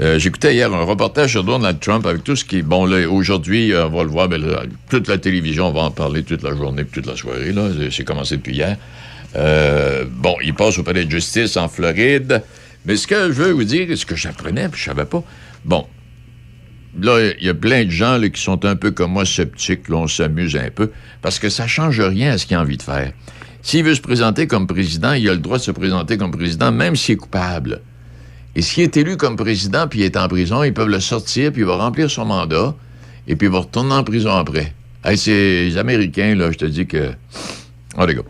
Euh, 0.00 0.18
J'écoutais 0.18 0.54
hier 0.54 0.72
un 0.72 0.84
reportage 0.84 1.30
sur 1.32 1.42
Donald 1.44 1.80
Trump 1.80 2.06
avec 2.06 2.22
tout 2.24 2.36
ce 2.36 2.44
qui. 2.44 2.62
Bon, 2.62 2.84
là, 2.86 3.08
aujourd'hui, 3.08 3.72
euh, 3.72 3.86
on 3.86 3.90
va 3.96 4.02
le 4.04 4.08
voir, 4.10 4.28
ben, 4.28 4.40
là, 4.40 4.62
toute 4.88 5.08
la 5.08 5.18
télévision, 5.18 5.68
on 5.68 5.72
va 5.72 5.82
en 5.82 5.90
parler 5.90 6.22
toute 6.22 6.42
la 6.42 6.54
journée 6.54 6.84
toute 6.84 7.06
la 7.06 7.16
soirée, 7.16 7.52
là. 7.52 7.68
C'est- 7.90 8.04
commencé 8.04 8.36
depuis 8.36 8.54
hier. 8.54 8.76
Bon, 10.10 10.36
il 10.42 10.54
passe 10.54 10.78
au 10.78 10.82
palais 10.82 11.04
de 11.04 11.10
justice 11.10 11.56
en 11.56 11.68
Floride. 11.68 12.42
Mais 12.86 12.96
ce 12.96 13.06
que 13.06 13.26
je 13.26 13.32
veux 13.42 13.50
vous 13.52 13.64
dire, 13.64 13.86
ce 13.96 14.06
que 14.06 14.16
j'apprenais, 14.16 14.68
puis 14.68 14.80
je 14.80 14.86
savais 14.86 15.04
pas... 15.04 15.22
Bon, 15.66 15.86
là, 16.98 17.32
il 17.38 17.46
y 17.46 17.48
a 17.48 17.54
plein 17.54 17.84
de 17.84 17.90
gens 17.90 18.20
qui 18.20 18.40
sont 18.40 18.64
un 18.64 18.76
peu 18.76 18.90
comme 18.90 19.12
moi, 19.12 19.24
sceptiques, 19.24 19.88
là, 19.88 19.96
on 19.96 20.06
s'amuse 20.06 20.56
un 20.56 20.70
peu, 20.70 20.90
parce 21.22 21.38
que 21.38 21.48
ça 21.48 21.66
change 21.66 22.00
rien 22.00 22.32
à 22.32 22.38
ce 22.38 22.46
qu'il 22.46 22.56
a 22.56 22.60
envie 22.60 22.76
de 22.76 22.82
faire. 22.82 23.12
S'il 23.62 23.84
veut 23.84 23.94
se 23.94 24.00
présenter 24.00 24.46
comme 24.46 24.66
président, 24.66 25.12
il 25.12 25.28
a 25.28 25.32
le 25.32 25.38
droit 25.38 25.58
de 25.58 25.62
se 25.62 25.70
présenter 25.70 26.16
comme 26.16 26.30
président, 26.30 26.72
même 26.72 26.96
s'il 26.96 27.14
est 27.14 27.18
coupable. 27.18 27.82
Et 28.56 28.62
s'il 28.62 28.82
est 28.82 28.96
élu 28.96 29.16
comme 29.16 29.36
président, 29.36 29.86
puis 29.86 30.00
il 30.00 30.04
est 30.04 30.16
en 30.16 30.26
prison, 30.28 30.64
ils 30.64 30.74
peuvent 30.74 30.88
le 30.88 31.00
sortir, 31.00 31.52
puis 31.52 31.62
il 31.62 31.66
va 31.66 31.76
remplir 31.76 32.10
son 32.10 32.24
mandat, 32.24 32.74
et 33.28 33.36
puis 33.36 33.46
il 33.48 33.52
va 33.52 33.60
retourner 33.60 33.94
en 33.94 34.02
prison 34.02 34.30
après. 34.30 34.74
Hey, 35.04 35.16
c'est 35.16 35.30
les 35.64 35.78
Américains, 35.78 36.34
là, 36.34 36.50
je 36.50 36.58
te 36.58 36.64
dis 36.64 36.86
que... 36.86 37.12
Les 38.06 38.14
gars. 38.14 38.22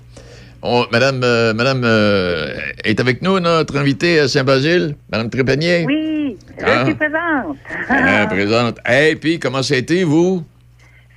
On- 0.62 0.84
Madame, 0.92 1.22
euh, 1.24 1.54
Madame 1.54 1.82
euh, 1.84 2.54
est 2.84 3.00
avec 3.00 3.22
nous, 3.22 3.40
notre 3.40 3.78
invitée 3.78 4.20
à 4.20 4.28
Saint-Basile, 4.28 4.94
Madame 5.10 5.30
Trépanier. 5.30 5.84
Oui, 5.86 6.36
je 6.58 6.64
Ah. 6.66 6.84
suis 6.84 6.94
présente. 6.94 7.56
Ah, 7.88 8.26
présente. 8.28 8.78
Hey, 8.84 9.16
puis 9.16 9.38
comment 9.38 9.62
ça 9.62 9.74
a 9.74 9.78
été, 9.78 10.04
vous? 10.04 10.44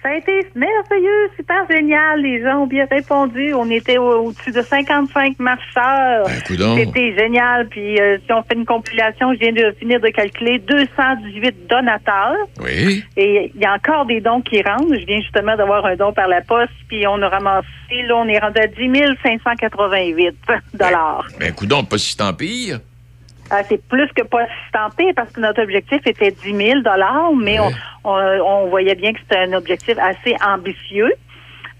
Ça 0.03 0.09
a 0.09 0.15
été 0.15 0.33
merveilleux, 0.53 1.29
super 1.37 1.65
génial. 1.71 2.21
Les 2.21 2.41
gens 2.43 2.63
ont 2.63 2.67
bien 2.67 2.85
répondu. 2.91 3.53
On 3.53 3.69
était 3.71 3.97
au- 3.97 4.25
au-dessus 4.27 4.51
de 4.51 4.61
55 4.61 5.39
marcheurs. 5.39 6.25
coudonc. 6.45 6.75
C'était 6.77 7.15
génial. 7.17 7.67
Puis 7.69 7.97
euh, 8.01 8.17
si 8.25 8.33
on 8.33 8.43
fait 8.43 8.55
une 8.55 8.65
compilation, 8.65 9.33
je 9.33 9.39
viens 9.39 9.53
de 9.53 9.71
finir 9.79 10.01
de 10.01 10.09
calculer 10.09 10.59
218 10.59 11.67
donateurs. 11.69 12.35
Oui. 12.61 13.03
Et 13.15 13.51
il 13.55 13.61
y 13.61 13.65
a 13.65 13.73
encore 13.73 14.05
des 14.05 14.19
dons 14.19 14.41
qui 14.41 14.61
rentrent. 14.61 14.93
Je 14.93 15.05
viens 15.05 15.21
justement 15.21 15.55
d'avoir 15.55 15.85
un 15.85 15.95
don 15.95 16.11
par 16.11 16.27
la 16.27 16.41
poste. 16.41 16.73
Puis 16.89 17.07
on 17.07 17.21
a 17.21 17.29
ramassé, 17.29 17.67
là, 18.05 18.15
on 18.17 18.27
est 18.27 18.39
rendu 18.39 18.59
à 18.59 18.67
10 18.67 19.17
588 19.23 20.35
dollars. 20.73 21.27
Ben, 21.39 21.53
coudon, 21.53 21.83
pas 21.85 21.97
si 21.97 22.17
tant 22.17 22.33
pire. 22.33 22.79
Euh, 23.53 23.61
c'est 23.69 23.81
plus 23.87 24.07
que 24.15 24.23
pas 24.23 24.47
tenté 24.71 25.13
parce 25.13 25.31
que 25.31 25.39
notre 25.39 25.61
objectif 25.61 26.01
était 26.05 26.31
10 26.31 26.55
000 26.55 26.79
mais 27.35 27.59
on, 27.59 27.71
on, 28.03 28.15
on 28.15 28.67
voyait 28.67 28.95
bien 28.95 29.13
que 29.13 29.19
c'était 29.19 29.39
un 29.39 29.53
objectif 29.53 29.97
assez 29.99 30.35
ambitieux. 30.45 31.13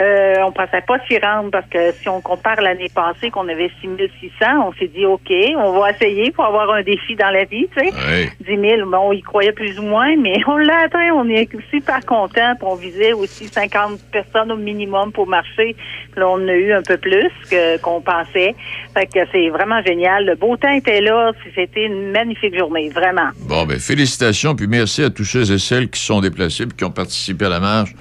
Euh, 0.02 0.36
on 0.46 0.52
pensait 0.52 0.82
pas 0.82 0.98
s'y 1.08 1.18
rendre 1.20 1.52
parce 1.52 1.68
que 1.70 1.92
si 1.94 2.10
on 2.10 2.20
compare 2.20 2.60
l'année 2.62 2.90
passée 2.94 3.30
qu'on 3.30 3.48
avait 3.48 3.72
6 3.82 3.90
600, 4.20 4.68
on 4.68 4.74
s'est 4.74 4.88
dit 4.88 5.06
OK, 5.06 5.32
on 5.58 5.80
va 5.80 5.92
essayer 5.92 6.32
pour 6.32 6.46
avoir 6.46 6.72
un 6.72 6.82
défi 6.82 7.16
dans 7.16 7.30
la 7.30 7.46
vie, 7.46 7.68
tu 7.76 7.80
sais. 7.80 7.94
Ouais. 7.94 8.32
10 8.42 8.78
000, 8.78 8.90
bon, 8.90 8.98
on 8.98 9.12
y 9.12 9.22
croyait 9.22 9.52
plus 9.52 9.78
ou 9.80 9.84
moins, 9.84 10.16
mais 10.18 10.36
on 10.48 10.58
l'a 10.58 10.86
atteint. 10.86 11.12
On 11.14 11.30
est 11.30 11.48
super 11.70 12.04
content. 12.06 12.54
On 12.62 12.76
visait 12.76 13.14
aussi 13.14 13.48
50 13.48 14.00
personnes 14.12 14.52
au 14.52 14.58
minimum 14.58 15.12
pour 15.12 15.28
marcher. 15.28 15.76
Puis 16.12 16.20
là, 16.20 16.28
on 16.28 16.48
a 16.48 16.54
eu 16.54 16.74
un 16.74 16.82
peu 16.82 16.98
plus 16.98 17.32
que 17.50 17.78
qu'on 17.80 18.02
pensait. 18.02 18.56
Fait 18.94 19.06
que 19.06 19.20
c'est 19.32 19.50
vraiment 19.50 19.82
génial. 19.84 20.26
Le 20.26 20.36
beau 20.36 20.58
temps 20.58 20.74
était 20.74 21.02
là. 21.02 21.32
C'était 21.56 21.86
une 21.86 22.12
magnifique 22.12 22.58
journée, 22.58 22.90
vraiment. 22.90 23.30
Bon, 23.48 23.66
ben, 23.66 23.80
félicitations, 23.80 24.56
puis 24.56 24.68
merci 24.68 25.04
à 25.04 25.10
tous 25.10 25.26
ceux 25.26 25.52
et 25.52 25.60
celles 25.60 25.90
qui 25.90 26.02
sont 26.02 26.22
déplacés 26.22 26.66
puis 26.66 26.78
qui 26.78 26.84
ont 26.84 26.92
participé 26.92 27.46
à 27.46 27.50
la 27.50 27.60
marche. 27.60 27.94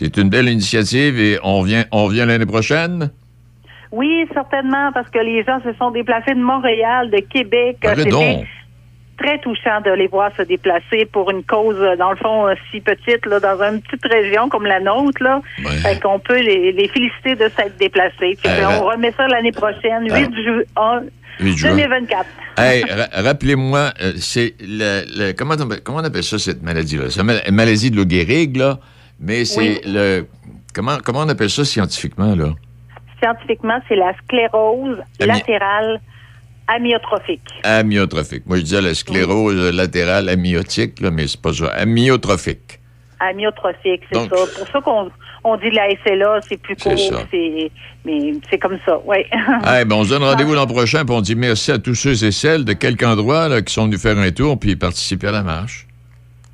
C'est 0.00 0.16
une 0.16 0.30
belle 0.30 0.48
initiative 0.48 1.20
et 1.20 1.38
on 1.42 1.60
vient, 1.62 1.84
on 1.92 2.08
vient 2.08 2.24
l'année 2.24 2.46
prochaine? 2.46 3.10
Oui, 3.92 4.24
certainement, 4.32 4.90
parce 4.94 5.10
que 5.10 5.18
les 5.18 5.44
gens 5.44 5.60
se 5.62 5.72
sont 5.78 5.90
déplacés 5.90 6.32
de 6.34 6.40
Montréal, 6.40 7.10
de 7.10 7.18
Québec. 7.18 7.76
C'était 8.04 8.46
très 9.18 9.38
touchant 9.40 9.82
de 9.84 9.90
les 9.90 10.06
voir 10.06 10.30
se 10.36 10.42
déplacer 10.42 11.04
pour 11.12 11.30
une 11.30 11.42
cause, 11.44 11.76
euh, 11.78 11.96
dans 11.96 12.10
le 12.12 12.16
fond, 12.16 12.46
euh, 12.48 12.54
si 12.70 12.80
petite, 12.80 13.26
là, 13.26 13.38
dans 13.40 13.60
une 13.62 13.82
petite 13.82 14.06
région 14.10 14.48
comme 14.48 14.64
la 14.64 14.80
nôtre. 14.80 15.22
Là. 15.22 15.42
Fait 15.82 16.00
qu'on 16.00 16.18
peut 16.18 16.40
les, 16.40 16.72
les 16.72 16.88
féliciter 16.88 17.34
de 17.34 17.50
s'être 17.54 17.76
déplacés. 17.78 18.38
Puis 18.42 18.46
Euh, 18.46 18.78
on 18.80 18.86
remet 18.86 19.12
ça 19.14 19.28
l'année 19.28 19.52
prochaine, 19.52 20.04
8 20.04 20.10
juin 20.42 21.02
8 21.40 21.56
juin. 21.58 21.70
2024. 21.76 22.26
Hey, 22.56 22.84
ra- 22.84 23.22
rappelez-moi, 23.22 23.90
euh, 24.00 24.12
c'est 24.16 24.54
le, 24.60 25.02
le- 25.14 25.32
comment, 25.32 25.54
on, 25.58 25.62
appelle- 25.64 25.82
comment 25.84 25.98
on 25.98 26.04
appelle 26.04 26.22
ça, 26.24 26.38
cette 26.38 26.62
maladie-là? 26.62 27.10
C'est 27.10 27.22
la 27.22 27.50
maladie 27.52 27.90
de 27.90 27.96
Lou 27.96 28.08
Gehrig, 28.08 28.56
là, 28.56 28.78
mais 29.20 29.44
c'est 29.44 29.60
Oui. 29.60 29.80
le... 29.86 30.26
Comment, 30.74 30.98
comment 31.04 31.20
on 31.20 31.28
appelle 31.28 31.50
ça 31.50 31.64
scientifiquement, 31.64 32.34
là? 32.34 32.54
Scientifiquement, 33.22 33.78
c'est 33.88 33.96
la 33.96 34.12
sclérose 34.24 34.98
Ami- 35.20 35.28
latérale 35.28 36.00
amyotrophique. 36.68 37.42
Amyotrophique. 37.64 38.44
Moi, 38.46 38.58
je 38.58 38.62
disais 38.62 38.80
la 38.80 38.94
sclérose 38.94 39.72
latérale 39.74 40.28
amyotique, 40.28 41.00
là, 41.00 41.10
mais 41.10 41.26
c'est 41.26 41.40
pas 41.40 41.52
ça. 41.52 41.66
Amyotrophique. 41.68 42.78
Amyotrophique, 43.18 44.02
c'est 44.10 44.18
ça. 44.20 44.28
Pour 44.28 44.68
ça 44.72 44.80
qu'on 44.80 45.10
on 45.44 45.56
dit 45.56 45.70
la 45.70 45.88
SLA, 46.04 46.40
c'est 46.48 46.56
plus 46.56 46.76
C'est 46.78 46.90
court, 46.94 46.98
ça. 46.98 47.26
c'est, 47.30 47.70
mais 48.04 48.32
c'est 48.50 48.58
comme 48.58 48.78
ça, 48.86 48.98
oui. 49.04 49.18
Eh 49.80 49.84
ben, 49.84 49.92
on 49.96 50.04
se 50.04 50.10
donne 50.10 50.22
rendez-vous 50.22 50.54
l'an 50.54 50.66
prochain, 50.66 51.04
puis 51.04 51.14
on 51.14 51.20
dit 51.20 51.34
merci 51.34 51.72
à 51.72 51.78
tous 51.78 51.94
ceux 51.94 52.24
et 52.24 52.30
celles 52.30 52.64
de 52.64 52.72
quelque 52.74 53.04
endroit 53.04 53.48
là, 53.48 53.60
qui 53.62 53.72
sont 53.74 53.84
venus 53.86 54.00
faire 54.00 54.16
un 54.18 54.30
tour 54.30 54.58
puis 54.58 54.76
participer 54.76 55.26
à 55.28 55.32
la 55.32 55.42
marche. 55.42 55.86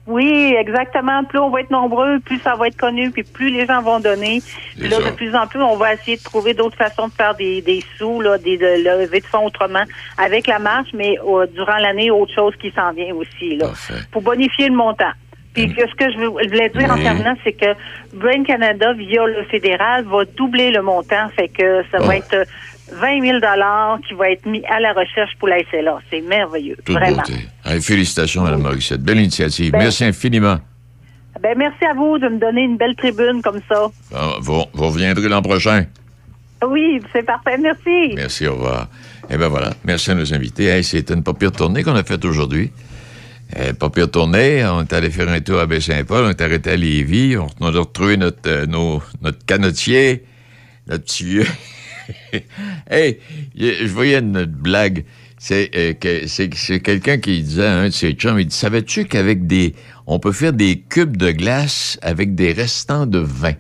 Oui, 0.07 0.55
exactement. 0.59 1.25
Plus 1.25 1.39
on 1.41 1.51
va 1.51 1.61
être 1.61 1.71
nombreux, 1.71 2.21
plus 2.21 2.39
ça 2.41 2.55
va 2.55 2.69
être 2.69 2.77
connu, 2.77 3.11
puis 3.11 3.25
plus 3.25 3.51
les 3.51 3.67
gens 3.67 3.83
vont 3.83 3.99
donner. 3.99 4.41
Puis 4.79 4.89
là, 4.89 4.99
ça. 5.01 5.11
de 5.11 5.17
plus 5.17 5.35
en 5.35 5.47
plus, 5.47 5.61
on 5.63 5.77
va 5.77 5.95
essayer 5.95 6.17
de 6.17 6.23
trouver 6.23 6.55
d'autres 6.55 6.77
façons 6.77 7.09
de 7.09 7.13
faire 7.13 7.35
des, 7.35 7.61
des 7.61 7.83
sous, 7.99 8.21
là, 8.21 8.39
des 8.39 8.57
de 8.57 8.67
lever 9.01 9.21
de 9.21 9.27
fonds 9.27 9.47
autrement 9.47 9.83
avec 10.17 10.47
la 10.47 10.59
marche, 10.61 10.91
mais 10.95 11.17
euh, 11.27 11.47
durant 11.55 11.79
l'année, 11.79 12.11
autre 12.11 12.33
chose 12.35 12.55
qui 12.61 12.71
s'en 12.71 12.93
vient 12.93 13.15
aussi, 13.15 13.57
là, 13.57 13.67
pour 14.13 14.23
bonifier 14.23 14.69
le 14.69 14.77
montant. 14.77 15.11
Puis 15.55 15.75
que 15.75 15.89
ce 15.89 15.95
que 15.95 16.13
je 16.13 16.19
vou- 16.19 16.39
je 16.43 16.49
voulais 16.51 16.69
dire 16.69 16.91
en 16.93 16.97
terminant, 17.03 17.35
c'est 17.43 17.55
que 17.55 17.75
Brain 18.13 18.45
Canada, 18.45 18.93
via 18.93 19.25
le 19.27 19.43
fédéral, 19.45 20.05
va 20.05 20.25
doubler 20.37 20.71
le 20.71 20.83
montant, 20.83 21.29
fait 21.35 21.49
que 21.49 21.83
ça 21.91 21.99
va 21.99 22.17
être 22.17 22.35
euh, 22.35 22.45
20 22.93 23.21
000 23.23 23.39
qui 24.09 24.15
va 24.15 24.31
être 24.31 24.47
mis 24.47 24.65
à 24.67 24.79
la 24.81 24.93
recherche 24.93 25.33
pour 25.39 25.49
la 25.49 25.59
SLA. 25.71 25.99
C'est 26.11 26.21
merveilleux, 26.21 26.77
Toute 26.85 26.95
vraiment. 26.97 27.17
beauté. 27.19 27.35
Allez, 27.65 27.81
félicitations, 27.81 28.43
Mme 28.43 28.63
Morissette. 28.63 29.03
Belle 29.03 29.19
initiative. 29.19 29.73
Ben- 29.73 29.79
Merci 29.81 30.05
infiniment. 30.05 30.59
Ben, 31.43 31.57
merci 31.59 31.85
à 31.85 31.93
vous 31.95 32.19
de 32.19 32.29
me 32.29 32.39
donner 32.39 32.63
une 32.63 32.77
belle 32.79 32.95
tribune 32.97 33.43
comme 33.43 33.61
ça. 33.69 33.89
Bon, 34.11 34.35
vous, 34.41 34.65
vous 34.73 34.87
reviendrez 34.87 35.29
l'an 35.29 35.43
prochain. 35.43 35.85
Oui, 36.67 37.01
c'est 37.13 37.23
parfait. 37.25 37.59
Merci. 37.59 38.15
Merci, 38.15 38.47
au 38.47 38.55
revoir. 38.55 38.89
Eh 39.29 39.37
bien 39.37 39.49
voilà, 39.49 39.71
merci 39.85 40.11
à 40.13 40.15
nos 40.15 40.33
invités. 40.33 40.65
Hey, 40.67 40.83
C'était 40.85 41.13
une 41.15 41.23
pas 41.23 41.35
pire 41.35 41.53
tournée 41.53 41.83
qu'on 41.83 41.95
a 41.97 42.05
faite 42.05 42.25
aujourd'hui. 42.25 42.71
Euh, 43.59 43.73
pas 43.75 43.91
pire 43.91 44.11
tournée, 44.11 44.65
on 44.67 44.83
est 44.83 44.93
allé 44.93 45.11
faire 45.11 45.29
un 45.29 45.41
tour 45.41 45.61
à 45.61 45.67
Baie-Saint-Paul, 45.67 46.25
on 46.25 46.31
est 46.31 46.41
arrêté 46.41 46.71
à 46.71 46.77
Lévis, 46.77 47.37
on, 47.37 47.47
on 47.61 47.67
a 47.75 47.79
retrouvé 47.79 48.17
notre, 48.17 48.39
euh, 48.49 48.67
nos- 48.67 49.01
notre 49.23 49.45
canotier, 49.45 50.25
notre 50.89 51.05
petit 51.05 51.25
vieux. 51.25 51.47
hey, 52.91 53.19
je 53.57 53.87
voyais 53.87 54.19
une 54.19 54.45
blague. 54.45 55.05
C'est 55.39 55.71
euh, 55.77 55.93
que- 55.93 56.27
c'est 56.27 56.49
quelqu'un 56.81 57.19
qui 57.19 57.43
disait 57.43 57.67
à 57.67 57.79
un 57.79 57.89
de 57.89 57.93
ses 57.93 58.13
chums, 58.13 58.39
il 58.39 58.47
dit, 58.47 58.57
savais-tu 58.57 59.05
qu'avec 59.05 59.47
des... 59.47 59.75
On 60.07 60.19
peut 60.19 60.33
faire 60.33 60.53
des 60.53 60.81
cubes 60.81 61.17
de 61.17 61.31
glace 61.31 61.99
avec 62.01 62.35
des 62.35 62.53
restants 62.53 63.07
de 63.07 63.19
vin? 63.19 63.55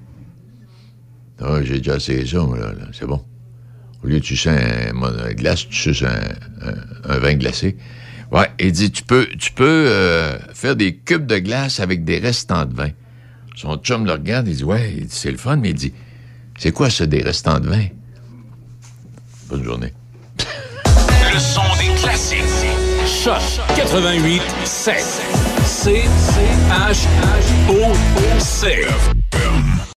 Ah, 1.41 1.61
j'ai 1.63 1.79
déjà 1.79 1.97
essayé 1.97 2.25
ça, 2.25 2.39
là, 2.39 2.73
là. 2.73 2.89
c'est 2.93 3.07
bon. 3.07 3.23
Au 4.03 4.07
lieu 4.07 4.21
de 4.21 4.25
sucer 4.25 4.51
un, 4.51 5.33
glace, 5.33 5.69
tu 5.69 5.77
suces 5.77 6.05
un, 6.05 7.19
vin 7.19 7.35
glacé. 7.35 7.77
Ouais, 8.33 8.49
il 8.59 8.73
dit, 8.73 8.91
tu 8.91 9.03
peux, 9.03 9.27
tu 9.39 9.53
peux 9.53 9.65
euh, 9.89 10.39
faire 10.55 10.77
des 10.77 10.97
cubes 10.97 11.27
de 11.27 11.39
glace 11.39 11.81
avec 11.81 12.05
des 12.05 12.19
restants 12.19 12.65
de 12.65 12.75
vin. 12.75 12.91
Son 13.55 13.77
chum 13.77 14.07
le 14.07 14.13
regarde, 14.13 14.49
il 14.49 14.57
dit, 14.57 14.65
ouais, 14.65 15.05
c'est 15.09 15.31
le 15.31 15.37
fun, 15.37 15.57
mais 15.57 15.71
il 15.71 15.75
dit, 15.75 15.93
c'est 16.59 16.73
quoi 16.73 16.89
ça, 16.91 17.07
des 17.07 17.23
restants 17.23 17.61
de 17.61 17.69
vin? 17.69 17.87
Bonne 19.49 19.63
journée. 19.63 19.93
Le 21.33 21.39
son 21.39 21.63
des 21.79 21.95
classiques. 22.01 22.43
Choc 23.07 23.41
88 23.77 24.43
7. 24.65 24.95
C 25.65 26.05
H 26.71 26.91
H 26.91 27.71
O 27.71 27.93
O 27.93 28.41
C. 28.41 28.87